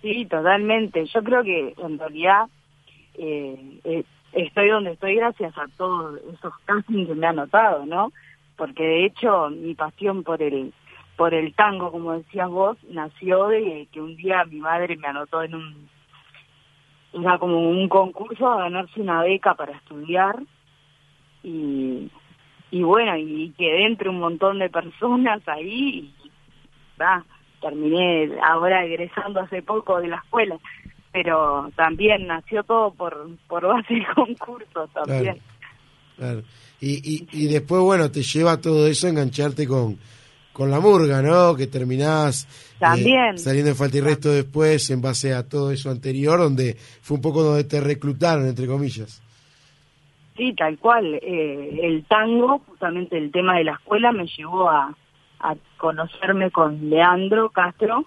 Sí, 0.01 0.27
totalmente. 0.27 1.07
Yo 1.07 1.23
creo 1.23 1.43
que 1.43 1.75
en 1.79 1.99
realidad 1.99 2.47
eh, 3.14 3.81
eh, 3.85 4.05
estoy 4.33 4.68
donde 4.68 4.93
estoy 4.93 5.16
gracias 5.16 5.57
a 5.57 5.66
todos 5.77 6.20
esos 6.35 6.53
castings 6.64 7.09
que 7.09 7.14
me 7.14 7.27
han 7.27 7.37
notado, 7.37 7.87
¿no? 7.87 8.12
Porque 8.57 8.83
de 8.83 9.07
hecho 9.07 9.51
mi 9.51 9.75
pasión 9.75 10.23
por 10.23 10.43
el 10.43 10.73
por 11.16 11.35
el 11.35 11.55
tango, 11.55 11.93
como 11.93 12.14
decías 12.14 12.49
vos, 12.49 12.79
nació 12.89 13.49
de 13.49 13.87
que 13.93 14.01
un 14.01 14.16
día 14.16 14.45
mi 14.45 14.59
madre 14.61 14.97
me 14.97 15.09
anotó 15.09 15.43
en 15.43 15.55
un 15.55 15.89
era 17.12 17.39
como 17.39 17.70
un 17.70 17.89
concurso 17.89 18.49
a 18.49 18.62
ganarse 18.62 19.01
una 19.01 19.23
beca 19.23 19.55
para 19.55 19.77
estudiar 19.77 20.43
y 21.43 22.11
y 22.73 22.83
bueno, 22.83 23.16
y 23.18 23.53
quedé 23.57 23.87
entre 23.87 24.09
un 24.09 24.18
montón 24.18 24.59
de 24.59 24.70
personas 24.70 25.47
ahí 25.47 26.12
y 26.25 26.31
va, 27.01 27.25
terminé 27.61 28.31
ahora 28.43 28.85
egresando 28.85 29.41
hace 29.41 29.61
poco 29.62 30.01
de 30.01 30.09
la 30.09 30.16
escuela, 30.16 30.59
pero 31.12 31.70
también 31.77 32.27
nació 32.27 32.64
todo 32.64 32.91
por, 32.95 33.29
por 33.47 33.66
base 33.66 33.95
de 33.95 34.07
concursos 34.14 34.91
también. 34.95 35.37
Claro. 36.16 36.43
Y, 36.81 36.93
y, 37.14 37.29
y 37.31 37.47
después, 37.47 37.83
bueno, 37.83 38.11
te 38.11 38.23
lleva 38.23 38.61
todo 38.61 38.87
eso 38.87 39.07
a 39.07 39.11
engancharte 39.11 39.68
con, 39.68 39.99
con 40.55 40.70
la 40.70 40.81
murga, 40.81 41.20
¿no? 41.20 41.55
Que 41.55 41.66
terminás 41.66 42.45
eh, 42.45 42.77
También. 42.79 43.39
saliendo 43.39 43.70
en 43.70 43.77
falta 43.77 43.99
y 43.99 44.01
resto 44.01 44.31
después 44.31 44.89
en 44.91 45.03
base 45.03 45.35
a 45.35 45.47
todo 45.47 45.70
eso 45.73 45.91
anterior, 45.91 46.39
donde 46.39 46.75
fue 47.03 47.16
un 47.16 47.20
poco 47.23 47.43
donde 47.43 47.64
te 47.64 47.81
reclutaron, 47.81 48.47
entre 48.47 48.66
comillas. 48.66 49.23
Sí, 50.37 50.55
tal 50.55 50.78
cual. 50.78 51.14
Eh, 51.22 51.80
el 51.83 52.05
tango, 52.05 52.61
justamente 52.61 53.18
el 53.18 53.30
tema 53.30 53.57
de 53.59 53.64
la 53.64 53.72
escuela, 53.72 54.12
me 54.12 54.26
llevó 54.26 54.70
a, 54.70 54.95
a 55.41 55.55
conocerme 55.76 56.51
con 56.51 56.89
Leandro 56.89 57.51
Castro 57.51 58.07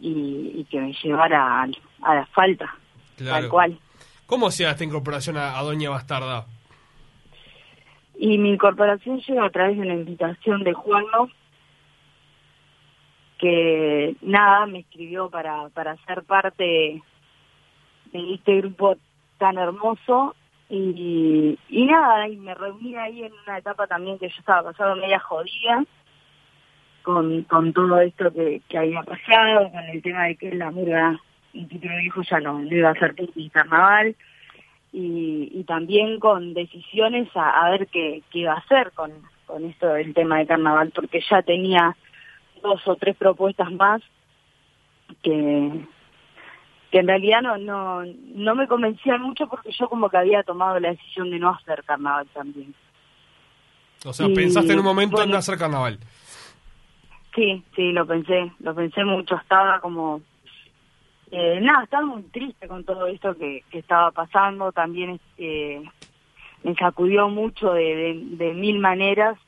y, 0.00 0.52
y 0.56 0.64
que 0.70 0.80
me 0.80 0.92
llevara 1.02 1.62
al- 1.62 1.76
a, 2.02 2.14
la 2.16 2.26
falta, 2.26 2.74
tal 3.16 3.48
cual. 3.48 3.78
¿Cómo 4.26 4.50
se 4.50 4.64
da 4.64 4.72
esta 4.72 4.84
incorporación 4.84 5.38
a, 5.38 5.58
a 5.58 5.62
Doña 5.62 5.88
Bastarda? 5.90 6.44
Y 8.18 8.36
mi 8.36 8.50
incorporación 8.50 9.20
llega 9.20 9.46
a 9.46 9.50
través 9.50 9.76
de 9.76 9.82
una 9.82 9.94
invitación 9.94 10.62
de 10.64 10.74
Juanlo, 10.74 11.30
que 13.38 14.16
nada, 14.22 14.66
me 14.66 14.80
escribió 14.80 15.30
para, 15.30 15.68
para 15.70 15.96
ser 16.04 16.24
parte 16.24 17.00
de 18.12 18.34
este 18.34 18.56
grupo 18.56 18.96
tan 19.38 19.56
hermoso. 19.58 20.34
Y, 20.70 21.58
y 21.68 21.86
nada, 21.86 22.28
y 22.28 22.36
me 22.36 22.54
reuní 22.54 22.94
ahí 22.96 23.22
en 23.22 23.32
una 23.46 23.58
etapa 23.58 23.86
también 23.86 24.18
que 24.18 24.28
yo 24.28 24.34
estaba 24.38 24.70
pasando 24.70 24.96
media 24.96 25.18
jodida 25.18 25.84
con, 27.02 27.42
con 27.44 27.72
todo 27.72 28.00
esto 28.00 28.30
que, 28.32 28.60
que 28.68 28.76
había 28.76 29.02
pasado, 29.02 29.70
con 29.70 29.84
el 29.84 30.02
tema 30.02 30.24
de 30.24 30.36
que 30.36 30.54
la 30.54 30.70
murga, 30.70 31.18
un 31.54 31.68
título 31.68 31.96
dijo 31.96 32.20
ya 32.22 32.40
no, 32.40 32.62
iba 32.64 32.90
a 32.90 32.98
ser 32.98 33.14
Pinky 33.14 33.48
carnaval. 33.48 34.14
Y, 34.92 35.50
y 35.52 35.64
también 35.64 36.18
con 36.18 36.54
decisiones 36.54 37.28
a, 37.34 37.66
a 37.66 37.70
ver 37.70 37.86
qué, 37.88 38.22
qué 38.30 38.40
iba 38.40 38.54
a 38.54 38.58
hacer 38.58 38.92
con, 38.92 39.12
con 39.46 39.64
esto 39.64 39.86
del 39.88 40.14
tema 40.14 40.38
de 40.38 40.46
carnaval, 40.46 40.92
porque 40.94 41.20
ya 41.30 41.42
tenía 41.42 41.96
dos 42.62 42.86
o 42.86 42.96
tres 42.96 43.16
propuestas 43.16 43.70
más 43.72 44.02
que, 45.22 45.70
que 46.90 46.98
en 47.00 47.08
realidad 47.08 47.42
no, 47.42 47.58
no, 47.58 48.02
no 48.04 48.54
me 48.54 48.66
convencían 48.66 49.20
mucho 49.22 49.46
porque 49.46 49.70
yo 49.72 49.88
como 49.88 50.08
que 50.08 50.16
había 50.16 50.42
tomado 50.42 50.80
la 50.80 50.90
decisión 50.90 51.30
de 51.30 51.38
no 51.38 51.50
hacer 51.50 51.84
carnaval 51.84 52.26
también. 52.32 52.74
O 54.04 54.12
sea, 54.12 54.26
Y, 54.26 54.34
pensaste 54.34 54.72
en 54.72 54.78
un 54.78 54.84
momento 54.84 55.16
en 55.16 55.20
bueno. 55.22 55.32
no 55.32 55.38
hacer 55.38 55.58
carnaval. 55.58 55.98
Sí, 57.34 57.62
sí, 57.76 57.92
lo 57.92 58.06
pensé, 58.06 58.52
lo 58.60 58.74
pensé 58.74 59.04
mucho, 59.04 59.36
estaba 59.36 59.80
como, 59.80 60.22
eh, 61.30 61.60
nada, 61.60 61.84
estaba 61.84 62.06
muy 62.06 62.22
triste 62.22 62.66
con 62.66 62.84
todo 62.84 63.06
esto 63.06 63.36
que, 63.36 63.64
que 63.70 63.78
estaba 63.78 64.10
pasando, 64.10 64.72
también 64.72 65.20
eh, 65.36 65.82
me 66.64 66.74
sacudió 66.74 67.28
mucho 67.28 67.72
de, 67.74 67.82
de, 67.94 68.20
de 68.46 68.54
mil 68.54 68.78
maneras 68.78 69.38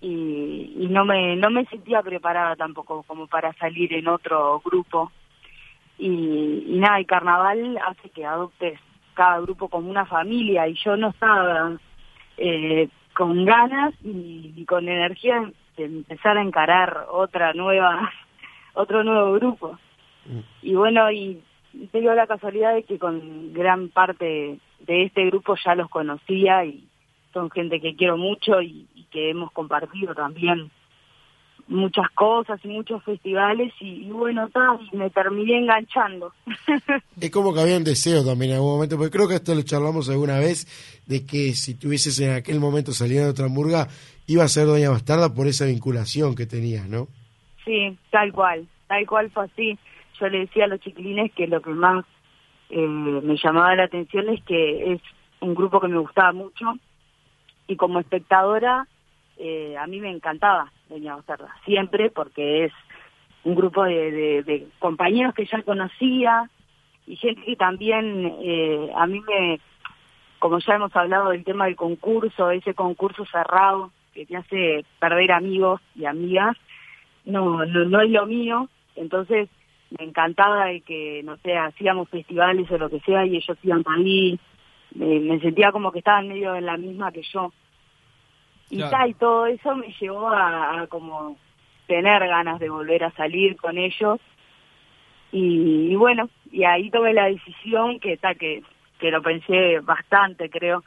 y, 0.00 0.74
y 0.78 0.86
no 0.88 1.04
me 1.04 1.36
no 1.36 1.50
me 1.50 1.66
sentía 1.66 2.02
preparada 2.02 2.56
tampoco 2.56 3.02
como 3.02 3.26
para 3.26 3.52
salir 3.54 3.92
en 3.92 4.08
otro 4.08 4.60
grupo 4.64 5.12
y, 6.00 6.64
y 6.66 6.78
nada, 6.78 6.98
el 6.98 7.06
carnaval 7.06 7.78
hace 7.86 8.08
que 8.08 8.24
adoptes 8.24 8.80
cada 9.12 9.40
grupo 9.40 9.68
como 9.68 9.90
una 9.90 10.06
familia 10.06 10.66
y 10.66 10.74
yo 10.82 10.96
no 10.96 11.10
estaba 11.10 11.76
eh, 12.38 12.88
con 13.14 13.44
ganas 13.44 13.92
y, 14.02 14.54
y 14.56 14.64
con 14.64 14.88
energía 14.88 15.52
de 15.76 15.84
empezar 15.84 16.38
a 16.38 16.42
encarar 16.42 17.06
otra 17.10 17.52
nueva, 17.52 18.10
otro 18.74 19.04
nuevo 19.04 19.34
grupo. 19.34 19.78
Y 20.62 20.74
bueno, 20.74 21.10
y 21.10 21.42
tengo 21.92 22.14
la 22.14 22.26
casualidad 22.26 22.74
de 22.74 22.84
que 22.84 22.98
con 22.98 23.52
gran 23.52 23.88
parte 23.88 24.58
de 24.80 25.04
este 25.04 25.26
grupo 25.26 25.54
ya 25.62 25.74
los 25.74 25.90
conocía 25.90 26.64
y 26.64 26.88
son 27.34 27.50
gente 27.50 27.80
que 27.80 27.94
quiero 27.94 28.16
mucho 28.16 28.62
y, 28.62 28.86
y 28.94 29.04
que 29.04 29.30
hemos 29.30 29.52
compartido 29.52 30.14
también 30.14 30.70
muchas 31.70 32.10
cosas 32.10 32.60
y 32.64 32.68
muchos 32.68 33.02
festivales 33.04 33.72
y, 33.80 34.06
y 34.06 34.10
bueno, 34.10 34.48
ta, 34.48 34.78
y 34.92 34.96
me 34.96 35.08
terminé 35.10 35.58
enganchando. 35.58 36.32
Es 37.20 37.30
como 37.30 37.54
que 37.54 37.60
había 37.60 37.76
un 37.76 37.84
deseo 37.84 38.24
también 38.24 38.50
en 38.50 38.56
algún 38.56 38.72
momento, 38.72 38.96
porque 38.96 39.16
creo 39.16 39.28
que 39.28 39.36
esto 39.36 39.54
lo 39.54 39.62
charlamos 39.62 40.08
alguna 40.10 40.38
vez, 40.38 40.66
de 41.06 41.24
que 41.24 41.52
si 41.52 41.78
tuvieses 41.78 42.18
en 42.20 42.34
aquel 42.34 42.58
momento 42.58 42.92
salido 42.92 43.24
de 43.24 43.30
otra 43.30 43.48
murga, 43.48 43.86
iba 44.26 44.42
a 44.42 44.48
ser 44.48 44.66
Doña 44.66 44.90
Bastarda 44.90 45.32
por 45.32 45.46
esa 45.46 45.66
vinculación 45.66 46.34
que 46.34 46.46
tenías, 46.46 46.88
¿no? 46.88 47.06
Sí, 47.64 47.96
tal 48.10 48.32
cual, 48.32 48.66
tal 48.88 49.06
cual 49.06 49.30
fue 49.30 49.44
así. 49.44 49.78
Yo 50.18 50.28
le 50.28 50.40
decía 50.40 50.64
a 50.64 50.68
los 50.68 50.80
chiquilines 50.80 51.32
que 51.32 51.46
lo 51.46 51.62
que 51.62 51.70
más 51.70 52.04
eh, 52.70 52.86
me 52.86 53.36
llamaba 53.36 53.76
la 53.76 53.84
atención 53.84 54.28
es 54.28 54.42
que 54.44 54.94
es 54.94 55.00
un 55.40 55.54
grupo 55.54 55.80
que 55.80 55.88
me 55.88 55.98
gustaba 55.98 56.32
mucho 56.32 56.66
y 57.68 57.76
como 57.76 58.00
espectadora 58.00 58.88
eh, 59.38 59.76
a 59.78 59.86
mí 59.86 60.00
me 60.00 60.10
encantaba 60.10 60.72
Doña 60.90 61.16
Bastarda, 61.16 61.54
siempre 61.64 62.10
porque 62.10 62.64
es 62.66 62.72
un 63.44 63.54
grupo 63.54 63.84
de, 63.84 64.42
de- 64.42 64.68
compañeros 64.78 65.34
que 65.34 65.46
ya 65.46 65.62
conocía 65.62 66.50
y 67.06 67.16
gente 67.16 67.42
que 67.44 67.56
también 67.56 68.34
eh, 68.42 68.90
a 68.94 69.06
mí 69.06 69.20
me, 69.20 69.60
como 70.38 70.58
ya 70.58 70.74
hemos 70.74 70.94
hablado 70.94 71.30
del 71.30 71.44
tema 71.44 71.64
del 71.66 71.76
concurso, 71.76 72.50
ese 72.50 72.74
concurso 72.74 73.24
cerrado 73.26 73.90
que 74.12 74.26
te 74.26 74.36
hace 74.36 74.84
perder 74.98 75.32
amigos 75.32 75.80
y 75.94 76.04
amigas, 76.04 76.56
no, 77.24 77.64
no, 77.64 77.84
no 77.84 78.00
es 78.02 78.10
lo 78.10 78.26
mío, 78.26 78.68
entonces 78.96 79.48
me 79.98 80.04
encantaba 80.04 80.66
de 80.66 80.80
que, 80.82 81.22
no 81.24 81.36
sé, 81.38 81.56
hacíamos 81.56 82.08
festivales 82.08 82.70
o 82.70 82.78
lo 82.78 82.90
que 82.90 83.00
sea 83.00 83.24
y 83.24 83.36
ellos 83.36 83.58
iban 83.62 83.82
para 83.82 83.96
ahí, 83.96 84.38
me, 84.94 85.20
me 85.20 85.40
sentía 85.40 85.72
como 85.72 85.90
que 85.92 86.00
estaban 86.00 86.28
medio 86.28 86.54
en 86.54 86.66
la 86.66 86.76
misma 86.76 87.10
que 87.12 87.22
yo. 87.22 87.52
Y, 88.70 88.76
Claro. 88.76 88.90
ta, 88.96 89.08
y 89.08 89.14
todo 89.14 89.46
eso 89.46 89.74
me 89.76 89.92
llevó 90.00 90.28
a, 90.28 90.82
a 90.82 90.86
como 90.86 91.36
tener 91.86 92.26
ganas 92.26 92.60
de 92.60 92.68
volver 92.70 93.02
a 93.04 93.10
salir 93.12 93.56
con 93.56 93.76
ellos 93.78 94.20
y, 95.32 95.92
y 95.92 95.96
bueno, 95.96 96.28
y 96.52 96.64
ahí 96.64 96.90
tomé 96.90 97.12
la 97.12 97.26
decisión 97.26 97.98
que 98.00 98.12
está 98.14 98.34
que, 98.34 98.62
que 99.00 99.10
lo 99.10 99.20
pensé 99.22 99.80
bastante 99.80 100.48
creo, 100.50 100.84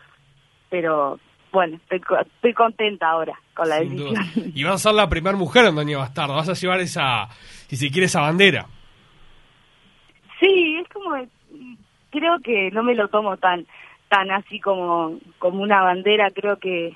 pero 0.70 1.20
bueno, 1.52 1.76
estoy, 1.90 2.02
estoy 2.36 2.54
contenta 2.54 3.10
ahora 3.10 3.38
con 3.54 3.68
la 3.70 3.80
Sin 3.80 3.98
duda. 3.98 4.20
decisión. 4.22 4.52
Y 4.56 4.64
vas 4.64 4.74
a 4.76 4.78
ser 4.90 4.94
la 4.94 5.08
primera 5.10 5.38
mujer 5.38 5.66
en 5.66 5.76
Doña 5.76 5.98
Bastarda. 6.00 6.34
Vas 6.36 6.50
a 6.50 6.54
llevar 6.54 6.80
esa, 6.80 7.28
si 7.68 7.76
se 7.76 7.90
quiere, 7.92 8.06
esa 8.08 8.22
bandera. 8.22 8.66
Sí, 10.40 10.78
es 10.82 10.88
como, 10.90 11.16
creo 12.12 12.40
que 12.44 12.72
no 12.72 12.82
me 12.84 12.96
lo 12.96 13.08
tomo 13.10 13.38
tan 13.38 13.66
tan 14.10 14.30
así 14.32 14.60
como 14.60 15.18
como 15.40 15.62
una 15.64 15.82
bandera, 15.82 16.32
creo 16.32 16.58
que 16.58 16.96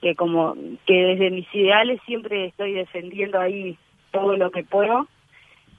que 0.00 0.14
como 0.14 0.54
que 0.86 0.94
desde 0.94 1.30
mis 1.30 1.46
ideales 1.54 2.00
siempre 2.06 2.46
estoy 2.46 2.72
defendiendo 2.72 3.38
ahí 3.38 3.76
todo 4.10 4.36
lo 4.36 4.50
que 4.50 4.64
puedo 4.64 5.06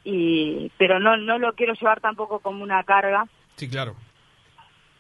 y 0.04 0.72
pero 0.78 1.00
no 1.00 1.18
no 1.18 1.38
lo 1.38 1.54
quiero 1.54 1.74
llevar 1.74 2.00
tampoco 2.02 2.40
como 2.40 2.64
una 2.64 2.84
carga, 2.84 3.26
Sí, 3.56 3.70
claro. 3.70 3.96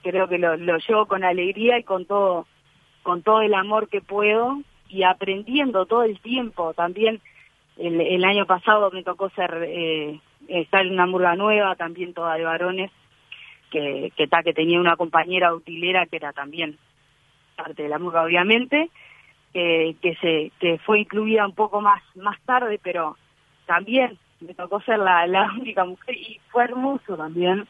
creo 0.03 0.28
que 0.28 0.38
lo, 0.38 0.57
lo 0.57 0.78
llevo 0.78 1.05
con 1.07 1.24
alegría 1.24 1.80
y 1.80 1.84
con 1.84 2.05
todo 2.05 2.45
con 3.03 3.24
todo 3.24 3.41
el 3.41 3.53
amor 3.53 3.89
que 3.89 4.01
puedo 4.01 4.61
y 4.89 5.03
aprendiendo 5.03 5.86
todo 5.86 6.03
el 6.03 6.19
tiempo. 6.19 6.74
También 6.74 7.22
el, 7.78 7.99
el 8.01 8.24
año 8.26 8.45
pasado 8.45 8.91
me 8.91 9.03
tocó 9.03 9.30
ser 9.32 9.63
eh, 9.67 10.19
estar 10.47 10.86
en 10.86 10.93
una 10.93 11.05
murga 11.07 11.36
nueva 11.36 11.76
también 11.76 12.13
toda 12.13 12.36
de 12.36 12.43
varones 12.43 12.91
que 13.72 14.11
que, 14.17 14.28
ta, 14.28 14.43
que 14.43 14.53
tenía 14.53 14.80
una 14.80 14.97
compañera 14.97 15.53
utilera 15.53 16.05
que 16.05 16.17
era 16.17 16.34
también 16.34 16.78
parte 17.55 17.84
de 17.84 17.89
la 17.89 17.99
murga 17.99 18.24
obviamente 18.24 18.89
eh, 19.53 19.95
que 20.01 20.15
se 20.15 20.51
que 20.59 20.77
fue 20.79 21.01
incluida 21.01 21.45
un 21.45 21.55
poco 21.55 21.81
más 21.81 22.01
más 22.15 22.39
tarde 22.41 22.79
pero 22.81 23.17
también 23.65 24.17
me 24.39 24.53
tocó 24.53 24.81
ser 24.81 24.99
la, 24.99 25.27
la 25.27 25.51
única 25.59 25.85
mujer 25.85 26.15
y 26.15 26.39
fue 26.49 26.63
hermoso 26.63 27.15
también 27.15 27.67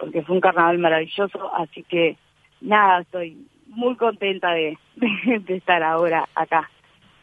porque 0.00 0.22
fue 0.22 0.36
un 0.36 0.40
carnaval 0.40 0.78
maravilloso, 0.78 1.54
así 1.54 1.84
que 1.84 2.16
nada, 2.60 3.02
estoy 3.02 3.36
muy 3.68 3.96
contenta 3.96 4.48
de, 4.52 4.76
de 4.96 5.56
estar 5.56 5.82
ahora 5.82 6.28
acá. 6.34 6.68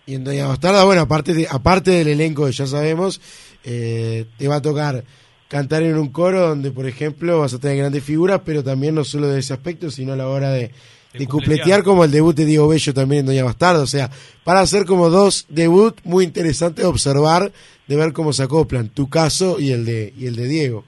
Y 0.06 0.16
en 0.16 0.24
Doña 0.24 0.48
Bastarda, 0.48 0.86
bueno, 0.86 1.02
aparte, 1.02 1.34
de, 1.34 1.48
aparte 1.52 1.92
del 1.92 2.08
elenco 2.08 2.46
que 2.46 2.54
ya 2.54 2.66
sabemos, 2.66 3.20
eh, 3.66 4.26
te 4.38 4.48
va 4.48 4.58
a 4.58 4.62
tocar 4.62 5.04
cantar 5.50 5.84
en 5.84 5.98
un 5.98 6.12
coro 6.12 6.48
donde, 6.48 6.72
por 6.72 6.86
ejemplo, 6.86 7.40
vas 7.40 7.54
a 7.54 7.60
tener 7.60 7.78
grandes 7.78 8.04
figuras, 8.04 8.42
pero 8.46 8.64
también 8.64 8.96
no 8.96 9.04
solo 9.04 9.28
de 9.28 9.40
ese 9.40 9.54
aspecto, 9.54 9.92
sino 9.92 10.14
a 10.14 10.16
la 10.16 10.30
hora 10.30 10.52
de, 10.52 10.72
de 11.14 11.28
cupletear 11.28 11.84
como 11.84 12.04
el 12.04 12.12
debut 12.12 12.36
de 12.36 12.46
Diego 12.46 12.68
Bello 12.68 12.94
también 12.94 13.22
en 13.22 13.26
Doña 13.28 13.44
Bastarda. 13.44 13.82
O 13.82 13.88
sea, 13.88 14.10
para 14.44 14.62
hacer 14.62 14.86
como 14.86 15.10
dos 15.10 15.46
debut 15.50 16.00
muy 16.04 16.26
interesantes 16.26 16.84
de 16.84 16.90
observar, 16.90 17.52
de 17.88 17.96
ver 17.96 18.14
cómo 18.14 18.34
se 18.34 18.44
acoplan, 18.44 18.90
tu 18.90 19.10
caso 19.10 19.60
y 19.60 19.72
el 19.72 19.86
de, 19.86 20.14
y 20.18 20.28
el 20.28 20.36
de 20.36 20.48
Diego. 20.48 20.84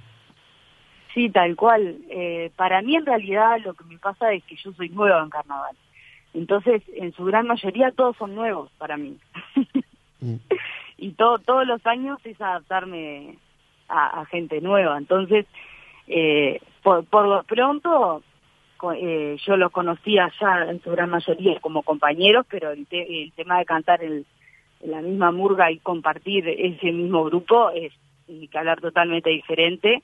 Sí, 1.13 1.29
tal 1.29 1.55
cual. 1.55 1.97
Eh, 2.09 2.51
para 2.55 2.81
mí 2.81 2.95
en 2.95 3.05
realidad 3.05 3.57
lo 3.63 3.73
que 3.73 3.83
me 3.85 3.97
pasa 3.97 4.31
es 4.33 4.43
que 4.43 4.55
yo 4.55 4.71
soy 4.73 4.89
nueva 4.89 5.23
en 5.23 5.29
carnaval. 5.29 5.75
Entonces, 6.33 6.83
en 6.95 7.11
su 7.13 7.25
gran 7.25 7.47
mayoría 7.47 7.91
todos 7.91 8.15
son 8.17 8.35
nuevos 8.35 8.69
para 8.77 8.97
mí. 8.97 9.17
y 10.97 11.11
todo, 11.13 11.39
todos 11.39 11.65
los 11.65 11.83
años 11.85 12.19
es 12.23 12.39
adaptarme 12.39 13.37
a, 13.87 14.21
a 14.21 14.25
gente 14.25 14.61
nueva. 14.61 14.97
Entonces, 14.97 15.45
eh, 16.07 16.61
por, 16.83 17.05
por 17.05 17.27
lo 17.27 17.43
pronto, 17.43 18.23
eh, 18.95 19.37
yo 19.45 19.57
los 19.57 19.71
conocía 19.71 20.31
ya 20.39 20.65
en 20.69 20.81
su 20.81 20.91
gran 20.91 21.09
mayoría 21.09 21.59
como 21.59 21.83
compañeros, 21.83 22.45
pero 22.49 22.71
el, 22.71 22.85
te- 22.87 23.23
el 23.23 23.31
tema 23.33 23.59
de 23.59 23.65
cantar 23.65 24.03
en 24.03 24.25
la 24.81 25.01
misma 25.01 25.31
murga 25.31 25.71
y 25.71 25.79
compartir 25.79 26.47
ese 26.47 26.91
mismo 26.91 27.23
grupo 27.25 27.69
es 27.71 27.91
ni 28.27 28.47
que 28.47 28.57
hablar 28.57 28.79
totalmente 28.81 29.29
diferente. 29.29 30.01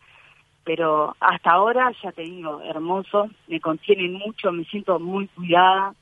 Pero 0.63 1.15
hasta 1.19 1.51
ahora, 1.51 1.91
ya 2.03 2.11
te 2.11 2.23
digo, 2.23 2.59
hermoso, 2.61 3.30
me 3.47 3.59
contienen 3.59 4.13
mucho, 4.13 4.51
me 4.51 4.65
siento 4.65 4.99
muy 4.99 5.28
cuidada, 5.28 5.93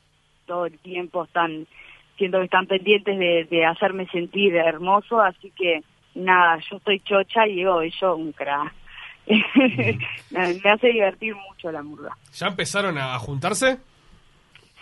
todo 0.46 0.66
el 0.68 0.78
tiempo 0.80 1.26
están, 1.26 1.68
siento 2.18 2.40
que 2.40 2.46
están 2.46 2.68
pendientes 2.68 3.18
de, 3.50 3.66
hacerme 3.66 4.08
sentir 4.08 4.56
hermoso, 4.56 5.20
así 5.20 5.52
que 5.52 5.84
nada, 6.16 6.60
yo 6.70 6.78
estoy 6.78 7.00
chocha 7.02 7.46
y 7.46 7.56
digo, 7.56 7.82
yo 7.84 8.16
un 8.16 8.32
crack. 8.32 8.74
me 10.32 10.70
hace 10.72 10.88
divertir 10.88 11.36
mucho 11.36 11.72
la 11.72 11.82
murga. 11.84 12.16
¿Ya 12.34 12.48
empezaron 12.48 12.98
a 12.98 13.18
juntarse? 13.20 13.78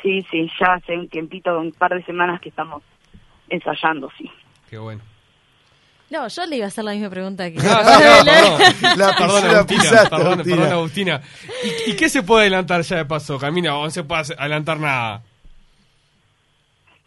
Sí, 0.02 0.26
sí, 0.32 0.50
ya 0.60 0.74
hace 0.74 0.98
un 0.98 1.08
tiempito, 1.10 1.58
un 1.60 1.72
par 1.72 1.94
de 1.94 2.04
semanas 2.06 2.42
que 2.42 2.50
estamos 2.50 2.82
ensayando, 3.50 4.10
sí. 4.18 4.30
Qué 4.70 4.78
bueno. 4.78 5.02
No, 6.10 6.28
yo 6.28 6.46
le 6.46 6.58
iba 6.58 6.66
a 6.66 6.68
hacer 6.68 6.84
la 6.84 6.92
misma 6.92 7.10
pregunta 7.10 7.50
que... 7.50 7.58
No, 7.58 7.64
no, 7.64 7.84
no, 7.84 8.26
perdón. 8.26 8.98
La 8.98 9.16
Perdón, 9.16 9.16
piscina 9.16 9.56
Agustina, 9.60 9.66
pisaste, 9.68 10.10
perdón, 10.10 10.34
Agustina. 10.34 10.56
perdón, 10.58 10.72
Agustina. 10.74 11.22
¿Y, 11.88 11.92
y 11.92 11.96
qué 11.96 12.10
se 12.10 12.24
puede 12.24 12.42
adelantar 12.42 12.82
ya 12.82 12.98
de 12.98 13.06
paso, 13.06 13.38
Camina? 13.40 13.78
¿O 13.78 13.84
no 13.86 13.90
se 13.92 14.04
puede 14.04 14.24
adelantar 14.38 14.80
nada? 14.80 15.24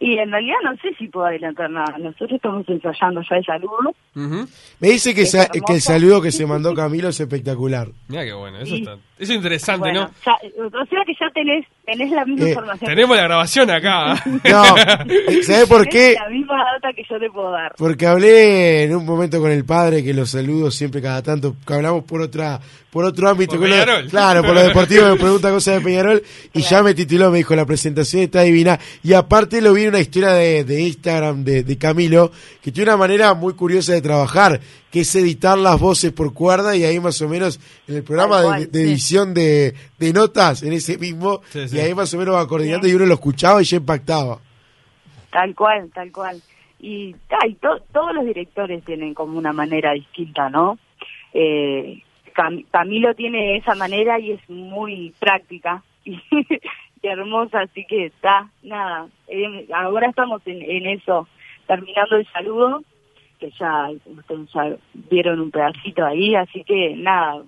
Y 0.07 0.19
en 0.19 0.31
realidad 0.31 0.57
no 0.65 0.73
sé 0.83 0.95
si 0.99 1.09
puedo 1.09 1.27
adelantar 1.27 1.71
nada, 1.71 1.97
nosotros 1.99 2.33
estamos 2.33 2.69
ensayando 2.69 3.23
ya 3.29 3.37
el 3.37 3.45
saludo. 3.45 3.95
Me 4.81 4.89
dice 4.89 5.15
que, 5.15 5.23
Es 5.23 5.31
sa- 5.31 5.45
hermoso. 5.45 5.65
que 5.67 5.73
el 5.75 5.81
saludo 5.81 6.21
que 6.21 6.31
se 6.31 6.45
mandó 6.47 6.75
Camilo 6.75 7.09
es 7.09 7.19
espectacular. 7.21 7.89
Mira 8.09 8.25
qué 8.25 8.33
bueno, 8.35 8.59
eso 8.59 8.75
Sí. 8.75 8.81
está. 8.83 8.93
Eso 9.17 9.33
es 9.33 9.37
interesante, 9.37 9.79
Bueno, 9.81 10.01
¿no? 10.03 10.11
ya, 10.27 10.33
o 10.83 10.87
sea 10.87 10.99
que 11.07 11.13
ya 11.19 11.31
tenés, 11.33 11.65
tenés 11.87 12.11
la 12.11 12.25
misma 12.25 12.47
Eh, 12.47 12.49
información. 12.51 12.91
Tenemos 12.91 13.17
la 13.17 13.23
grabación 13.23 13.71
acá. 13.71 14.23
No, 14.45 14.65
¿sabés 15.43 15.67
por 15.69 15.89
qué? 15.89 16.17
La 16.21 16.29
misma 16.29 16.57
data 16.75 16.93
que 16.95 17.03
yo 17.09 17.19
te 17.19 17.31
puedo 17.31 17.51
dar. 17.51 17.75
Porque 17.79 18.07
hablé 18.07 18.83
en 18.85 18.95
un 18.97 19.07
momento 19.07 19.41
con 19.41 19.51
el 19.53 19.65
padre 19.65 20.03
que 20.05 20.13
los 20.13 20.31
saludo 20.31 20.71
siempre 20.71 21.01
cada 21.01 21.23
tanto, 21.23 21.55
que 21.67 21.73
hablamos 21.75 22.05
por 22.05 22.21
otra, 22.21 22.61
por 22.91 23.05
otro 23.05 23.29
ámbito. 23.29 23.57
Por 23.57 23.69
Peñarol. 23.69 24.07
claro, 24.09 24.43
por 24.43 24.55
lo 24.55 24.63
deportivo 24.63 25.07
me 25.09 25.17
pregunta 25.17 25.51
cosas 25.51 25.77
de 25.77 25.81
Peñarol 25.85 26.23
y 26.53 26.61
ya 26.63 26.83
me 26.83 26.93
tituló, 26.95 27.31
me 27.31 27.39
dijo 27.39 27.55
la 27.55 27.65
presentación 27.67 28.23
está 28.25 28.43
divina. 28.43 28.79
Y 29.05 29.13
aparte 29.13 29.61
lo 29.63 29.73
vi 29.75 29.85
en 29.85 29.94
una 29.95 30.03
historia 30.03 30.31
de, 30.33 30.65
de 30.65 30.81
Instagram 30.83 31.45
de, 31.45 31.63
de 31.63 31.79
Camilo, 31.79 32.31
que 32.63 32.71
tiene 32.73 32.91
una 32.91 32.97
manera 32.99 33.35
muy 33.35 33.55
curiosa 33.55 33.93
de 33.93 34.03
trabajar, 34.03 34.61
que 34.91 35.01
es 35.01 35.15
editar 35.17 35.57
las 35.59 35.81
voces 35.81 36.13
por 36.13 36.33
cuerda 36.35 36.77
y 36.77 36.85
ahí 36.85 37.01
más 37.01 37.21
o 37.23 37.29
menos 37.29 37.59
en 37.89 37.97
el 37.97 38.03
programa 38.05 38.39
de, 38.41 38.45
cual, 38.47 38.71
de 38.73 38.79
sí. 38.85 38.91
edición 38.91 39.35
de, 39.35 39.75
de 39.99 40.13
notas, 40.13 40.63
en 40.63 40.73
ese 40.73 40.99
mismo, 40.99 41.41
Sí, 41.51 41.69
sí. 41.69 41.77
y 41.77 41.81
ahí 41.81 41.95
más 41.95 42.13
o 42.15 42.19
menos 42.19 42.35
va 42.35 42.47
coordinando 42.49 42.87
y 42.87 42.95
uno 42.95 43.07
lo 43.07 43.15
escuchaba 43.15 43.61
y 43.63 43.65
ya 43.65 43.77
impactaba. 43.79 44.39
Tal 45.31 45.55
cual, 45.55 45.91
tal 45.95 46.13
cual. 46.13 46.41
Y, 46.81 47.15
y 47.49 47.55
to- 47.55 47.83
todos 47.93 48.15
los 48.15 48.25
directores 48.27 48.85
tienen 48.85 49.15
como 49.15 49.39
una 49.39 49.53
manera 49.53 49.93
distinta, 49.95 50.49
¿no? 50.51 50.79
Eh, 51.33 52.03
Cam- 52.35 52.65
Camilo 52.71 53.15
tiene 53.15 53.57
esa 53.57 53.75
manera 53.75 54.19
y 54.21 54.33
es 54.33 54.41
muy 54.51 55.13
práctica. 55.19 55.83
Y, 56.07 56.21
hermosa, 57.13 57.61
así 57.61 57.85
que 57.87 58.07
está, 58.07 58.49
nada. 58.63 59.09
eh, 59.29 59.67
ahora 59.75 60.09
estamos 60.09 60.43
en, 60.47 60.63
en 60.63 60.87
eso, 60.87 61.29
terminando 61.67 62.17
el 62.17 62.27
saludo, 62.33 62.83
que 63.39 63.51
ya 63.59 63.89
ustedes 64.07 64.49
ya 64.55 64.77
vieron 65.11 65.41
un 65.41 65.51
pedacito 65.51 66.05
ahí, 66.05 66.35
así 66.35 66.63
que 66.65 66.95
nada, 66.97 67.43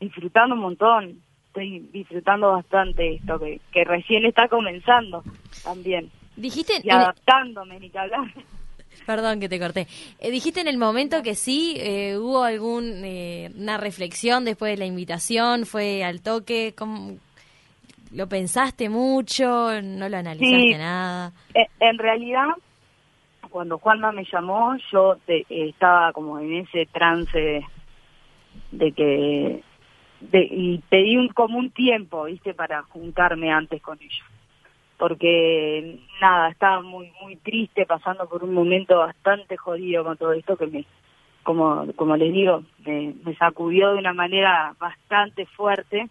disfrutando 0.00 0.54
un 0.54 0.60
montón. 0.60 1.20
Estoy 1.48 1.80
disfrutando 1.92 2.52
bastante 2.52 3.14
esto, 3.16 3.38
que, 3.38 3.60
que 3.72 3.84
recién 3.84 4.24
está 4.24 4.48
comenzando 4.48 5.22
también. 5.62 6.10
Dijiste 6.34 6.80
Y 6.82 6.88
adaptándome, 6.88 7.78
ni 7.78 7.90
que 7.90 7.98
hablar. 7.98 8.32
Perdón 9.06 9.38
que 9.40 9.48
te 9.48 9.58
corté. 9.58 9.86
Eh, 10.18 10.30
dijiste 10.30 10.60
en 10.60 10.68
el 10.68 10.78
momento 10.78 11.22
que 11.22 11.34
sí, 11.34 11.74
eh, 11.78 12.16
hubo 12.16 12.42
algún 12.44 13.02
eh, 13.04 13.50
una 13.56 13.76
reflexión 13.76 14.44
después 14.44 14.72
de 14.72 14.78
la 14.78 14.86
invitación, 14.86 15.66
fue 15.66 16.04
al 16.04 16.22
toque, 16.22 16.74
¿cómo- 16.76 17.16
¿lo 18.12 18.28
pensaste 18.28 18.88
mucho? 18.88 19.80
¿No 19.82 20.08
lo 20.08 20.16
analizaste 20.16 20.72
Sí. 20.72 20.74
nada? 20.78 21.32
Eh, 21.54 21.66
En 21.80 21.98
realidad, 21.98 22.48
cuando 23.50 23.78
Juanma 23.78 24.12
me 24.12 24.24
llamó, 24.24 24.76
yo 24.90 25.16
te- 25.26 25.46
eh, 25.48 25.68
estaba 25.70 26.12
como 26.12 26.38
en 26.38 26.52
ese 26.58 26.86
trance 26.86 27.38
de, 27.38 27.64
de 28.72 28.92
que... 28.92 29.62
De, 30.20 30.40
y 30.48 30.78
pedí 30.88 31.16
un, 31.16 31.28
como 31.28 31.58
un 31.58 31.70
tiempo, 31.70 32.24
¿viste? 32.24 32.54
Para 32.54 32.82
juntarme 32.84 33.50
antes 33.50 33.82
con 33.82 33.98
ellos. 34.00 34.24
Porque, 34.96 35.98
nada, 36.20 36.48
estaba 36.50 36.80
muy 36.80 37.10
muy 37.20 37.34
triste, 37.36 37.86
pasando 37.86 38.28
por 38.28 38.44
un 38.44 38.54
momento 38.54 38.98
bastante 38.98 39.56
jodido 39.56 40.04
con 40.04 40.16
todo 40.16 40.32
esto 40.32 40.56
que 40.56 40.68
me, 40.68 40.84
como, 41.42 41.92
como 41.96 42.16
les 42.16 42.32
digo, 42.32 42.62
me, 42.86 43.14
me 43.24 43.34
sacudió 43.34 43.92
de 43.94 43.98
una 43.98 44.12
manera 44.12 44.76
bastante 44.78 45.44
fuerte. 45.46 46.08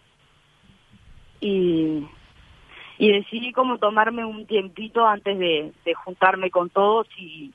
Y, 1.42 2.06
y 2.98 3.12
decidí 3.12 3.52
como 3.52 3.78
tomarme 3.78 4.24
un 4.24 4.46
tiempito 4.46 5.04
antes 5.04 5.36
de, 5.36 5.72
de 5.84 5.94
juntarme 5.94 6.50
con 6.50 6.70
todos 6.70 7.08
y, 7.18 7.52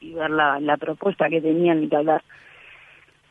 y 0.00 0.12
ver 0.12 0.30
la, 0.30 0.58
la 0.58 0.76
propuesta 0.76 1.28
que 1.28 1.40
tenían 1.40 1.88
que 1.88 1.96
hablar. 1.96 2.22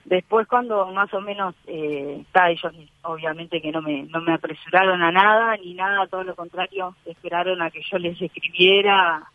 Después 0.06 0.48
cuando 0.48 0.90
más 0.94 1.14
o 1.14 1.20
menos, 1.20 1.54
eh, 1.66 2.20
está, 2.22 2.50
ellos 2.50 2.74
obviamente 3.02 3.62
que 3.62 3.74
no 3.74 3.82
me, 3.82 4.04
no 4.04 4.22
me 4.22 4.34
apresuraron 4.34 5.02
a 5.02 5.12
nada 5.12 5.58
ni 5.58 5.74
nada, 5.74 6.08
todo 6.08 6.24
lo 6.24 6.34
contrario, 6.34 6.96
esperaron 7.06 7.62
a 7.62 7.70
que 7.70 7.82
yo 7.82 7.98
les 7.98 8.22
escribiera 8.22 9.30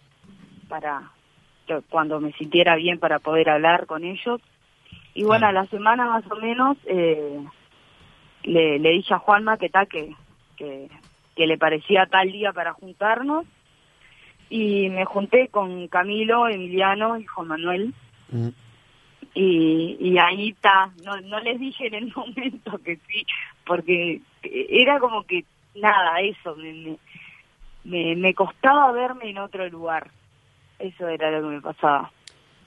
para 0.70 1.10
que 1.66 1.82
cuando 1.90 2.18
me 2.20 2.32
sintiera 2.32 2.76
bien 2.76 2.98
para 2.98 3.18
poder 3.18 3.50
hablar 3.50 3.84
con 3.84 4.04
ellos. 4.04 4.40
Y 5.12 5.24
bueno, 5.24 5.46
a 5.46 5.52
la 5.52 5.66
semana 5.66 6.06
más 6.06 6.24
o 6.30 6.36
menos 6.36 6.78
eh, 6.86 7.44
le, 8.44 8.78
le 8.78 8.90
dije 8.92 9.12
a 9.12 9.18
Juanma 9.18 9.58
que 9.58 9.68
tal, 9.68 9.86
que, 9.88 10.16
que, 10.56 10.88
que 11.36 11.46
le 11.46 11.58
parecía 11.58 12.06
tal 12.06 12.30
día 12.32 12.52
para 12.52 12.72
juntarnos. 12.72 13.44
Y 14.50 14.90
me 14.90 15.04
junté 15.06 15.48
con 15.48 15.88
Camilo, 15.88 16.46
Emiliano 16.48 17.16
y 17.18 17.24
Juan 17.24 17.48
Manuel. 17.48 17.94
Y, 19.34 19.96
y 19.98 20.18
ahí 20.18 20.50
está, 20.50 20.90
no, 21.02 21.18
no 21.22 21.40
les 21.40 21.58
dije 21.58 21.86
en 21.86 21.94
el 21.94 22.12
momento 22.16 22.78
que 22.84 22.96
sí, 23.08 23.24
porque 23.64 24.20
era 24.42 24.98
como 25.00 25.22
que 25.24 25.44
nada, 25.74 26.20
eso, 26.20 26.54
me, 26.56 26.98
me, 27.84 28.14
me, 28.16 28.34
costaba 28.34 28.92
verme 28.92 29.30
en 29.30 29.38
otro 29.38 29.66
lugar. 29.70 30.10
Eso 30.78 31.08
era 31.08 31.30
lo 31.30 31.48
que 31.48 31.54
me 31.54 31.60
pasaba. 31.62 32.10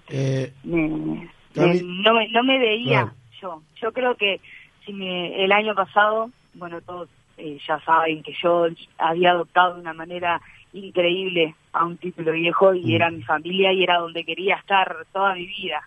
Eh, 0.09 0.51
Me- 0.63 1.29
no, 1.53 2.13
me, 2.13 2.27
no 2.29 2.43
me 2.43 2.57
veía 2.57 3.01
Claro. 3.01 3.11
yo. 3.41 3.61
Yo 3.81 3.91
creo 3.91 4.15
que 4.15 4.41
si 4.85 4.93
me, 4.93 5.43
el 5.43 5.51
año 5.51 5.75
pasado, 5.75 6.31
bueno, 6.55 6.81
todos 6.81 7.09
eh, 7.37 7.57
ya 7.67 7.79
saben 7.81 8.23
que 8.23 8.33
yo 8.41 8.65
había 8.97 9.31
adoptado 9.31 9.75
de 9.75 9.81
una 9.81 9.93
manera 9.93 10.41
increíble 10.73 11.55
a 11.73 11.85
un 11.85 11.97
título 11.97 12.31
viejo 12.33 12.73
y 12.73 12.85
Mm. 12.85 12.95
era 12.95 13.11
mi 13.11 13.23
familia 13.23 13.71
y 13.73 13.83
era 13.83 13.99
donde 13.99 14.23
quería 14.23 14.55
estar 14.55 15.05
toda 15.13 15.33
mi 15.35 15.45
vida. 15.47 15.81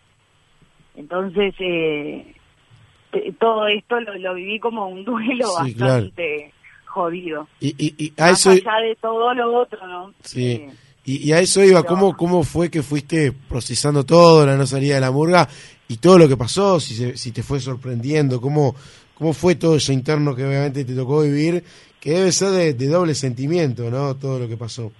Entonces, 0.96 1.54
eh, 1.58 2.34
te- 3.12 3.32
todo 3.38 3.66
esto 3.68 4.00
lo, 4.00 4.14
lo 4.18 4.34
viví 4.34 4.58
como 4.58 4.88
un 4.88 5.04
duelo 5.06 5.46
Sí, 5.64 5.74
claro. 5.74 5.92
bastante 6.04 6.52
jodido. 6.86 7.48
y, 7.60 7.68
y, 7.78 7.94
y 8.06 8.12
a 8.20 8.30
Más 8.30 8.40
eso, 8.40 8.50
allá 8.50 8.80
de 8.82 8.96
todo 8.96 9.32
lo 9.34 9.58
otro, 9.58 9.86
¿no? 9.86 10.12
sí. 10.22 10.66
y, 11.04 11.28
y 11.28 11.32
a 11.32 11.38
eso 11.40 11.62
iba, 11.62 11.82
¿cómo, 11.84 12.16
¿cómo 12.16 12.42
fue 12.42 12.70
que 12.70 12.82
fuiste 12.82 13.32
procesando 13.48 14.04
todo, 14.04 14.44
la 14.44 14.56
no 14.56 14.66
salida 14.66 14.96
de 14.96 15.00
la 15.02 15.10
murga 15.10 15.48
y 15.88 15.98
todo 15.98 16.18
lo 16.18 16.28
que 16.28 16.36
pasó? 16.36 16.80
Si, 16.80 16.94
se- 16.94 17.16
si 17.16 17.30
te 17.32 17.42
fue 17.42 17.60
sorprendiendo, 17.60 18.40
¿cómo, 18.40 18.74
¿cómo 19.18 19.32
fue 19.32 19.56
todo 19.56 19.76
eso 19.76 19.92
interno 19.92 20.34
que 20.34 20.44
obviamente 20.44 20.84
te 20.84 20.94
tocó 20.94 21.22
vivir? 21.22 21.64
Que 22.00 22.10
debe 22.10 22.32
ser 22.32 22.76
de, 22.76 22.86
doble 22.86 23.14
sentimiento, 23.14 23.90
¿no? 23.90 24.14
Todo 24.14 24.38
lo 24.38 24.48
que 24.48 24.56
pasó. 24.56 24.92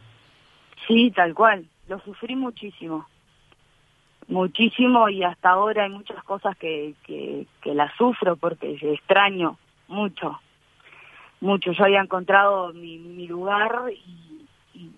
Sí, 0.86 1.12
tal 1.14 1.32
cual. 1.34 1.64
Lo 1.88 2.00
sufrí 2.00 2.34
muchísimo. 2.34 3.06
Muchísimo 4.26 5.08
y 5.08 5.22
hasta 5.22 5.50
ahora 5.50 5.84
hay 5.84 5.90
muchas 5.90 6.22
cosas 6.24 6.56
que, 6.58 6.94
que, 7.06 7.46
que 7.62 7.74
las 7.74 7.94
sufro 7.96 8.36
porque 8.36 8.76
extraño 8.82 9.56
mucho. 9.86 10.38
Mucho. 11.40 11.72
Yo 11.72 11.84
había 11.84 12.00
encontrado 12.00 12.72
mi, 12.74 12.98
mi 12.98 13.26
lugar 13.28 13.70
y, 13.92 14.78
y 14.78 14.90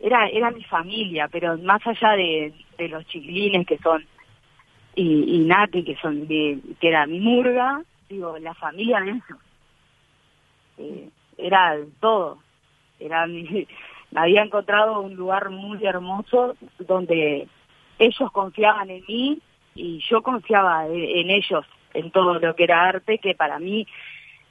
era, 0.00 0.28
era 0.28 0.50
mi 0.50 0.64
familia, 0.64 1.28
pero 1.28 1.56
más 1.58 1.80
allá 1.86 2.10
de, 2.12 2.52
de 2.76 2.88
los 2.88 3.06
chiquilines 3.06 3.66
que 3.66 3.78
son 3.78 4.04
y, 4.94 5.36
y 5.36 5.38
Nati, 5.46 5.84
que 5.84 5.96
son 5.96 6.26
de, 6.26 6.58
que 6.80 6.88
era 6.88 7.06
mi 7.06 7.20
murga, 7.20 7.82
digo, 8.10 8.36
la 8.38 8.54
familia 8.54 9.00
de 9.00 9.10
eso. 9.12 9.38
Eh, 10.78 11.08
era 11.38 11.76
todo. 12.00 12.38
Era 12.98 13.26
mi, 13.26 13.66
había 14.14 14.42
encontrado 14.42 15.00
un 15.00 15.14
lugar 15.14 15.50
muy 15.50 15.84
hermoso 15.84 16.56
donde 16.78 17.48
ellos 17.98 18.32
confiaban 18.32 18.90
en 18.90 19.04
mí 19.06 19.38
y 19.74 20.00
yo 20.08 20.22
confiaba 20.22 20.86
en, 20.86 21.30
ellos, 21.30 21.64
en 21.94 22.10
todo 22.10 22.38
lo 22.38 22.56
que 22.56 22.64
era 22.64 22.88
arte, 22.88 23.18
que 23.18 23.34
para 23.34 23.58
mí, 23.58 23.86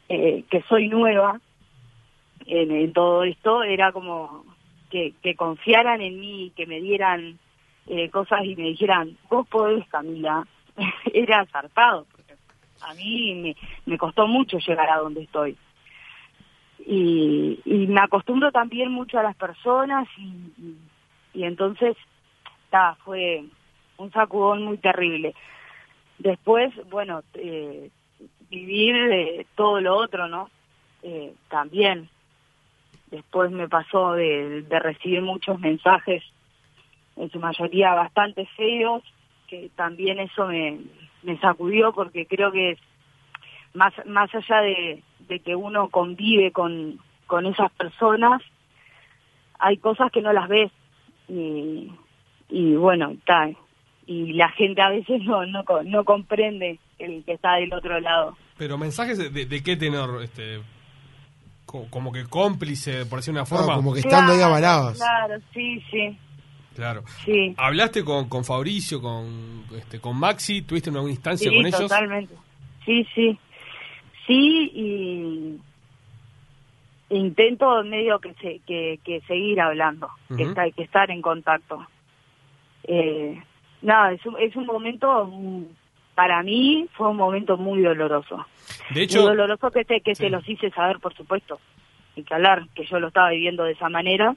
eh, 0.07 0.43
que 0.49 0.61
soy 0.63 0.87
nueva 0.87 1.39
en, 2.45 2.93
todo 2.93 3.23
esto, 3.23 3.63
era 3.63 3.91
como 3.91 4.45
que, 4.89 5.13
confiaran 5.35 6.01
en 6.01 6.19
mí, 6.19 6.51
que 6.55 6.65
me 6.65 6.79
dieran 6.79 7.37
eh, 7.87 8.09
cosas 8.09 8.45
y 8.45 8.55
me 8.55 8.69
dijeran, 8.69 9.17
vos 9.29 9.47
podés, 9.47 9.87
Camila, 9.89 10.47
era 11.13 11.45
zarpado, 11.47 12.07
a 12.81 12.93
mí 12.93 13.55
me, 13.85 13.97
costó 13.97 14.27
mucho 14.27 14.57
llegar 14.59 14.89
a 14.89 14.97
donde 14.99 15.23
estoy 15.23 15.57
y, 16.85 17.59
me 17.65 18.01
acostumbro 18.01 18.51
también 18.51 18.91
mucho 18.91 19.19
a 19.19 19.23
las 19.23 19.35
personas 19.35 20.07
y, 20.17 20.23
y, 20.57 20.77
y 21.33 21.43
entonces 21.43 21.95
ta, 22.69 22.95
fue 23.03 23.45
un 23.97 24.11
sacudón 24.11 24.63
muy 24.63 24.77
terrible. 24.77 25.35
Después, 26.17 26.73
bueno, 26.89 27.21
eh, 27.33 27.89
vivir 28.49 28.95
eh, 28.95 29.45
todo 29.55 29.79
lo 29.81 29.95
otro, 29.95 30.27
¿no? 30.27 30.49
Eh, 31.03 31.33
también. 31.49 32.09
Después 33.11 33.51
me 33.51 33.67
pasó 33.67 34.13
de, 34.13 34.61
de 34.63 34.79
recibir 34.79 35.21
muchos 35.21 35.59
mensajes, 35.59 36.23
en 37.15 37.29
su 37.31 37.39
mayoría 37.39 37.93
bastante 37.95 38.45
feos, 38.57 39.03
que 39.47 39.69
también 39.75 40.19
eso 40.19 40.47
me, 40.47 40.79
me 41.23 41.37
sacudió 41.39 41.91
porque 41.93 42.25
creo 42.25 42.51
que 42.51 42.71
es 42.71 42.79
más, 43.73 43.93
más 44.05 44.33
allá 44.33 44.61
de, 44.61 45.03
de 45.27 45.39
que 45.41 45.55
uno 45.55 45.89
convive 45.89 46.51
con, 46.51 46.99
con 47.27 47.45
esas 47.45 47.71
personas, 47.73 48.41
hay 49.59 49.77
cosas 49.77 50.11
que 50.11 50.21
no 50.21 50.33
las 50.33 50.47
ves 50.47 50.71
y, 51.27 51.91
y 52.49 52.75
bueno, 52.75 53.11
está. 53.11 53.49
Y 54.07 54.33
la 54.33 54.49
gente 54.49 54.81
a 54.81 54.89
veces 54.89 55.21
no, 55.23 55.45
no, 55.45 55.63
co- 55.65 55.83
no 55.83 56.03
comprende 56.03 56.79
el 56.97 57.23
que 57.23 57.33
está 57.33 57.55
del 57.55 57.71
otro 57.73 57.99
lado. 57.99 58.35
Pero 58.57 58.77
mensajes 58.77 59.17
de, 59.17 59.45
de- 59.45 59.63
qué 59.63 59.75
tenor, 59.77 60.23
este, 60.23 60.61
co- 61.65 61.85
como 61.91 62.11
que 62.11 62.25
cómplice, 62.25 63.05
por 63.05 63.19
decir 63.19 63.33
una 63.33 63.45
forma. 63.45 63.75
como 63.75 63.93
que 63.93 63.99
estando 63.99 64.31
ahí 64.31 64.41
avalabas. 64.41 64.97
Claro, 64.97 65.35
sí, 65.53 65.81
sí. 65.91 66.17
Claro. 66.75 67.03
Sí. 67.25 67.53
¿Hablaste 67.57 68.03
con, 68.03 68.29
con 68.29 68.45
Fabricio, 68.45 69.01
con, 69.01 69.65
este, 69.75 69.99
con 69.99 70.17
Maxi? 70.17 70.61
¿Tuviste 70.61 70.89
una 70.89 71.01
instancia 71.09 71.49
Sí, 71.49 71.55
con 71.57 71.65
ellos? 71.65 71.79
totalmente. 71.81 72.33
Sí, 72.85 73.05
sí. 73.13 73.37
Sí, 74.25 74.71
y 74.73 75.59
intento 77.09 77.83
medio 77.83 78.19
que, 78.19 78.33
se, 78.35 78.59
que, 78.67 78.99
que 79.03 79.21
seguir 79.21 79.59
hablando, 79.59 80.09
que, 80.35 80.43
estar, 80.43 80.71
que 80.73 80.83
estar 80.83 81.09
en 81.11 81.21
contacto. 81.21 81.85
Eh, 82.83 83.41
nada, 83.81 84.13
es 84.13 84.25
un, 84.25 84.39
es 84.39 84.55
un 84.55 84.65
momento, 84.65 85.25
mm, 85.25 85.63
para 86.15 86.43
mí 86.43 86.87
fue 86.93 87.09
un 87.09 87.17
momento 87.17 87.57
muy 87.57 87.81
doloroso. 87.81 88.45
De 88.93 89.03
hecho, 89.03 89.21
muy 89.21 89.29
doloroso 89.29 89.71
que, 89.71 89.83
te, 89.85 90.01
que 90.01 90.15
se 90.15 90.29
los 90.29 90.47
hice 90.47 90.69
saber, 90.71 90.99
por 90.99 91.15
supuesto. 91.15 91.59
Ni 92.15 92.23
que 92.23 92.33
hablar, 92.33 92.67
que 92.75 92.85
yo 92.85 92.99
lo 92.99 93.07
estaba 93.07 93.31
viviendo 93.31 93.63
de 93.63 93.71
esa 93.73 93.89
manera. 93.89 94.35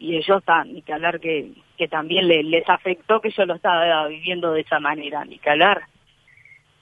Y 0.00 0.16
ellos 0.16 0.38
están, 0.40 0.72
ni 0.72 0.82
que 0.82 0.92
hablar 0.94 1.20
que, 1.20 1.52
que 1.78 1.86
también 1.86 2.26
le- 2.26 2.42
les 2.42 2.68
afectó 2.68 3.20
que 3.20 3.30
yo 3.30 3.44
lo 3.44 3.54
estaba 3.54 4.08
viviendo 4.08 4.52
de 4.52 4.62
esa 4.62 4.80
manera, 4.80 5.24
ni 5.24 5.38
que 5.38 5.50
hablar. 5.50 5.82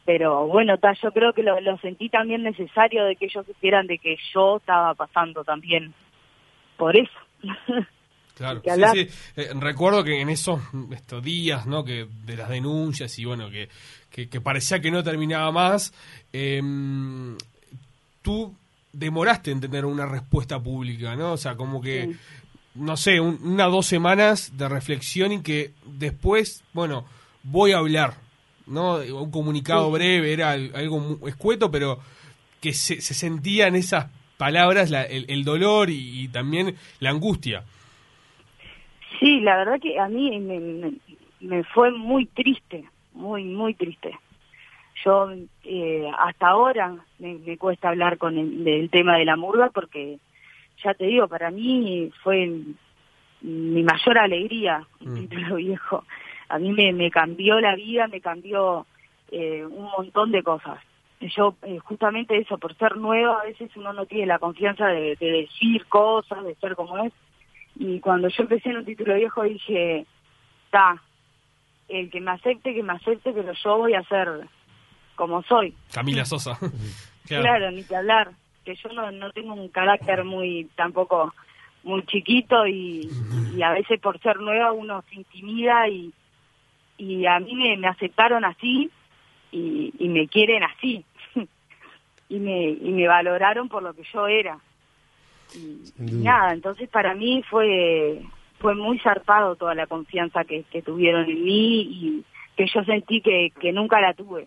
pero 0.06 0.46
bueno, 0.46 0.78
ta, 0.78 0.94
yo 1.02 1.12
creo 1.12 1.34
que 1.34 1.42
lo, 1.42 1.60
lo 1.60 1.76
sentí 1.78 2.08
también 2.08 2.42
necesario 2.42 3.04
de 3.04 3.16
que 3.16 3.26
ellos 3.26 3.44
supieran 3.44 3.86
de 3.86 3.98
que 3.98 4.16
yo 4.32 4.56
estaba 4.56 4.94
pasando 4.94 5.44
también 5.44 5.92
por 6.78 6.96
eso. 6.96 7.10
Claro, 8.38 8.62
sí. 8.92 9.08
Eh, 9.36 9.48
recuerdo 9.58 10.04
que 10.04 10.20
en 10.20 10.28
esos 10.28 10.60
estos 10.92 11.20
días, 11.24 11.66
¿no? 11.66 11.82
Que 11.84 12.06
de 12.24 12.36
las 12.36 12.48
denuncias 12.48 13.18
y 13.18 13.24
bueno, 13.24 13.50
que, 13.50 13.68
que, 14.12 14.28
que 14.28 14.40
parecía 14.40 14.78
que 14.78 14.92
no 14.92 15.02
terminaba 15.02 15.50
más, 15.50 15.92
eh, 16.32 16.62
tú 18.22 18.54
demoraste 18.92 19.50
en 19.50 19.60
tener 19.60 19.84
una 19.84 20.06
respuesta 20.06 20.60
pública, 20.62 21.16
¿no? 21.16 21.32
O 21.32 21.36
sea, 21.36 21.56
como 21.56 21.80
que, 21.82 22.14
no 22.78 22.96
sé, 22.96 23.20
un- 23.20 23.38
una 23.42 23.64
dos 23.66 23.86
semanas 23.86 24.56
de 24.56 24.68
reflexión 24.68 25.32
y 25.32 25.42
que 25.42 25.72
después, 25.84 26.64
bueno, 26.72 27.04
voy 27.42 27.72
a 27.72 27.78
hablar, 27.78 28.14
¿no? 28.66 28.96
Un 28.96 29.30
comunicado 29.30 29.86
Sí. 29.88 29.92
breve, 29.92 30.32
era 30.32 30.52
al- 30.52 30.72
algo 30.74 31.18
escueto, 31.28 31.70
pero 31.70 31.98
que 32.60 32.72
se, 32.72 33.00
se 33.00 33.14
sentía 33.14 33.66
en 33.66 33.76
esas 33.76 34.06
palabras 34.36 34.90
la- 34.90 35.02
el, 35.04 35.24
el 35.28 35.44
dolor 35.44 35.90
y- 35.90 36.22
y 36.22 36.28
también 36.28 36.76
la 37.00 37.10
angustia. 37.10 37.64
Sí, 39.18 39.40
la 39.40 39.56
verdad 39.56 39.80
que 39.80 39.98
a 39.98 40.08
mí 40.08 40.38
me, 40.40 40.60
me, 40.60 40.92
me 41.40 41.64
fue 41.64 41.90
muy 41.90 42.26
triste, 42.26 42.84
muy, 43.14 43.44
muy 43.44 43.74
triste. 43.74 44.16
Yo 45.04 45.30
eh, 45.64 46.10
hasta 46.18 46.48
ahora 46.48 46.94
me, 47.18 47.34
me 47.34 47.56
cuesta 47.56 47.88
hablar 47.88 48.18
con 48.18 48.36
el, 48.36 48.64
del 48.64 48.90
tema 48.90 49.16
de 49.16 49.24
la 49.24 49.36
murga 49.36 49.70
porque, 49.72 50.18
ya 50.84 50.94
te 50.94 51.06
digo, 51.06 51.28
para 51.28 51.50
mí 51.50 52.10
fue 52.22 52.46
mi 53.40 53.82
mayor 53.82 54.18
alegría, 54.18 54.86
un 55.00 55.12
Mm. 55.12 55.14
título 55.28 55.56
viejo. 55.56 56.04
A 56.48 56.58
mí 56.58 56.72
me, 56.72 56.92
me 56.92 57.10
cambió 57.10 57.60
la 57.60 57.74
vida, 57.76 58.06
me 58.08 58.20
cambió 58.20 58.86
eh, 59.30 59.64
un 59.66 59.84
montón 59.96 60.32
de 60.32 60.42
cosas. 60.42 60.80
Yo, 61.20 61.54
eh, 61.62 61.78
justamente 61.80 62.38
eso, 62.38 62.56
por 62.58 62.74
ser 62.76 62.96
nueva, 62.96 63.40
a 63.40 63.44
veces 63.44 63.70
uno 63.76 63.92
no 63.92 64.06
tiene 64.06 64.26
la 64.26 64.38
confianza 64.38 64.86
de, 64.86 65.16
de 65.16 65.30
decir 65.42 65.84
cosas, 65.86 66.42
de 66.44 66.54
ser 66.54 66.74
como 66.74 66.96
es. 67.04 67.12
Y 67.78 68.00
cuando 68.00 68.28
yo 68.28 68.42
empecé 68.44 68.70
en 68.70 68.78
un 68.78 68.84
título 68.84 69.14
viejo 69.14 69.42
dije, 69.42 70.06
está, 70.64 71.02
el 71.88 72.10
que 72.10 72.20
me 72.20 72.30
acepte, 72.30 72.72
que 72.74 72.82
me 72.82 72.92
acepte, 72.94 73.32
pero 73.32 73.52
yo 73.52 73.78
voy 73.78 73.94
a 73.94 74.02
ser 74.04 74.28
como 75.16 75.42
soy. 75.42 75.74
Camila 75.92 76.24
Sosa. 76.24 76.58
Claro, 77.28 77.70
ni 77.70 77.84
que 77.84 77.94
hablar. 77.94 78.30
Que 78.68 78.74
yo 78.74 78.90
no, 78.90 79.10
no 79.10 79.30
tengo 79.32 79.54
un 79.54 79.68
carácter 79.68 80.24
muy, 80.24 80.68
tampoco 80.76 81.32
muy 81.84 82.04
chiquito 82.04 82.66
y, 82.66 83.08
y 83.56 83.62
a 83.62 83.70
veces 83.70 83.98
por 83.98 84.20
ser 84.20 84.38
nueva 84.40 84.72
uno 84.72 85.02
se 85.08 85.14
intimida 85.14 85.88
y, 85.88 86.12
y 86.98 87.24
a 87.24 87.40
mí 87.40 87.54
me, 87.54 87.78
me 87.78 87.88
aceptaron 87.88 88.44
así 88.44 88.90
y, 89.50 89.94
y 89.98 90.08
me 90.10 90.28
quieren 90.28 90.64
así. 90.64 91.02
y, 92.28 92.38
me, 92.38 92.68
y 92.68 92.90
me 92.90 93.08
valoraron 93.08 93.70
por 93.70 93.82
lo 93.82 93.94
que 93.94 94.02
yo 94.12 94.28
era. 94.28 94.58
Y, 95.54 95.94
y 95.98 96.12
nada, 96.16 96.52
entonces 96.52 96.90
para 96.90 97.14
mí 97.14 97.42
fue 97.48 98.20
fue 98.58 98.74
muy 98.74 98.98
zarpado 98.98 99.56
toda 99.56 99.74
la 99.74 99.86
confianza 99.86 100.44
que, 100.44 100.64
que 100.64 100.82
tuvieron 100.82 101.24
en 101.24 101.42
mí 101.42 101.80
y 101.80 102.24
que 102.54 102.66
yo 102.66 102.84
sentí 102.84 103.22
que, 103.22 103.50
que 103.58 103.72
nunca 103.72 103.98
la 103.98 104.12
tuve. 104.12 104.46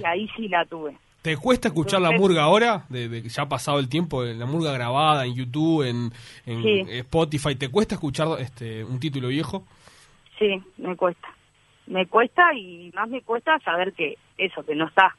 Y 0.00 0.06
ahí 0.06 0.30
sí 0.34 0.48
la 0.48 0.64
tuve. 0.64 0.96
¿Te 1.28 1.36
cuesta 1.36 1.68
escuchar 1.68 2.00
la 2.00 2.10
murga 2.12 2.44
ahora? 2.44 2.86
De, 2.88 3.06
de 3.06 3.22
que 3.22 3.28
ya 3.28 3.42
ha 3.42 3.48
pasado 3.50 3.80
el 3.80 3.90
tiempo, 3.90 4.24
la 4.24 4.46
murga 4.46 4.72
grabada 4.72 5.26
en 5.26 5.34
YouTube, 5.34 5.82
en, 5.86 6.10
en 6.46 6.62
Sí. 6.62 6.84
Spotify. 6.88 7.54
¿Te 7.54 7.68
cuesta 7.68 7.96
escuchar 7.96 8.28
este 8.38 8.82
un 8.82 8.98
título 8.98 9.28
viejo? 9.28 9.66
Sí, 10.38 10.58
me 10.78 10.96
cuesta. 10.96 11.28
Me 11.86 12.06
cuesta 12.06 12.54
y 12.54 12.90
más 12.94 13.10
me 13.10 13.20
cuesta 13.20 13.58
saber 13.58 13.92
que 13.92 14.16
eso, 14.38 14.64
que 14.64 14.74
no 14.74 14.86
está. 14.86 15.14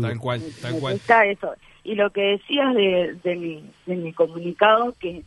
Tal 0.00 0.18
cual, 0.20 0.40
tal 0.62 0.74
me 0.74 0.78
cual. 0.78 0.92
cuesta 0.94 1.24
eso. 1.26 1.54
Y 1.82 1.96
lo 1.96 2.10
que 2.10 2.20
decías 2.20 2.72
de, 2.76 3.18
de, 3.24 3.34
mi, 3.34 3.64
de 3.86 3.96
mi 3.96 4.12
comunicado, 4.12 4.94
que 5.00 5.24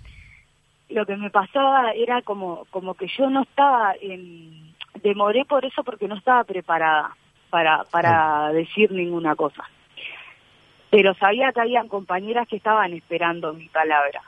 lo 0.90 1.06
que 1.06 1.18
me 1.18 1.30
pasaba 1.30 1.92
era 1.92 2.22
como, 2.22 2.66
como 2.70 2.94
que 2.94 3.08
yo 3.18 3.30
no 3.30 3.42
estaba 3.42 3.94
en... 4.02 4.72
Demoré 5.04 5.44
por 5.44 5.66
eso 5.66 5.84
porque 5.84 6.08
no 6.08 6.16
estaba 6.16 6.46
preparada 6.46 7.14
para, 7.52 7.84
para 7.92 8.52
decir 8.54 8.92
ninguna 8.92 9.36
cosa. 9.36 9.70
Pero 10.90 11.14
sabía 11.16 11.52
que 11.52 11.62
habían 11.62 11.88
compañeras 11.88 12.48
que 12.48 12.56
estaban 12.56 12.94
esperando 12.94 13.54
mi 13.54 13.68
palabra. 13.68 14.24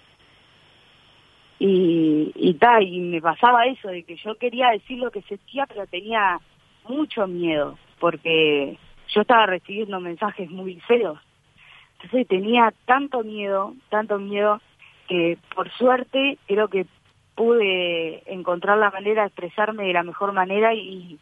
Y, 1.58 2.32
y, 2.36 2.54
ta, 2.56 2.82
y 2.82 3.00
me 3.00 3.22
pasaba 3.22 3.66
eso, 3.66 3.88
de 3.88 4.04
que 4.04 4.18
yo 4.18 4.36
quería 4.36 4.70
decir 4.70 5.00
lo 5.00 5.10
que 5.10 5.22
sentía, 5.24 5.66
pero 5.66 5.88
tenía 5.88 6.40
mucho 6.88 7.26
miedo, 7.26 7.78
porque 8.00 8.78
yo 9.08 9.22
estaba 9.22 9.46
recibiendo 9.46 10.00
mensajes 10.00 10.50
muy 10.52 10.80
feos. 10.82 11.20
Entonces 11.96 12.28
tenía 12.28 12.74
tanto 12.86 13.24
miedo, 13.24 13.74
tanto 13.90 14.20
miedo, 14.20 14.62
que 15.08 15.38
por 15.56 15.72
suerte 15.72 16.38
creo 16.48 16.68
que 16.68 16.86
pude 17.36 18.24
encontrar 18.32 18.78
la 18.78 18.92
manera 18.92 19.22
de 19.22 19.28
expresarme 19.28 19.86
de 19.86 19.94
la 19.94 20.04
mejor 20.04 20.34
manera 20.34 20.74
y, 20.74 21.18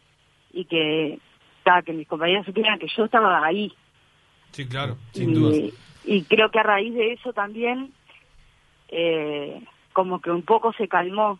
y 0.52 0.64
que, 0.66 1.18
ta, 1.62 1.82
que 1.82 1.92
mis 1.92 2.08
compañeros 2.08 2.46
supieran 2.46 2.78
que 2.78 2.88
yo 2.96 3.04
estaba 3.04 3.44
ahí. 3.44 3.72
Sí, 4.52 4.66
claro, 4.66 4.96
sin 5.12 5.34
dudas. 5.34 5.56
Y, 5.56 5.74
y 6.04 6.22
creo 6.24 6.50
que 6.50 6.58
a 6.58 6.62
raíz 6.64 6.94
de 6.94 7.12
eso 7.12 7.32
también, 7.32 7.92
eh, 8.88 9.62
como 9.92 10.20
que 10.20 10.30
un 10.30 10.42
poco 10.42 10.72
se 10.74 10.88
calmó, 10.88 11.38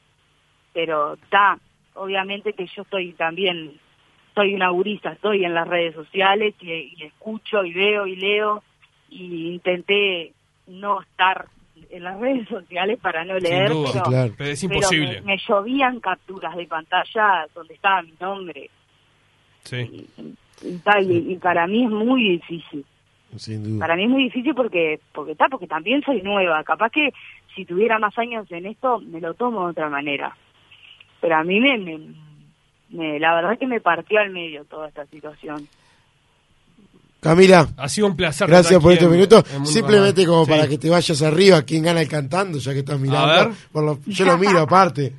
pero 0.72 1.14
está, 1.14 1.58
obviamente 1.94 2.52
que 2.54 2.66
yo 2.66 2.82
estoy 2.82 3.12
también, 3.12 3.78
soy 4.34 4.54
una 4.54 4.70
gurista, 4.70 5.12
estoy 5.12 5.44
en 5.44 5.54
las 5.54 5.68
redes 5.68 5.94
sociales 5.94 6.54
y, 6.60 6.94
y 6.96 7.04
escucho 7.04 7.64
y 7.64 7.72
veo 7.72 8.06
y 8.06 8.16
leo 8.16 8.62
y 9.10 9.52
intenté 9.52 10.32
no 10.66 11.02
estar 11.02 11.46
en 11.90 12.04
las 12.04 12.18
redes 12.18 12.48
sociales 12.48 12.98
para 13.00 13.24
no 13.24 13.34
Sin 13.34 13.42
leer, 13.50 13.70
duda, 13.70 13.90
pero, 13.92 14.04
claro. 14.04 14.34
Pero 14.38 14.50
es 14.50 14.60
pero 14.60 14.74
imposible. 14.74 15.20
me, 15.20 15.26
me 15.32 15.38
llovían 15.46 16.00
capturas 16.00 16.56
de 16.56 16.66
pantalla 16.66 17.46
donde 17.54 17.74
estaba 17.74 18.02
mi 18.02 18.14
nombre 18.18 18.70
Sí. 19.64 20.06
y, 20.62 20.76
tal, 20.78 21.10
y- 21.10 21.32
y 21.32 21.36
para 21.36 21.66
mí 21.66 21.84
es 21.84 21.90
muy 21.90 22.22
difícil. 22.30 22.84
Sin 23.36 23.64
duda. 23.64 23.78
Para 23.80 23.96
mí 23.96 24.04
es 24.04 24.10
muy 24.10 24.24
difícil 24.24 24.54
porque 24.54 25.00
porque 25.12 25.32
está 25.32 25.48
porque 25.48 25.66
también 25.66 26.02
soy 26.02 26.20
nueva. 26.22 26.62
Capaz 26.64 26.90
que 26.90 27.10
si 27.54 27.64
tuviera 27.64 27.98
más 27.98 28.16
años 28.18 28.46
en 28.50 28.66
esto 28.66 29.00
me 29.00 29.20
lo 29.20 29.34
tomo 29.34 29.64
de 29.64 29.70
otra 29.72 29.88
manera. 29.88 30.36
Pero 31.20 31.36
a 31.36 31.42
mí 31.44 31.58
me, 31.60 31.78
me, 31.78 31.98
me- 32.90 33.18
la 33.18 33.34
verdad 33.34 33.54
es 33.54 33.58
que 33.58 33.66
me 33.66 33.80
partió 33.80 34.20
al 34.20 34.30
medio 34.30 34.64
toda 34.66 34.88
esta 34.88 35.06
situación. 35.06 35.66
Camila. 37.20 37.68
Ha 37.76 37.88
sido 37.88 38.08
un 38.08 38.16
placer. 38.16 38.48
Gracias 38.48 38.82
por 38.82 38.92
estos 38.92 39.10
minutos. 39.10 39.44
Simplemente 39.64 40.26
como 40.26 40.44
Sí. 40.44 40.50
para 40.50 40.66
que 40.68 40.76
te 40.76 40.90
vayas 40.90 41.22
arriba, 41.22 41.62
quién 41.62 41.84
gana 41.84 42.00
el 42.00 42.08
cantando, 42.08 42.58
ya 42.58 42.72
que 42.72 42.80
estás 42.80 42.98
mirando. 42.98 43.28
ver. 43.48 43.48
Por 43.70 43.84
lo- 43.84 43.98
yo 44.06 44.24
lo 44.24 44.36
miro 44.38 44.58
aparte. 44.60 45.12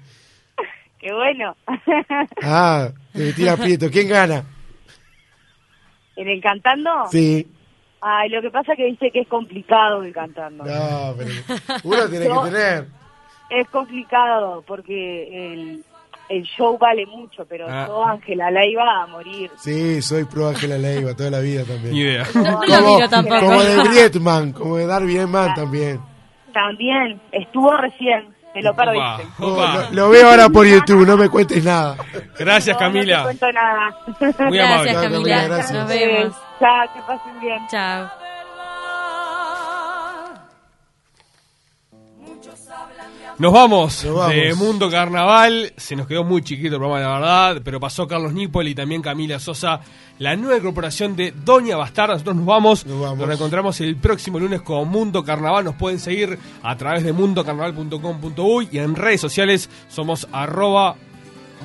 Qué 1.04 1.14
bueno. 1.14 1.56
Ah, 2.44 2.90
te 3.14 3.34
tira 3.34 3.54
aprieto. 3.54 3.90
¿Quién 3.92 4.08
gana? 4.08 4.44
¿En 6.16 6.28
el 6.30 6.42
cantando? 6.42 6.90
Sí. 7.12 7.46
Ay, 8.02 8.30
lo 8.30 8.42
que 8.42 8.50
pasa 8.50 8.72
es 8.74 8.78
que 8.78 8.86
dice 8.86 9.12
que 9.12 9.22
es 9.22 9.28
complicado 9.28 10.04
el 10.04 10.14
cantando. 10.14 10.64
No, 10.64 11.14
pero 11.18 11.30
uno 11.84 12.08
tiene 12.10 12.26
que 12.28 12.50
tener. 12.52 12.88
Es 13.50 13.68
complicado 13.70 14.64
porque 14.68 15.54
el, 15.54 15.84
el 16.30 16.44
show 16.44 16.78
vale 16.78 17.06
mucho, 17.06 17.46
pero 17.46 17.66
Ah. 17.70 17.86
yo, 17.88 18.06
Ángela, 18.06 18.50
la 18.52 18.66
iba 18.66 19.04
a 19.04 19.08
morir. 19.08 19.50
Sí, 19.58 20.02
soy 20.02 20.26
pro 20.26 20.50
Ángela 20.50 20.78
Leiva 20.78 21.14
toda 21.16 21.32
la 21.32 21.40
vida 21.40 21.64
también. 21.64 22.24
Lo 22.34 22.60
Como, 22.60 23.40
como 23.40 23.62
de 23.64 23.84
Brietman, 23.90 24.52
como 24.54 24.78
de 24.78 24.86
Darby 24.86 25.18
también. 25.56 26.00
También 26.54 27.20
estuvo 27.32 27.76
recién, 27.78 28.28
te 28.54 28.62
lo 28.62 28.74
perdiste. 28.76 29.28
Oh, 29.40 29.62
lo, 29.62 29.92
lo 29.92 30.10
veo 30.10 30.30
ahora 30.30 30.50
por 30.50 30.66
YouTube, 30.68 31.06
no 31.06 31.18
me 31.18 31.28
cuentes 31.30 31.64
nada. 31.64 31.96
Gracias, 32.38 32.76
No, 32.80 32.88
No 32.88 32.94
Camila. 32.94 33.18
te 33.18 33.24
cuento 33.24 33.52
nada. 33.52 33.98
Muy 34.50 34.60
amable. 34.60 34.92
Chao, 34.94 35.02
Camila, 35.04 35.44
gracias. 35.44 35.72
Nos 35.72 35.88
vemos. 35.90 36.34
Chao, 36.60 36.94
que 36.94 37.02
pasen 37.02 37.40
bien. 37.42 37.68
Chao. 37.70 38.23
Nos 43.40 43.52
vamos, 43.52 44.06
Nos 44.06 44.16
vamos. 44.16 44.36
de 44.36 44.54
Mundo 44.54 44.90
Carnaval. 44.92 45.74
Se 45.76 45.96
nos 45.96 46.08
quedó 46.08 46.24
muy 46.24 46.44
chiquito 46.44 46.76
el 46.76 46.80
programa, 46.82 47.00
la 47.00 47.20
verdad. 47.20 47.62
Pero 47.64 47.80
pasó 47.80 48.08
Carlos 48.08 48.34
Nipol 48.34 48.68
y 48.68 48.76
también 48.76 49.02
Camila 49.02 49.40
Sosa, 49.40 49.82
la 50.20 50.36
nueva 50.36 50.58
incorporación 50.58 51.16
de 51.16 51.32
Doña 51.32 51.76
Bastarda. 51.76 52.14
Nosotros 52.14 52.36
nos 52.36 52.46
vamos. 52.46 52.86
Nos, 52.86 53.18
reencontramos 53.18 53.82
el 53.82 53.96
próximo 53.96 54.40
lunes 54.40 54.62
con 54.62 54.88
Mundo 54.88 55.24
Carnaval. 55.24 55.66
Nos 55.66 55.76
pueden 55.76 56.00
seguir 56.00 56.38
a 56.62 56.78
través 56.78 57.04
de 57.04 57.12
mundocarnaval.com.uy 57.12 58.70
y 58.72 58.78
en 58.78 58.96
redes 58.96 59.22
sociales 59.22 59.70
somos 59.90 60.28
arroba 60.32 60.96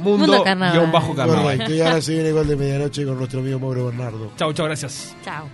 Mundo 0.03 0.27
mundo 0.27 0.45
Carnaval. 0.45 0.79
guion 0.79 0.93
bajo 0.93 1.15
carnaval. 1.15 1.43
Correcto, 1.43 1.75
y 1.75 1.81
ahora 1.81 2.01
se 2.01 2.13
viene 2.15 2.33
gol 2.33 2.47
de 2.49 2.57
medianoche 2.57 3.05
con 3.05 3.19
nuestro 3.19 3.41
amigo 3.41 3.59
Mauro 3.59 3.87
Bernardo. 3.87 4.33
Chau, 4.37 4.53
chau, 4.53 4.67
gracias. 4.67 5.15
Chao. 5.25 5.49